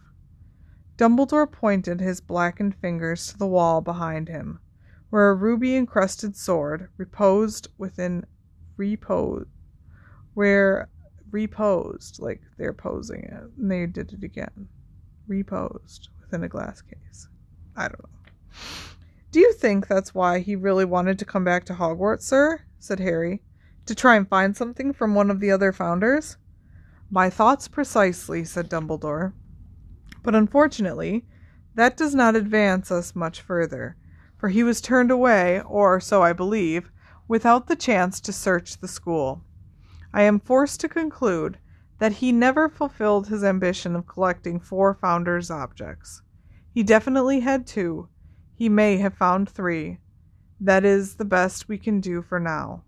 Dumbledore 0.98 1.52
pointed 1.52 2.02
his 2.02 2.22
blackened 2.22 2.76
fingers 2.76 3.28
to 3.28 3.38
the 3.38 3.48
wall 3.48 3.82
behind 3.82 4.30
him, 4.30 4.60
where 5.12 5.30
a 5.30 5.36
ruby 5.36 5.76
encrusted 5.76 6.36
sword 6.36 6.90
reposed 6.98 7.68
within 7.78 8.26
repose 8.78 9.46
where 10.34 10.90
reposed, 11.32 12.20
like 12.20 12.42
they're 12.58 12.74
posing 12.74 13.24
it, 13.24 13.44
and 13.58 13.72
they 13.72 13.86
did 13.86 14.14
it 14.14 14.24
again. 14.24 14.68
Reposed 15.28 16.10
within 16.22 16.44
a 16.44 16.50
glass 16.50 16.82
case. 16.82 17.28
I 17.76 17.84
don't 17.84 18.02
know. 18.02 18.10
Do 19.32 19.40
you 19.40 19.54
think 19.54 19.88
that's 19.88 20.16
why 20.16 20.40
he 20.40 20.56
really 20.56 20.86
wanted 20.86 21.20
to 21.20 21.26
come 21.26 21.44
back 21.44 21.66
to 21.66 21.74
Hogwarts, 21.74 22.24
sir? 22.24 22.62
said 22.80 23.00
Harry. 23.00 23.42
To 23.86 23.96
try 23.96 24.16
and 24.16 24.28
find 24.28 24.56
something 24.58 24.94
from 24.94 25.16
one 25.16 25.30
of 25.30 25.40
the 25.40 25.52
other 25.52 25.72
founders? 25.72 26.38
My 27.12 27.30
thoughts 27.30 27.68
precisely, 27.68 28.44
said 28.44 28.70
Dumbledore. 28.70 29.34
But 30.24 30.36
unfortunately, 30.36 31.26
That 31.76 31.96
does 31.96 32.14
not 32.14 32.36
advance 32.36 32.92
us 32.92 33.16
much 33.16 33.42
further, 33.42 33.96
for 34.38 34.50
he 34.50 34.64
was 34.64 34.82
turned 34.82 35.12
away, 35.12 35.62
or 35.62 36.00
so 36.00 36.22
I 36.22 36.34
believe, 36.34 36.92
without 37.28 37.68
the 37.68 37.76
chance 37.76 38.20
to 38.22 38.34
search 38.34 38.78
the 38.78 38.88
school. 38.88 39.44
I 40.14 40.24
am 40.24 40.40
forced 40.40 40.80
to 40.82 40.90
conclude 40.90 41.58
that 42.00 42.14
he 42.14 42.32
never 42.32 42.70
fulfilled 42.70 43.28
his 43.28 43.44
ambition 43.44 43.96
of 43.96 44.08
collecting 44.08 44.60
four 44.60 44.94
founders' 44.94 45.52
objects. 45.52 46.22
He 46.74 46.84
definitely 46.84 47.42
had 47.42 47.68
two. 47.68 48.10
He 48.56 48.70
may 48.70 48.98
have 48.98 49.14
found 49.14 49.50
three. 49.50 50.00
That 50.60 50.86
is 50.86 51.16
the 51.16 51.26
best 51.26 51.68
we 51.68 51.78
can 51.78 52.00
do 52.00 52.22
for 52.22 52.40
now. 52.40 52.84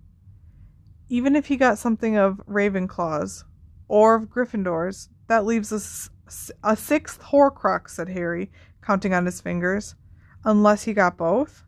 Even 1.09 1.35
if 1.35 1.47
he 1.47 1.57
got 1.57 1.77
something 1.77 2.17
of 2.17 2.41
Ravenclaw's 2.47 3.43
or 3.87 4.15
of 4.15 4.29
Gryffindor's, 4.29 5.09
that 5.27 5.45
leaves 5.45 5.71
us 5.73 6.09
a 6.63 6.75
sixth 6.75 7.21
Horcrux, 7.21 7.89
said 7.89 8.09
Harry, 8.09 8.51
counting 8.81 9.13
on 9.13 9.25
his 9.25 9.41
fingers. 9.41 9.95
Unless 10.45 10.83
he 10.83 10.93
got 10.93 11.17
both? 11.17 11.63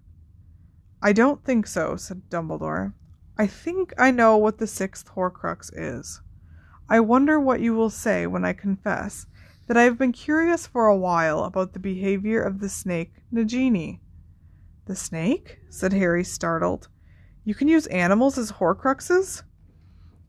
I 1.01 1.11
don't 1.11 1.43
think 1.43 1.67
so, 1.67 1.97
said 1.97 2.29
Dumbledore. 2.29 2.93
I 3.35 3.47
think 3.47 3.93
I 3.97 4.11
know 4.11 4.37
what 4.37 4.59
the 4.59 4.67
sixth 4.67 5.09
Horcrux 5.09 5.71
is. 5.73 6.21
I 6.87 6.99
wonder 6.99 7.39
what 7.39 7.61
you 7.61 7.73
will 7.73 7.89
say 7.89 8.27
when 8.27 8.45
I 8.45 8.53
confess 8.53 9.25
that 9.65 9.75
I 9.75 9.83
have 9.83 9.97
been 9.97 10.11
curious 10.11 10.67
for 10.67 10.85
a 10.85 10.95
while 10.95 11.43
about 11.43 11.73
the 11.73 11.79
behavior 11.79 12.43
of 12.43 12.59
the 12.59 12.69
snake 12.69 13.13
Nagini. 13.33 14.01
The 14.85 14.95
snake? 14.95 15.59
said 15.69 15.93
Harry, 15.93 16.23
startled. 16.23 16.89
You 17.43 17.55
can 17.55 17.67
use 17.67 17.87
animals 17.87 18.37
as 18.37 18.51
Horcruxes? 18.51 19.41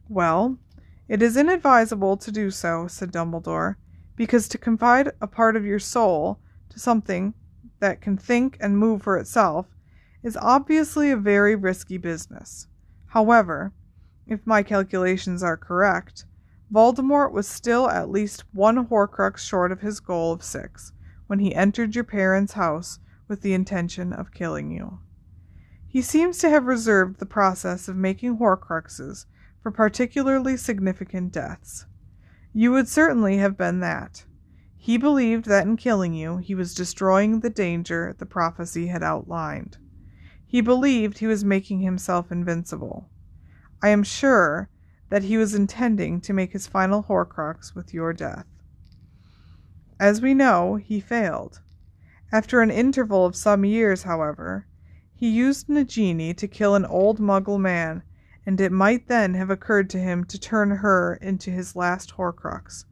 Well, 0.09 0.59
it 1.07 1.21
is 1.21 1.37
inadvisable 1.37 2.17
to 2.17 2.33
do 2.33 2.51
so, 2.51 2.87
said 2.87 3.13
Dumbledore, 3.13 3.77
because 4.17 4.49
to 4.49 4.59
confide 4.59 5.13
a 5.21 5.27
part 5.27 5.57
of 5.57 5.67
your 5.67 5.79
soul 5.79 6.41
to 6.71 6.79
something 6.79 7.35
that 7.81 8.01
can 8.01 8.17
think 8.17 8.57
and 8.61 8.79
move 8.79 9.03
for 9.03 9.19
itself 9.19 9.67
is 10.23 10.39
obviously 10.41 11.11
a 11.11 11.17
very 11.19 11.55
risky 11.55 11.99
business. 11.99 12.67
However, 13.15 13.73
if 14.27 14.45
my 14.45 14.65
calculations 14.65 15.41
are 15.41 15.57
correct, 15.57 16.25
Voldemort 16.73 17.31
was 17.31 17.47
still 17.47 17.89
at 17.89 18.11
least 18.11 18.43
one 18.53 18.89
Horcrux 18.89 19.39
short 19.39 19.71
of 19.71 19.83
his 19.83 20.01
goal 20.01 20.33
of 20.33 20.43
six 20.43 20.93
when 21.29 21.39
he 21.39 21.55
entered 21.55 21.95
your 21.95 22.03
parents' 22.03 22.55
house 22.55 22.99
with 23.29 23.43
the 23.43 23.55
intention 23.55 24.13
of 24.13 24.35
killing 24.35 24.73
you. 24.73 24.99
He 25.87 26.03
seems 26.03 26.39
to 26.39 26.51
have 26.51 26.67
reserved 26.67 27.21
the 27.21 27.25
process 27.25 27.87
of 27.87 27.95
making 27.95 28.39
Horcruxes 28.39 29.27
for 29.63 29.71
particularly 29.71 30.57
significant 30.57 31.33
deaths. 31.33 31.87
You 32.53 32.73
would 32.73 32.89
certainly 32.89 33.37
have 33.37 33.57
been 33.57 33.79
that. 33.79 34.25
He 34.77 34.99
believed 34.99 35.45
that 35.45 35.69
in 35.69 35.77
killing 35.77 36.15
you, 36.15 36.39
he 36.39 36.57
was 36.57 36.75
destroying 36.75 37.39
the 37.39 37.49
danger 37.49 38.17
the 38.19 38.27
prophecy 38.27 38.89
had 38.89 39.05
outlined. 39.05 39.79
He 40.47 40.61
believed 40.61 41.19
he 41.19 41.27
was 41.27 41.45
making 41.45 41.81
himself 41.81 42.31
invincible. 42.31 43.09
I 43.83 43.89
am 43.89 44.03
sure 44.03 44.69
that 45.11 45.25
he 45.25 45.37
was 45.37 45.55
intending 45.55 46.21
to 46.23 46.33
make 46.33 46.53
his 46.53 46.67
final 46.67 47.05
Horcrux 47.05 47.75
with 47.75 47.93
your 47.93 48.13
death. 48.13 48.47
As 50.01 50.21
we 50.21 50.35
know, 50.35 50.77
he 50.77 51.01
failed. 51.01 51.61
After 52.33 52.61
an 52.61 52.71
interval 52.71 53.25
of 53.25 53.37
some 53.37 53.65
years, 53.65 54.03
however, 54.03 54.67
he 55.15 55.29
used 55.29 55.69
Nagini 55.69 56.37
to 56.37 56.49
kill 56.49 56.75
an 56.75 56.85
old 56.85 57.21
Muggle 57.21 57.61
man, 57.61 58.03
and 58.45 58.61
it 58.61 58.73
might 58.73 59.07
then 59.07 59.35
have 59.35 59.51
occurred 59.51 59.89
to 59.91 59.99
him 59.99 60.25
to 60.25 60.39
turn 60.39 60.71
her 60.71 61.15
into 61.23 61.51
his 61.51 61.77
last 61.77 62.17
Horcrux. 62.17 62.85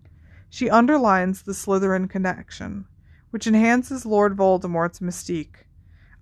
She 0.48 0.70
underlines 0.70 1.42
the 1.42 1.53
Slytherin 1.53 2.09
connection, 2.09 2.86
which 3.30 3.46
enhances 3.46 4.07
Lord 4.07 4.36
Voldemort's 4.36 5.00
mystique. 5.00 5.66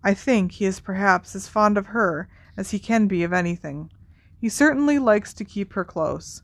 I 0.02 0.14
think 0.14 0.52
he 0.52 0.64
is 0.64 0.80
perhaps 0.80 1.36
as 1.36 1.48
fond 1.48 1.76
of 1.76 1.88
her 1.88 2.28
as 2.56 2.70
he 2.70 2.78
can 2.78 3.06
be 3.06 3.22
of 3.22 3.32
anything. 3.32 3.90
He 4.38 4.48
certainly 4.48 4.98
likes 4.98 5.34
to 5.34 5.44
keep 5.44 5.74
her 5.74 5.84
close. 5.84 6.42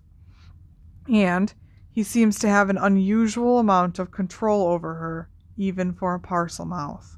And 1.08 1.52
he 1.90 2.02
seems 2.02 2.38
to 2.40 2.48
have 2.48 2.68
an 2.68 2.76
unusual 2.76 3.58
amount 3.58 3.98
of 3.98 4.10
control 4.10 4.66
over 4.68 4.94
her, 4.94 5.30
even 5.56 5.94
for 5.94 6.14
a 6.14 6.20
Parselmouth. 6.20 7.16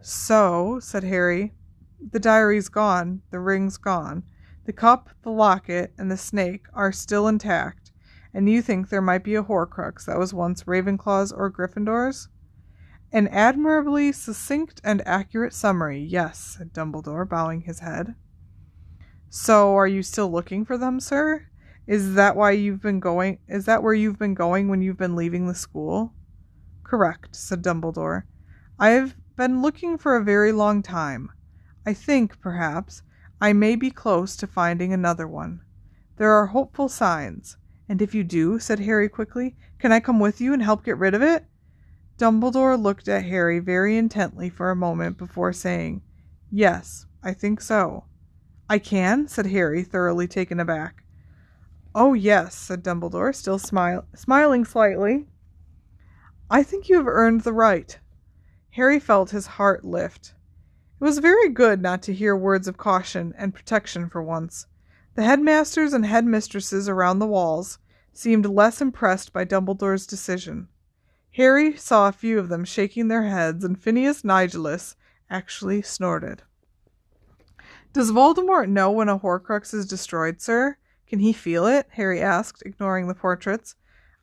So, 0.00 0.80
said 0.80 1.04
Harry, 1.04 1.54
the 2.10 2.18
diary's 2.18 2.68
gone, 2.68 3.22
the 3.30 3.38
ring's 3.38 3.76
gone, 3.76 4.24
the 4.64 4.72
cup, 4.72 5.10
the 5.22 5.30
locket, 5.30 5.92
and 5.96 6.10
the 6.10 6.16
snake 6.16 6.66
are 6.74 6.90
still 6.90 7.28
intact, 7.28 7.92
and 8.34 8.48
you 8.48 8.60
think 8.60 8.88
there 8.88 9.00
might 9.00 9.22
be 9.22 9.36
a 9.36 9.44
Horcrux 9.44 10.04
that 10.06 10.18
was 10.18 10.34
once 10.34 10.64
Ravenclaw's 10.64 11.30
or 11.30 11.48
Gryffindor's? 11.48 12.28
An 13.14 13.28
admirably 13.28 14.10
succinct 14.10 14.80
and 14.82 15.06
accurate 15.06 15.52
summary, 15.52 16.00
yes, 16.00 16.56
said 16.56 16.72
Dumbledore, 16.72 17.28
bowing 17.28 17.60
his 17.60 17.80
head. 17.80 18.14
So, 19.28 19.74
are 19.76 19.86
you 19.86 20.02
still 20.02 20.32
looking 20.32 20.64
for 20.64 20.78
them, 20.78 20.98
sir? 20.98 21.46
Is 21.86 22.14
that 22.14 22.36
why 22.36 22.52
you've 22.52 22.80
been 22.80 23.00
going? 23.00 23.38
Is 23.48 23.66
that 23.66 23.82
where 23.82 23.92
you've 23.92 24.18
been 24.18 24.32
going 24.32 24.68
when 24.68 24.80
you've 24.80 24.96
been 24.96 25.14
leaving 25.14 25.46
the 25.46 25.54
school? 25.54 26.14
Correct, 26.84 27.36
said 27.36 27.62
Dumbledore. 27.62 28.22
I 28.78 28.90
have 28.90 29.14
been 29.36 29.60
looking 29.60 29.98
for 29.98 30.16
a 30.16 30.24
very 30.24 30.52
long 30.52 30.82
time. 30.82 31.30
I 31.84 31.92
think, 31.92 32.40
perhaps, 32.40 33.02
I 33.42 33.52
may 33.52 33.76
be 33.76 33.90
close 33.90 34.36
to 34.36 34.46
finding 34.46 34.94
another 34.94 35.28
one. 35.28 35.60
There 36.16 36.32
are 36.32 36.46
hopeful 36.46 36.88
signs. 36.88 37.58
And 37.90 38.00
if 38.00 38.14
you 38.14 38.24
do, 38.24 38.58
said 38.58 38.78
Harry 38.80 39.10
quickly, 39.10 39.54
can 39.78 39.92
I 39.92 40.00
come 40.00 40.18
with 40.18 40.40
you 40.40 40.54
and 40.54 40.62
help 40.62 40.82
get 40.82 40.96
rid 40.96 41.12
of 41.12 41.20
it? 41.20 41.44
Dumbledore 42.22 42.80
looked 42.80 43.08
at 43.08 43.24
Harry 43.24 43.58
very 43.58 43.96
intently 43.96 44.48
for 44.48 44.70
a 44.70 44.76
moment 44.76 45.18
before 45.18 45.52
saying, 45.52 46.02
Yes, 46.52 47.04
I 47.20 47.32
think 47.32 47.60
so. 47.60 48.04
I 48.70 48.78
can? 48.78 49.26
said 49.26 49.46
Harry, 49.46 49.82
thoroughly 49.82 50.28
taken 50.28 50.60
aback. 50.60 51.02
Oh, 51.96 52.14
yes, 52.14 52.54
said 52.54 52.84
Dumbledore, 52.84 53.34
still 53.34 53.58
smile- 53.58 54.06
smiling 54.14 54.64
slightly. 54.64 55.26
I 56.48 56.62
think 56.62 56.88
you 56.88 56.94
have 56.98 57.08
earned 57.08 57.40
the 57.40 57.52
right. 57.52 57.98
Harry 58.70 59.00
felt 59.00 59.30
his 59.30 59.58
heart 59.58 59.84
lift. 59.84 60.32
It 61.00 61.04
was 61.04 61.18
very 61.18 61.48
good 61.48 61.82
not 61.82 62.02
to 62.02 62.14
hear 62.14 62.36
words 62.36 62.68
of 62.68 62.76
caution 62.76 63.34
and 63.36 63.52
protection 63.52 64.08
for 64.08 64.22
once. 64.22 64.68
The 65.16 65.24
headmasters 65.24 65.92
and 65.92 66.06
headmistresses 66.06 66.88
around 66.88 67.18
the 67.18 67.26
walls 67.26 67.80
seemed 68.12 68.46
less 68.46 68.80
impressed 68.80 69.32
by 69.32 69.44
Dumbledore's 69.44 70.06
decision. 70.06 70.68
Harry 71.32 71.76
saw 71.76 72.08
a 72.08 72.12
few 72.12 72.38
of 72.38 72.48
them 72.48 72.64
shaking 72.64 73.08
their 73.08 73.24
heads, 73.24 73.64
and 73.64 73.80
Phineas 73.80 74.22
Nigellus 74.22 74.96
actually 75.30 75.80
snorted. 75.80 76.42
Does 77.92 78.12
Voldemort 78.12 78.68
know 78.68 78.90
when 78.90 79.08
a 79.08 79.18
Horcrux 79.18 79.72
is 79.72 79.86
destroyed, 79.86 80.40
sir? 80.40 80.76
Can 81.06 81.20
he 81.20 81.32
feel 81.32 81.66
it? 81.66 81.86
Harry 81.92 82.20
asked, 82.20 82.62
ignoring 82.64 83.08
the 83.08 83.14
portraits. 83.14 83.74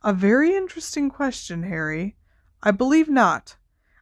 A 0.03 0.13
very 0.13 0.55
interesting 0.55 1.09
question, 1.09 1.63
Harry. 1.63 2.15
I 2.63 2.71
believe 2.71 3.09
not. 3.09 3.57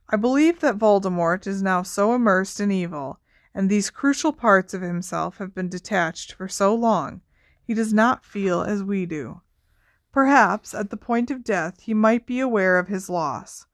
I 0.09 0.15
believe 0.15 0.59
that 0.59 0.77
Voldemort 0.77 1.47
is 1.47 1.61
now 1.61 1.83
so 1.83 2.13
immersed 2.13 2.59
in 2.59 2.71
evil, 2.71 3.19
and 3.53 3.69
these 3.69 3.89
crucial 3.89 4.31
parts 4.31 4.73
of 4.73 4.81
himself 4.81 5.37
have 5.37 5.55
been 5.55 5.69
detached 5.69 6.33
for 6.33 6.47
so 6.47 6.73
long, 6.75 7.21
he 7.63 7.73
does 7.73 7.93
not 7.93 8.23
feel 8.23 8.61
as 8.61 8.83
we 8.83 9.05
do. 9.05 9.41
Perhaps 10.17 10.73
at 10.73 10.89
the 10.89 10.97
point 10.97 11.29
of 11.29 11.43
death 11.43 11.81
he 11.81 11.93
might 11.93 12.25
be 12.25 12.39
aware 12.39 12.79
of 12.79 12.87
his 12.87 13.07
loss, 13.07 13.67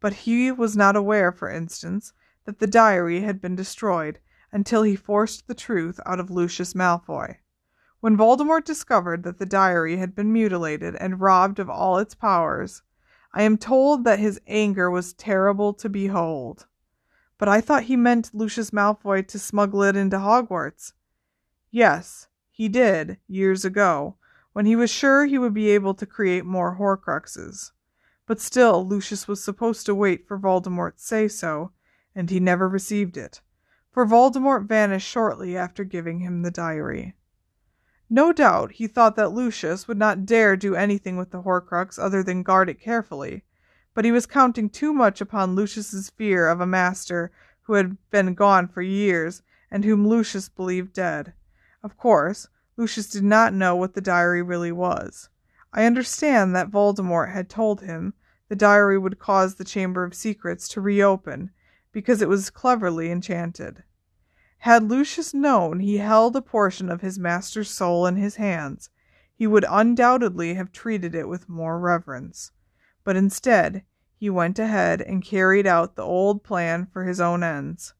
but 0.00 0.14
he 0.24 0.50
was 0.50 0.74
not 0.74 0.96
aware, 0.96 1.30
for 1.30 1.50
instance, 1.50 2.14
that 2.46 2.58
the 2.58 2.66
diary 2.66 3.20
had 3.20 3.38
been 3.38 3.54
destroyed 3.54 4.18
until 4.50 4.82
he 4.82 4.96
forced 4.96 5.46
the 5.46 5.54
truth 5.54 6.00
out 6.06 6.18
of 6.18 6.30
Lucius 6.30 6.72
Malfoy. 6.72 7.36
When 8.00 8.16
Voldemort 8.16 8.64
discovered 8.64 9.24
that 9.24 9.36
the 9.36 9.44
diary 9.44 9.98
had 9.98 10.14
been 10.14 10.32
mutilated 10.32 10.96
and 10.96 11.20
robbed 11.20 11.58
of 11.58 11.68
all 11.68 11.98
its 11.98 12.14
powers, 12.14 12.80
I 13.34 13.42
am 13.42 13.58
told 13.58 14.04
that 14.04 14.18
his 14.18 14.40
anger 14.46 14.90
was 14.90 15.12
terrible 15.12 15.74
to 15.74 15.90
behold. 15.90 16.66
But 17.36 17.50
I 17.50 17.60
thought 17.60 17.82
he 17.82 17.96
meant 17.96 18.30
Lucius 18.32 18.70
Malfoy 18.70 19.28
to 19.28 19.38
smuggle 19.38 19.82
it 19.82 19.96
into 19.96 20.16
Hogwarts. 20.16 20.94
Yes, 21.70 22.28
he 22.50 22.70
did, 22.70 23.18
years 23.28 23.66
ago, 23.66 24.16
when 24.52 24.66
he 24.66 24.76
was 24.76 24.90
sure 24.90 25.26
he 25.26 25.38
would 25.38 25.54
be 25.54 25.70
able 25.70 25.94
to 25.94 26.06
create 26.06 26.44
more 26.44 26.76
Horcruxes. 26.76 27.72
But 28.26 28.40
still, 28.40 28.86
Lucius 28.86 29.26
was 29.28 29.42
supposed 29.42 29.86
to 29.86 29.94
wait 29.94 30.26
for 30.26 30.38
Voldemort's 30.38 31.04
say 31.04 31.28
so, 31.28 31.72
and 32.14 32.30
he 32.30 32.40
never 32.40 32.68
received 32.68 33.16
it 33.16 33.40
for 33.92 34.06
Voldemort 34.06 34.68
vanished 34.68 35.08
shortly 35.08 35.56
after 35.56 35.82
giving 35.82 36.20
him 36.20 36.42
the 36.42 36.50
diary. 36.50 37.14
No 38.08 38.32
doubt 38.32 38.72
he 38.72 38.86
thought 38.86 39.16
that 39.16 39.32
Lucius 39.32 39.86
would 39.88 39.98
not 39.98 40.26
dare 40.26 40.56
do 40.56 40.74
anything 40.74 41.16
with 41.16 41.30
the 41.30 41.42
Horcrux 41.42 41.98
other 41.98 42.22
than 42.22 42.42
guard 42.42 42.68
it 42.68 42.80
carefully, 42.80 43.44
but 43.94 44.04
he 44.04 44.12
was 44.12 44.26
counting 44.26 44.70
too 44.70 44.92
much 44.92 45.20
upon 45.20 45.54
Lucius's 45.54 46.10
fear 46.10 46.48
of 46.48 46.60
a 46.60 46.66
master 46.66 47.32
who 47.62 47.74
had 47.74 47.96
been 48.10 48.34
gone 48.34 48.68
for 48.68 48.82
years 48.82 49.42
and 49.70 49.84
whom 49.84 50.06
Lucius 50.06 50.48
believed 50.48 50.92
dead. 50.92 51.32
Of 51.82 51.96
course, 51.96 52.48
Lucius 52.80 53.10
did 53.10 53.22
not 53.22 53.52
know 53.52 53.76
what 53.76 53.92
the 53.92 54.00
diary 54.00 54.40
really 54.40 54.72
was. 54.72 55.28
I 55.70 55.84
understand 55.84 56.56
that 56.56 56.70
Voldemort 56.70 57.30
had 57.30 57.50
told 57.50 57.82
him 57.82 58.14
the 58.48 58.56
diary 58.56 58.96
would 58.96 59.18
cause 59.18 59.56
the 59.56 59.64
Chamber 59.64 60.02
of 60.02 60.14
Secrets 60.14 60.66
to 60.68 60.80
reopen 60.80 61.50
because 61.92 62.22
it 62.22 62.28
was 62.28 62.48
cleverly 62.48 63.10
enchanted. 63.10 63.84
Had 64.60 64.84
Lucius 64.84 65.34
known 65.34 65.80
he 65.80 65.98
held 65.98 66.34
a 66.34 66.40
portion 66.40 66.88
of 66.88 67.02
his 67.02 67.18
master's 67.18 67.70
soul 67.70 68.06
in 68.06 68.16
his 68.16 68.36
hands, 68.36 68.88
he 69.34 69.46
would 69.46 69.66
undoubtedly 69.68 70.54
have 70.54 70.72
treated 70.72 71.14
it 71.14 71.28
with 71.28 71.50
more 71.50 71.78
reverence. 71.78 72.50
But 73.04 73.14
instead, 73.14 73.84
he 74.16 74.30
went 74.30 74.58
ahead 74.58 75.02
and 75.02 75.22
carried 75.22 75.66
out 75.66 75.96
the 75.96 76.02
old 76.02 76.42
plan 76.42 76.86
for 76.86 77.04
his 77.04 77.20
own 77.20 77.42
ends. 77.42 77.92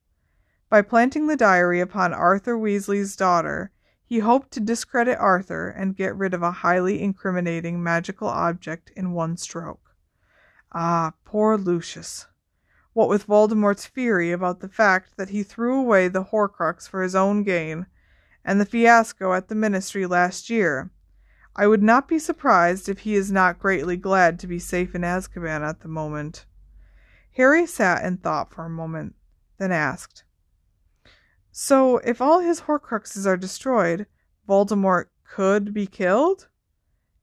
By 0.71 0.81
planting 0.81 1.27
the 1.27 1.37
diary 1.37 1.81
upon 1.81 2.15
Arthur 2.15 2.57
Weasley's 2.57 3.15
daughter, 3.15 3.73
he 4.11 4.19
hoped 4.19 4.51
to 4.51 4.59
discredit 4.59 5.17
Arthur 5.21 5.69
and 5.69 5.95
get 5.95 6.17
rid 6.17 6.35
of 6.35 6.43
a 6.43 6.51
highly 6.51 7.01
incriminating 7.01 7.81
magical 7.81 8.27
object 8.27 8.91
in 8.97 9.13
one 9.13 9.37
stroke. 9.37 9.95
Ah, 10.73 11.13
poor 11.25 11.57
Lucius! 11.57 12.27
What 12.93 13.09
with 13.09 13.27
Voldemort's 13.29 13.87
fury 13.87 14.33
about 14.33 14.59
the 14.59 14.69
fact 14.69 15.17
that 15.17 15.29
he 15.29 15.45
threw 15.45 15.79
away 15.79 16.09
the 16.09 16.25
Horcrux 16.25 16.89
for 16.89 17.05
his 17.05 17.15
own 17.15 17.45
gain, 17.45 17.87
and 18.45 18.61
the 18.61 18.67
fiasco 18.67 19.33
at 19.33 19.47
the 19.47 19.55
Ministry 19.55 20.07
last 20.07 20.51
year, 20.51 20.91
I 21.55 21.69
would 21.69 21.85
not 21.85 22.09
be 22.09 22.19
surprised 22.19 22.89
if 22.89 23.01
he 23.01 23.15
is 23.15 23.31
not 23.31 23.61
greatly 23.61 23.97
glad 23.97 24.41
to 24.41 24.49
be 24.49 24.59
safe 24.59 24.93
in 24.93 25.03
Azkaban 25.03 25.63
at 25.63 25.83
the 25.83 25.89
moment. 25.89 26.47
Harry 27.37 27.65
sat 27.65 28.03
and 28.03 28.21
thought 28.21 28.53
for 28.53 28.65
a 28.65 28.71
moment, 28.71 29.15
then 29.59 29.71
asked, 29.71 30.25
so, 31.53 31.99
if 31.99 32.21
all 32.21 32.41
his 32.41 32.63
Horcruxes 32.63 33.27
are 33.27 33.37
destroyed, 33.37 34.07
Voldemort 34.49 35.07
could 35.25 35.75
be 35.75 35.87
killed? 35.87 36.49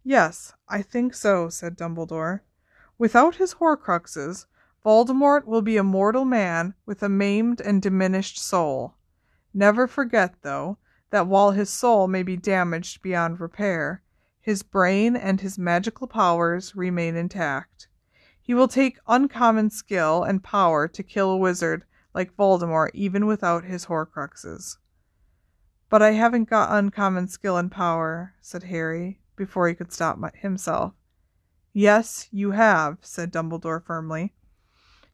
Yes, 0.04 0.54
I 0.68 0.82
think 0.82 1.14
so, 1.14 1.50
said 1.50 1.78
Dumbledore. 1.78 2.42
Without 2.98 3.36
his 3.36 3.56
Horcruxes, 3.56 4.46
Voldemort 4.86 5.46
will 5.46 5.62
be 5.62 5.78
a 5.78 5.84
mortal 5.84 6.26
man 6.26 6.74
with 6.86 7.04
a 7.04 7.10
maimed 7.10 7.62
and 7.62 7.82
diminished 7.82 8.40
soul. 8.40 8.96
Never 9.54 9.88
forget, 9.88 10.36
though, 10.42 10.78
that 11.10 11.28
while 11.28 11.52
his 11.52 11.70
soul 11.70 12.08
may 12.08 12.24
be 12.24 12.38
damaged 12.38 13.02
beyond 13.02 13.40
repair, 13.40 14.02
his 14.40 14.64
brain 14.64 15.16
and 15.16 15.42
his 15.42 15.58
magical 15.58 16.08
powers 16.08 16.76
remain 16.76 17.16
intact. 17.16 17.88
He 18.42 18.54
will 18.54 18.70
take 18.70 19.00
uncommon 19.08 19.70
skill 19.70 20.24
and 20.24 20.44
power 20.44 20.88
to 20.88 21.04
kill 21.04 21.32
a 21.32 21.38
wizard 21.38 21.84
like 22.18 22.36
Voldemort 22.36 22.90
even 22.96 23.28
without 23.28 23.64
his 23.64 23.86
Horcruxes. 23.86 24.78
But 25.88 26.02
I 26.02 26.14
haven't 26.14 26.50
got 26.50 26.76
uncommon 26.76 27.28
skill 27.28 27.58
and 27.58 27.72
power, 27.72 28.34
said 28.42 28.64
Harry, 28.64 29.20
before 29.36 29.68
he 29.68 29.76
could 29.76 29.94
stop 29.94 30.20
himself. 30.38 30.94
Yes, 31.74 32.28
you 32.32 32.52
have, 32.52 32.98
said 33.02 33.32
Dumbledore 33.32 33.86
firmly. 33.86 34.34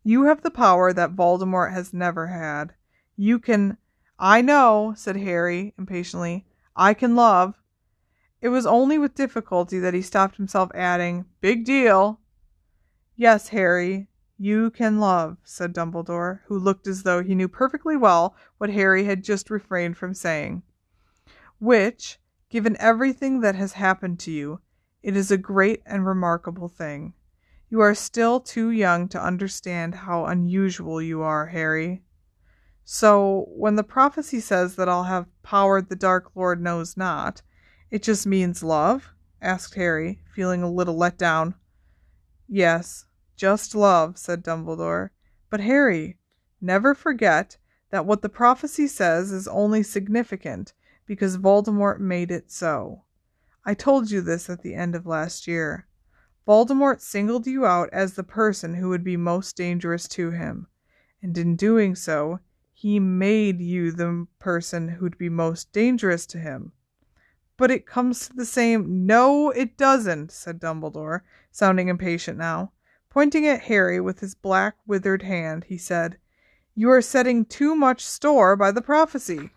You 0.01 0.23
have 0.23 0.43
the 0.43 0.49
power 0.49 0.93
that 0.93 1.13
Voldemort 1.13 1.73
has 1.73 1.93
never 1.93 2.27
had. 2.27 2.73
You 3.17 3.37
can. 3.37 3.77
I 4.17 4.41
know, 4.41 4.93
said 4.95 5.17
Harry 5.17 5.73
impatiently. 5.77 6.45
I 6.73 6.93
can 6.93 7.17
love. 7.17 7.55
It 8.39 8.47
was 8.47 8.65
only 8.65 8.97
with 8.97 9.13
difficulty 9.13 9.77
that 9.79 9.93
he 9.93 10.01
stopped 10.01 10.37
himself, 10.37 10.71
adding, 10.73 11.25
Big 11.41 11.65
deal. 11.65 12.21
Yes, 13.17 13.49
Harry, 13.49 14.07
you 14.43 14.69
can 14.71 14.99
love, 14.99 15.37
said 15.43 15.73
Dumbledore, 15.73 16.41
who 16.47 16.59
looked 16.59 16.85
as 16.85 17.03
though 17.03 17.23
he 17.23 17.33
knew 17.33 17.47
perfectly 17.47 17.95
well 17.95 18.35
what 18.57 18.69
Harry 18.69 19.05
had 19.05 19.23
just 19.23 19.49
refrained 19.49 19.95
from 19.95 20.13
saying. 20.13 20.63
Which, 21.59 22.19
given 22.49 22.75
everything 22.77 23.39
that 23.39 23.55
has 23.55 23.73
happened 23.73 24.19
to 24.19 24.31
you, 24.31 24.59
it 25.01 25.15
is 25.15 25.31
a 25.31 25.37
great 25.37 25.81
and 25.85 26.05
remarkable 26.05 26.67
thing. 26.67 27.13
You 27.69 27.79
are 27.79 27.95
still 27.95 28.39
too 28.39 28.69
young 28.69 29.07
to 29.09 29.23
understand 29.23 29.95
how 29.95 30.25
unusual 30.25 31.01
you 31.01 31.21
are, 31.21 31.47
Harry. 31.47 32.03
So, 32.83 33.45
when 33.49 33.77
the 33.77 33.83
prophecy 33.83 34.41
says 34.41 34.75
that 34.75 34.89
I'll 34.89 35.05
have 35.05 35.25
power 35.41 35.81
the 35.81 35.95
Dark 35.95 36.31
Lord 36.35 36.61
knows 36.61 36.97
not, 36.97 37.41
it 37.89 38.03
just 38.03 38.27
means 38.27 38.61
love? 38.61 39.13
asked 39.41 39.75
Harry, 39.75 40.21
feeling 40.35 40.63
a 40.63 40.69
little 40.69 40.97
let 40.97 41.17
down. 41.17 41.55
Yes, 42.47 43.05
just 43.35 43.75
love, 43.75 44.17
said 44.17 44.43
Dumbledore. 44.43 45.09
But 45.49 45.59
Harry, 45.59 46.17
never 46.61 46.93
forget 46.93 47.57
that 47.89 48.05
what 48.05 48.21
the 48.21 48.29
prophecy 48.29 48.87
says 48.87 49.31
is 49.31 49.47
only 49.47 49.83
significant 49.83 50.73
because 51.05 51.37
Voldemort 51.37 51.99
made 51.99 52.31
it 52.31 52.51
so. 52.51 53.03
I 53.65 53.73
told 53.73 54.11
you 54.11 54.21
this 54.21 54.49
at 54.49 54.61
the 54.61 54.73
end 54.73 54.95
of 54.95 55.05
last 55.05 55.47
year. 55.47 55.87
Voldemort 56.47 56.99
singled 56.99 57.47
you 57.47 57.65
out 57.65 57.89
as 57.93 58.13
the 58.13 58.23
person 58.23 58.73
who 58.75 58.89
would 58.89 59.03
be 59.03 59.15
most 59.15 59.55
dangerous 59.55 60.07
to 60.09 60.31
him, 60.31 60.67
and 61.21 61.37
in 61.37 61.55
doing 61.55 61.95
so, 61.95 62.39
he 62.73 62.99
made 62.99 63.61
you 63.61 63.91
the 63.91 64.27
person 64.39 64.89
who'd 64.89 65.17
be 65.17 65.29
most 65.29 65.71
dangerous 65.71 66.25
to 66.25 66.37
him. 66.37 66.73
But 67.55 67.71
it 67.71 67.85
comes 67.85 68.27
to 68.27 68.33
the 68.33 68.45
same. 68.45 69.05
No, 69.05 69.51
it 69.51 69.77
doesn't, 69.77 70.31
said 70.31 70.59
Dumbledore, 70.59 71.21
sounding 71.51 71.87
impatient 71.87 72.37
now. 72.37 72.73
Pointing 73.13 73.45
at 73.45 73.61
Harry 73.65 73.99
with 74.01 74.21
his 74.21 74.33
black, 74.33 74.75
withered 74.87 75.21
hand, 75.21 75.65
he 75.65 75.77
said, 75.77 76.17
You 76.73 76.89
are 76.89 76.99
setting 76.99 77.45
too 77.45 77.75
much 77.75 78.03
store 78.03 78.55
by 78.55 78.71
the 78.71 78.81
prophecy. 78.81 79.51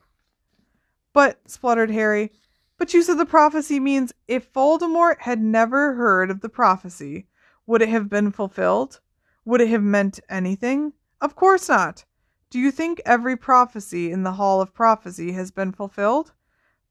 But, 1.14 1.40
spluttered 1.48 1.90
Harry, 1.90 2.32
but 2.76 2.92
you 2.92 3.02
said 3.02 3.16
the 3.16 3.24
prophecy 3.24 3.80
means 3.80 4.12
if 4.28 4.52
Voldemort 4.52 5.20
had 5.20 5.40
never 5.40 5.94
heard 5.94 6.30
of 6.30 6.42
the 6.42 6.50
prophecy, 6.50 7.28
would 7.66 7.80
it 7.80 7.88
have 7.88 8.10
been 8.10 8.30
fulfilled? 8.30 9.00
Would 9.46 9.62
it 9.62 9.70
have 9.70 9.82
meant 9.82 10.20
anything? 10.28 10.92
Of 11.22 11.34
course 11.34 11.70
not. 11.70 12.04
Do 12.50 12.58
you 12.58 12.70
think 12.70 13.00
every 13.06 13.38
prophecy 13.38 14.12
in 14.12 14.22
the 14.22 14.32
Hall 14.32 14.60
of 14.60 14.74
Prophecy 14.74 15.32
has 15.32 15.50
been 15.50 15.72
fulfilled? 15.72 16.34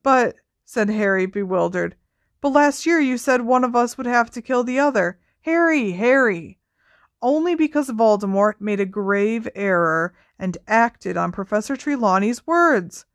But, 0.01 0.38
said 0.66 0.89
Harry, 0.89 1.28
bewildered, 1.28 1.95
but 2.41 2.53
last 2.53 2.88
year 2.88 2.99
you 2.99 3.20
said 3.20 3.41
one 3.41 3.63
of 3.63 3.76
us 3.76 3.99
would 3.99 4.07
have 4.07 4.32
to 4.32 4.41
kill 4.41 4.63
the 4.63 4.80
other. 4.80 5.20
Harry, 5.46 5.91
Harry! 5.91 6.58
Only 7.22 7.54
because 7.54 7.91
Voldemort 7.91 8.56
made 8.60 8.80
a 8.80 8.86
grave 8.88 9.48
error 9.54 10.16
and 10.39 10.58
acted 10.68 11.18
on 11.18 11.32
Professor 11.32 11.76
Trelawney's 11.76 12.48
words. 12.48 13.06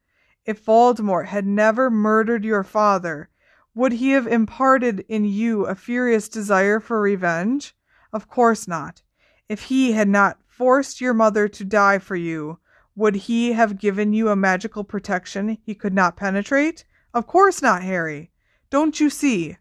If 0.44 0.64
Voldemort 0.64 1.26
had 1.26 1.44
never 1.44 1.90
murdered 1.90 2.44
your 2.44 2.62
father, 2.62 3.30
would 3.74 3.94
he 3.94 4.10
have 4.10 4.28
imparted 4.28 5.04
in 5.08 5.24
you 5.24 5.66
a 5.66 5.74
furious 5.74 6.28
desire 6.28 6.78
for 6.78 7.00
revenge? 7.00 7.74
Of 8.12 8.28
course 8.28 8.68
not. 8.68 9.02
If 9.48 9.62
he 9.62 9.90
had 9.90 10.08
not 10.08 10.38
forced 10.46 11.00
your 11.00 11.14
mother 11.14 11.48
to 11.48 11.64
die 11.64 11.98
for 11.98 12.14
you, 12.14 12.60
would 12.94 13.16
he 13.26 13.54
have 13.54 13.76
given 13.76 14.12
you 14.12 14.28
a 14.28 14.36
magical 14.36 14.84
protection 14.84 15.58
he 15.64 15.74
could 15.74 15.94
not 15.94 16.16
penetrate? 16.16 16.84
Of 17.12 17.26
course 17.26 17.60
not, 17.60 17.82
Harry. 17.82 18.30
Don't 18.70 19.00
you 19.00 19.10
see? 19.10 19.56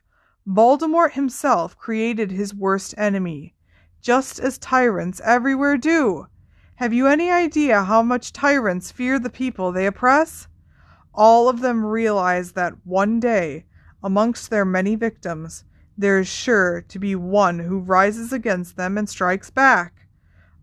Voldemort 0.49 1.11
himself 1.11 1.77
created 1.77 2.31
his 2.31 2.55
worst 2.55 2.95
enemy, 2.97 3.53
just 4.01 4.39
as 4.39 4.57
tyrants 4.57 5.21
everywhere 5.23 5.77
do. 5.77 6.25
Have 6.77 6.91
you 6.91 7.05
any 7.05 7.29
idea 7.29 7.83
how 7.83 8.01
much 8.01 8.33
tyrants 8.33 8.91
fear 8.91 9.19
the 9.19 9.29
people 9.29 9.71
they 9.71 9.85
oppress? 9.85 10.47
All 11.13 11.49
of 11.49 11.61
them 11.61 11.85
realize 11.85 12.53
that 12.53 12.73
one 12.83 13.19
day, 13.19 13.65
amongst 14.01 14.49
their 14.49 14.65
many 14.65 14.95
victims, 14.95 15.65
there 15.95 16.17
is 16.17 16.27
sure 16.27 16.81
to 16.81 16.97
be 16.97 17.13
one 17.13 17.59
who 17.59 17.77
rises 17.77 18.33
against 18.33 18.75
them 18.75 18.97
and 18.97 19.07
strikes 19.07 19.51
back. 19.51 20.07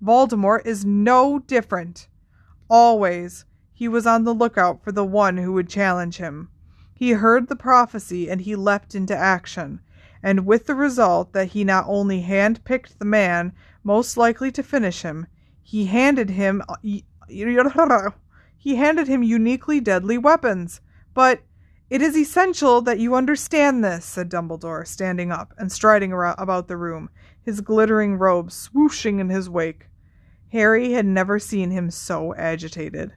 Voldemort 0.03 0.66
is 0.66 0.84
no 0.84 1.39
different. 1.39 2.09
Always, 2.68 3.45
he 3.72 3.87
was 3.87 4.05
on 4.05 4.24
the 4.24 4.34
lookout 4.34 4.82
for 4.82 4.91
the 4.91 5.05
one 5.05 5.37
who 5.37 5.53
would 5.53 5.68
challenge 5.68 6.16
him. 6.16 6.49
He 6.99 7.11
heard 7.11 7.49
the 7.49 7.57
prophecy 7.57 8.31
and 8.31 8.41
he 8.41 8.57
leapt 8.57 8.95
into 8.95 9.15
action, 9.15 9.81
and 10.23 10.47
with 10.47 10.65
the 10.65 10.75
result 10.75 11.35
that 11.35 11.49
he 11.49 11.63
not 11.63 11.85
only 11.87 12.23
hand-picked 12.23 12.99
the 12.99 13.05
man 13.05 13.53
most 13.85 14.17
likely 14.17 14.51
to 14.53 14.63
finish 14.63 15.03
him, 15.03 15.27
he 15.63 15.85
handed 15.85 16.31
him 16.31 16.63
he 16.83 17.05
handed 18.77 19.09
him 19.09 19.23
uniquely 19.23 19.79
deadly 19.79 20.17
weapons. 20.17 20.81
But 21.13 21.43
it 21.91 22.01
is 22.01 22.17
essential 22.17 22.81
that 22.81 22.99
you 22.99 23.15
understand 23.15 23.85
this, 23.85 24.07
said 24.07 24.31
Dumbledore, 24.31 24.87
standing 24.87 25.31
up 25.31 25.53
and 25.59 25.71
striding 25.71 26.13
about 26.13 26.67
the 26.67 26.79
room, 26.79 27.11
his 27.43 27.61
glittering 27.61 28.17
robe 28.17 28.49
swooshing 28.49 29.21
in 29.21 29.29
his 29.29 29.51
wake. 29.51 29.89
Harry 30.51 30.93
had 30.93 31.05
never 31.05 31.39
seen 31.39 31.71
him 31.71 31.91
so 31.91 32.35
agitated. 32.37 33.13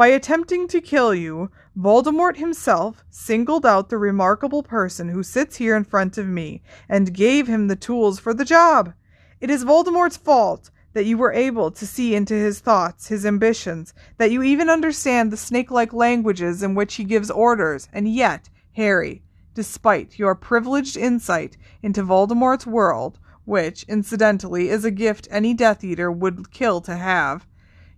By 0.00 0.06
attempting 0.06 0.66
to 0.68 0.80
kill 0.80 1.14
you, 1.14 1.50
Voldemort 1.78 2.38
himself 2.38 3.04
singled 3.10 3.66
out 3.66 3.90
the 3.90 3.98
remarkable 3.98 4.62
person 4.62 5.10
who 5.10 5.22
sits 5.22 5.56
here 5.56 5.76
in 5.76 5.84
front 5.84 6.16
of 6.16 6.26
me 6.26 6.62
and 6.88 7.12
gave 7.12 7.48
him 7.48 7.68
the 7.68 7.76
tools 7.76 8.18
for 8.18 8.32
the 8.32 8.46
job. 8.46 8.94
It 9.42 9.50
is 9.50 9.62
Voldemort's 9.62 10.16
fault 10.16 10.70
that 10.94 11.04
you 11.04 11.18
were 11.18 11.34
able 11.34 11.70
to 11.72 11.86
see 11.86 12.14
into 12.14 12.32
his 12.32 12.60
thoughts, 12.60 13.08
his 13.08 13.26
ambitions, 13.26 13.92
that 14.16 14.30
you 14.30 14.42
even 14.42 14.70
understand 14.70 15.30
the 15.30 15.36
snake 15.36 15.70
like 15.70 15.92
languages 15.92 16.62
in 16.62 16.74
which 16.74 16.94
he 16.94 17.04
gives 17.04 17.30
orders, 17.30 17.86
and 17.92 18.08
yet, 18.08 18.48
Harry, 18.76 19.22
despite 19.52 20.18
your 20.18 20.34
privileged 20.34 20.96
insight 20.96 21.58
into 21.82 22.02
Voldemort's 22.02 22.66
world, 22.66 23.18
which, 23.44 23.82
incidentally, 23.82 24.70
is 24.70 24.86
a 24.86 24.90
gift 24.90 25.28
any 25.30 25.52
Death 25.52 25.84
Eater 25.84 26.10
would 26.10 26.50
kill 26.50 26.80
to 26.80 26.96
have, 26.96 27.46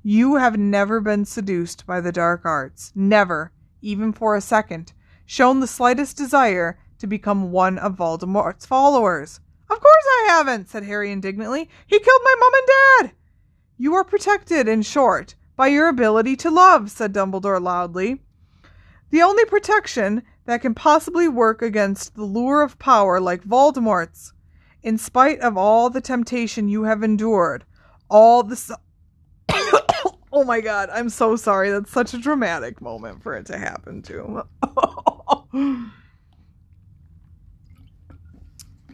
you 0.03 0.35
have 0.37 0.59
never 0.59 1.01
been 1.01 1.25
seduced 1.25 1.87
by 1.87 2.01
the 2.01 2.11
dark 2.11 2.45
arts, 2.45 2.93
never, 2.95 3.53
even 3.81 4.13
for 4.13 4.35
a 4.35 4.41
second, 4.41 4.93
shown 5.25 5.61
the 5.61 5.67
slightest 5.67 6.17
desire 6.17 6.79
to 6.99 7.07
become 7.07 7.53
one 7.53 7.79
of 7.79 7.97
Voldemort's 7.97 8.67
followers. 8.67 9.39
Of 9.71 9.81
course 9.81 10.05
I 10.21 10.27
haven't, 10.29 10.69
said 10.69 10.85
Harry 10.85 11.13
indignantly. 11.13 11.69
He 11.87 11.99
killed 11.99 12.21
my 12.25 12.35
mum 12.39 12.53
and 12.55 12.67
dad. 13.11 13.17
You 13.79 13.95
are 13.95 14.05
protected, 14.05 14.67
in 14.67 14.83
short, 14.83 15.35
by 15.57 15.69
your 15.69 15.89
ability 15.89 16.37
to 16.37 16.51
love, 16.51 16.91
said 16.91 17.13
Dumbledore 17.13 17.63
loudly. 17.63 18.23
The 19.11 19.23
only 19.23 19.45
protection 19.45 20.23
that 20.47 20.63
can 20.63 20.75
possibly 20.75 21.29
work 21.29 21.63
against 21.63 22.15
the 22.15 22.25
lure 22.25 22.63
of 22.63 22.79
power 22.79 23.21
like 23.21 23.45
Voldemort's. 23.45 24.33
In 24.83 24.99
spite 24.99 25.39
of 25.41 25.57
all 25.57 25.91
the 25.91 26.01
temptation 26.01 26.69
you 26.69 26.85
have 26.85 27.03
endured, 27.03 27.65
all 28.09 28.43
the. 28.43 28.79
Oh 30.33 30.45
my 30.45 30.61
god, 30.63 30.89
I'm 30.91 31.11
so 31.11 31.37
sorry. 31.37 31.71
That's 31.71 31.93
such 31.93 32.15
a 32.15 32.19
dramatic 32.19 32.81
moment 32.81 33.23
for 33.23 33.35
it 33.35 33.47
to 33.47 33.59
happen 33.59 34.01
to. 34.03 34.47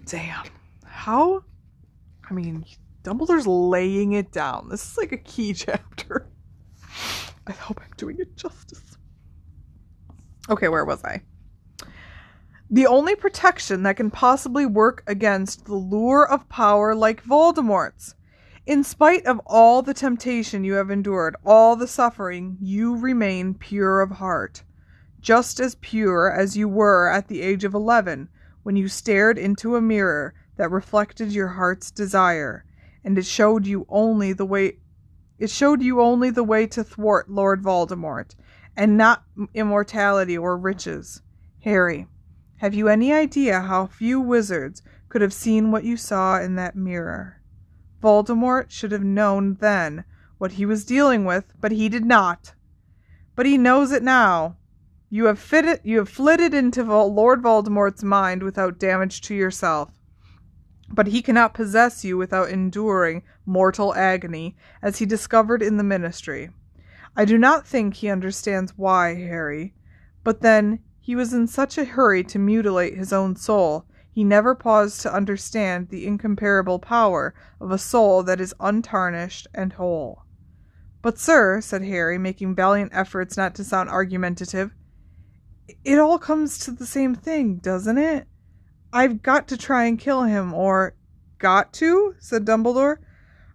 Damn. 0.05 0.47
How? 0.85 1.45
I 2.29 2.35
mean, 2.35 2.65
Dumbledore's 3.05 3.47
laying 3.47 4.13
it 4.15 4.33
down. 4.33 4.69
This 4.69 4.85
is 4.91 4.99
like 4.99 5.13
a 5.13 5.17
key 5.19 5.55
chapter. 5.55 6.29
I 7.47 7.53
hope 7.53 7.81
I'm 7.81 7.93
doing 7.97 8.17
it 8.19 8.37
justice. 8.37 8.99
Okay, 10.51 10.69
where 10.69 10.85
was 10.85 11.05
I? 11.05 11.23
The 12.71 12.87
only 12.87 13.15
protection 13.15 13.85
that 13.85 13.97
can 13.97 14.11
possibly 14.11 14.67
work 14.67 15.03
against 15.07 15.65
the 15.67 15.75
lure 15.75 16.29
of 16.29 16.49
power 16.49 16.95
like 16.95 17.25
Voldemort's. 17.25 18.15
In 18.69 18.85
spite 18.85 19.25
of 19.25 19.41
all 19.47 19.81
the 19.81 19.95
temptation 19.95 20.63
you 20.63 20.75
have 20.75 20.91
endured, 20.91 21.37
all 21.43 21.75
the 21.75 21.89
suffering, 21.89 22.59
you 22.61 22.97
remain 22.97 23.55
pure 23.55 24.03
of 24.03 24.11
heart. 24.11 24.63
Just 25.23 25.59
as 25.59 25.77
pure 25.77 26.31
as 26.31 26.55
you 26.55 26.69
were 26.69 27.09
at 27.11 27.29
the 27.29 27.41
age 27.41 27.65
of 27.65 27.73
eleven, 27.73 28.29
when 28.65 28.77
you 28.77 28.87
stared 28.87 29.39
into 29.39 29.75
a 29.75 29.81
mirror 29.81 30.35
that 30.57 30.71
reflected 30.71 31.33
your 31.33 31.49
heart's 31.49 31.91
desire, 31.91 32.67
and 33.03 33.17
it 33.17 33.25
showed 33.25 33.67
you 33.67 33.87
only 33.89 34.35
the 34.35 34.45
way 34.45 34.77
it 35.39 35.49
showed 35.49 35.81
you 35.81 36.03
only 36.03 36.29
the 36.29 36.45
way 36.45 36.67
to 36.67 36.85
thwart 36.85 37.31
Lord 37.31 37.63
Voldemort, 37.63 38.35
and 38.77 38.99
not 38.99 39.25
immortality 39.55 40.37
or 40.37 40.59
riches. 40.59 41.23
Harry, 41.65 42.07
have 42.59 42.75
you 42.75 42.89
any 42.89 43.15
idea 43.15 43.63
how 43.63 43.87
few 43.87 44.21
wizards 44.21 44.83
could 45.09 45.23
have 45.23 45.33
seen 45.33 45.71
what 45.71 45.85
you 45.85 45.97
saw 45.97 46.39
in 46.39 46.57
that 46.57 46.77
mirror? 46.77 47.38
Voldemort 48.03 48.71
should 48.71 48.93
have 48.93 49.05
known 49.05 49.55
then 49.55 50.05
what 50.39 50.53
he 50.53 50.65
was 50.65 50.85
dealing 50.85 51.25
with, 51.25 51.53
but 51.61 51.73
he 51.73 51.89
did 51.89 52.05
not. 52.05 52.55
But 53.35 53.47
he 53.47 53.59
knows 53.59 53.93
it 53.93 54.03
now. 54.03 54.57
You 55.11 55.25
have 55.25 55.39
fitted, 55.39 55.81
you 55.85 55.99
have 55.99 56.09
flitted 56.09 56.55
into 56.55 56.83
Lord 56.83 57.43
Voldemort's 57.43 58.05
mind 58.05 58.43
without 58.43 58.79
damage 58.79 59.21
to 59.23 59.35
yourself. 59.35 59.91
But 60.91 61.09
he 61.09 61.23
cannot 61.23 61.55
possess 61.55 62.05
you 62.05 62.17
without 62.17 62.51
enduring 62.51 63.23
mortal 63.45 63.95
agony, 63.95 64.57
as 64.83 64.99
he 64.99 65.07
discovered 65.07 65.63
in 65.63 65.77
the 65.77 65.85
ministry. 65.85 66.51
I 67.17 67.25
do 67.25 67.37
not 67.37 67.67
think 67.67 67.95
he 67.95 68.09
understands 68.09 68.75
why, 68.77 69.15
Harry. 69.15 69.75
But 70.25 70.41
then 70.41 70.81
he 71.01 71.17
was 71.17 71.33
in 71.33 71.47
such 71.47 71.79
a 71.79 71.85
hurry 71.85 72.23
to 72.25 72.39
mutilate 72.39 72.97
his 72.97 73.13
own 73.13 73.35
soul, 73.35 73.87
he 74.19 74.25
never 74.25 74.53
paused 74.53 75.01
to 75.01 75.15
understand 75.15 75.91
the 75.91 76.05
incomparable 76.05 76.81
power 76.81 77.33
of 77.61 77.71
a 77.71 77.79
soul 77.79 78.25
that 78.25 78.41
is 78.41 78.53
untarnished 78.59 79.47
and 79.55 79.75
whole. 79.75 80.25
But, 81.03 81.21
sir, 81.21 81.61
said 81.61 81.85
Harry, 81.85 82.19
making 82.19 82.57
valiant 82.57 82.91
efforts 82.93 83.37
not 83.37 83.55
to 83.55 83.63
sound 83.63 83.91
argumentative, 83.91 84.75
it 85.85 86.01
all 86.01 86.19
comes 86.19 86.59
to 86.59 86.73
the 86.73 86.85
same 86.85 87.15
thing, 87.15 87.59
doesn't 87.59 87.97
it? 87.97 88.27
I've 88.93 89.23
got 89.23 89.47
to 89.47 89.57
try 89.57 89.85
and 89.85 89.97
kill 89.97 90.25
him, 90.25 90.53
or. 90.53 90.97
Got 91.39 91.73
to? 91.75 92.17
said 92.19 92.45
Dumbledore. 92.45 92.97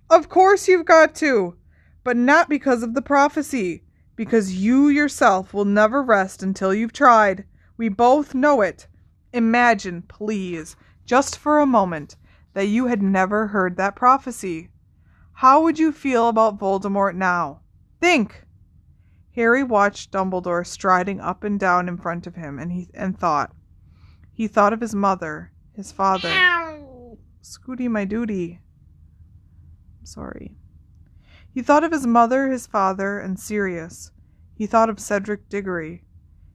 Of 0.10 0.30
course 0.30 0.70
you've 0.70 0.86
got 0.86 1.14
to, 1.16 1.58
but 2.06 2.16
not 2.16 2.48
because 2.48 2.84
of 2.84 2.94
the 2.94 3.02
prophecy 3.02 3.84
because 4.16 4.64
you 4.64 4.88
yourself 4.88 5.54
will 5.54 5.66
never 5.66 6.02
rest 6.02 6.42
until 6.42 6.74
you've 6.74 6.94
tried. 6.94 7.44
We 7.76 7.90
both 7.90 8.34
know 8.34 8.62
it. 8.62 8.88
Imagine, 9.34 10.04
please, 10.04 10.76
just 11.06 11.38
for 11.38 11.60
a 11.60 11.66
moment, 11.66 12.16
that 12.54 12.68
you 12.68 12.86
had 12.86 13.02
never 13.02 13.48
heard 13.48 13.76
that 13.78 13.96
prophecy. 13.96 14.70
How 15.34 15.64
would 15.64 15.80
you 15.80 15.92
feel 15.92 16.30
about 16.30 16.60
Voldemort 16.60 17.16
now? 17.16 17.62
Think! 18.00 18.46
Harry 19.36 19.64
watched 19.64 20.12
Dumbledore 20.12 20.66
striding 20.66 21.20
up 21.20 21.44
and 21.44 21.60
down 21.60 21.88
in 21.88 21.98
front 21.98 22.28
of 22.28 22.36
him, 22.36 22.60
and 22.60 22.72
he 22.72 22.90
and 22.94 23.18
thought. 23.18 23.52
He 24.32 24.48
thought 24.48 24.74
of 24.74 24.82
his 24.82 24.94
mother, 24.94 25.52
his 25.74 25.92
father. 25.92 26.30
Scooty, 27.42 27.90
my 27.90 28.06
duty. 28.06 28.62
sorry. 30.04 30.56
He 31.50 31.62
thought 31.62 31.84
of 31.84 31.92
his 31.92 32.06
mother, 32.06 32.50
his 32.50 32.68
father, 32.68 33.20
and 33.20 33.40
Sirius. 33.40 34.12
He 34.56 34.68
thought 34.68 34.90
of 34.90 35.00
Cedric 35.00 35.50
Diggory. 35.50 36.04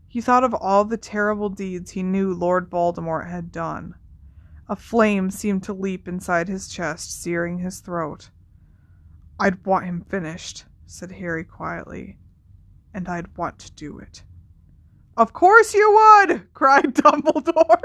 He 0.08 0.20
thought 0.20 0.42
of 0.42 0.54
all 0.54 0.84
the 0.84 0.96
terrible 0.96 1.50
deeds 1.50 1.90
he 1.90 2.02
knew 2.02 2.32
Lord 2.32 2.70
Voldemort 2.70 3.28
had 3.28 3.52
done. 3.52 3.94
A 4.68 4.74
flame 4.74 5.30
seemed 5.30 5.62
to 5.64 5.72
leap 5.72 6.08
inside 6.08 6.48
his 6.48 6.68
chest, 6.68 7.22
searing 7.22 7.58
his 7.58 7.80
throat. 7.80 8.30
I'd 9.38 9.64
want 9.64 9.84
him 9.84 10.00
finished, 10.00 10.64
said 10.86 11.12
Harry 11.12 11.44
quietly, 11.44 12.18
and 12.92 13.08
I'd 13.08 13.36
want 13.36 13.58
to 13.60 13.72
do 13.72 13.98
it. 13.98 14.24
Of 15.16 15.32
course 15.32 15.74
you 15.74 15.92
would, 15.92 16.48
cried 16.54 16.94
Dumbledore. 16.94 17.80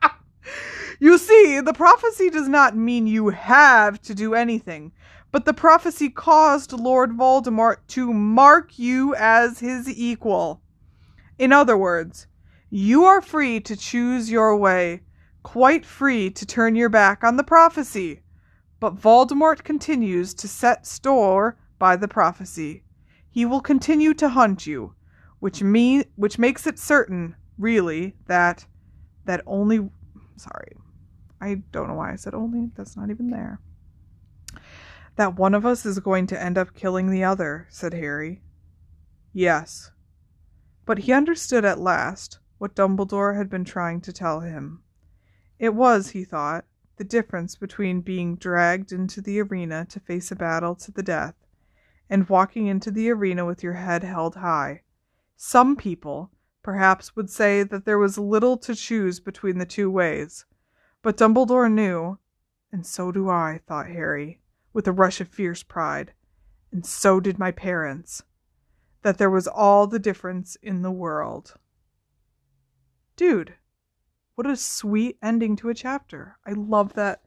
you 1.00 1.18
see, 1.18 1.60
the 1.60 1.74
prophecy 1.74 2.30
does 2.30 2.48
not 2.48 2.76
mean 2.76 3.06
you 3.06 3.30
have 3.30 4.00
to 4.02 4.14
do 4.14 4.34
anything 4.34 4.92
but 5.32 5.46
the 5.46 5.54
prophecy 5.54 6.10
caused 6.10 6.72
Lord 6.72 7.12
Voldemort 7.12 7.78
to 7.88 8.12
mark 8.12 8.78
you 8.78 9.14
as 9.14 9.58
his 9.58 9.88
equal. 9.88 10.60
In 11.38 11.52
other 11.52 11.76
words, 11.76 12.26
you 12.70 13.04
are 13.04 13.20
free 13.20 13.60
to 13.60 13.76
choose 13.76 14.30
your 14.30 14.56
way, 14.56 15.02
quite 15.42 15.84
free 15.84 16.30
to 16.30 16.46
turn 16.46 16.74
your 16.74 16.88
back 16.88 17.24
on 17.24 17.36
the 17.36 17.44
prophecy. 17.44 18.22
But 18.80 18.96
Voldemort 18.96 19.62
continues 19.64 20.34
to 20.34 20.48
set 20.48 20.86
store 20.86 21.58
by 21.78 21.96
the 21.96 22.08
prophecy. 22.08 22.84
He 23.30 23.44
will 23.44 23.60
continue 23.60 24.14
to 24.14 24.28
hunt 24.28 24.66
you, 24.66 24.94
which 25.40 25.62
mean 25.62 26.04
which 26.16 26.38
makes 26.38 26.66
it 26.66 26.78
certain, 26.78 27.36
really, 27.58 28.16
that 28.26 28.66
that 29.24 29.42
only 29.46 29.88
sorry. 30.36 30.76
I 31.40 31.62
don't 31.72 31.88
know 31.88 31.94
why 31.94 32.12
I 32.12 32.16
said 32.16 32.34
only. 32.34 32.70
That's 32.74 32.96
not 32.96 33.10
even 33.10 33.30
there 33.30 33.60
that 35.16 35.36
one 35.36 35.54
of 35.54 35.66
us 35.66 35.84
is 35.84 35.98
going 35.98 36.26
to 36.28 36.42
end 36.42 36.58
up 36.58 36.74
killing 36.74 37.10
the 37.10 37.24
other, 37.24 37.66
said 37.70 37.94
Harry. 37.94 38.42
Yes. 39.32 39.91
But 40.84 40.98
he 40.98 41.12
understood 41.12 41.64
at 41.64 41.78
last 41.78 42.38
what 42.58 42.74
Dumbledore 42.74 43.36
had 43.36 43.48
been 43.48 43.64
trying 43.64 44.00
to 44.02 44.12
tell 44.12 44.40
him. 44.40 44.82
It 45.58 45.74
was, 45.74 46.10
he 46.10 46.24
thought, 46.24 46.64
the 46.96 47.04
difference 47.04 47.56
between 47.56 48.00
being 48.00 48.36
dragged 48.36 48.92
into 48.92 49.20
the 49.20 49.40
arena 49.40 49.86
to 49.86 50.00
face 50.00 50.30
a 50.30 50.36
battle 50.36 50.74
to 50.76 50.92
the 50.92 51.02
death 51.02 51.34
and 52.10 52.28
walking 52.28 52.66
into 52.66 52.90
the 52.90 53.10
arena 53.10 53.44
with 53.44 53.62
your 53.62 53.72
head 53.72 54.02
held 54.02 54.36
high. 54.36 54.82
Some 55.36 55.76
people, 55.76 56.30
perhaps, 56.62 57.16
would 57.16 57.30
say 57.30 57.62
that 57.62 57.84
there 57.86 57.98
was 57.98 58.18
little 58.18 58.56
to 58.58 58.74
choose 58.74 59.18
between 59.18 59.58
the 59.58 59.66
two 59.66 59.90
ways, 59.90 60.44
but 61.00 61.16
Dumbledore 61.16 61.72
knew, 61.72 62.18
and 62.70 62.86
so 62.86 63.10
do 63.10 63.30
I, 63.30 63.60
thought 63.66 63.86
Harry, 63.86 64.40
with 64.72 64.86
a 64.86 64.92
rush 64.92 65.20
of 65.20 65.28
fierce 65.28 65.62
pride, 65.62 66.12
and 66.70 66.84
so 66.84 67.18
did 67.18 67.38
my 67.38 67.50
parents, 67.50 68.22
that 69.02 69.18
there 69.18 69.30
was 69.30 69.46
all 69.46 69.86
the 69.86 69.98
difference 69.98 70.56
in 70.62 70.82
the 70.82 70.90
world. 70.90 71.54
Dude, 73.16 73.54
what 74.34 74.46
a 74.46 74.56
sweet 74.56 75.18
ending 75.22 75.56
to 75.56 75.68
a 75.68 75.74
chapter. 75.74 76.38
I 76.46 76.52
love 76.52 76.94
that. 76.94 77.22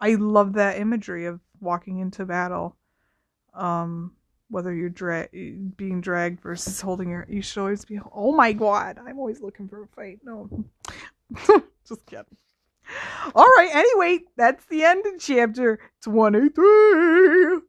I 0.00 0.14
love 0.14 0.54
that 0.54 0.78
imagery 0.78 1.26
of 1.26 1.40
walking 1.60 1.98
into 1.98 2.24
battle. 2.24 2.76
Um, 3.54 4.12
whether 4.50 4.72
you're 4.72 4.88
dra- 4.88 5.28
being 5.76 6.00
dragged 6.00 6.40
versus 6.40 6.80
holding 6.80 7.10
your, 7.10 7.26
you 7.28 7.42
should 7.42 7.60
always 7.60 7.84
be. 7.84 8.00
Oh 8.12 8.32
my 8.34 8.52
god, 8.52 8.98
I'm 8.98 9.18
always 9.18 9.40
looking 9.40 9.68
for 9.68 9.82
a 9.82 9.86
fight. 9.88 10.20
No, 10.22 10.48
just 11.86 12.06
kidding. 12.06 12.36
All 13.34 13.44
right, 13.44 13.70
anyway, 13.72 14.24
that's 14.36 14.64
the 14.66 14.84
end 14.84 15.04
of 15.06 15.20
chapter 15.20 15.78
23. 16.02 17.60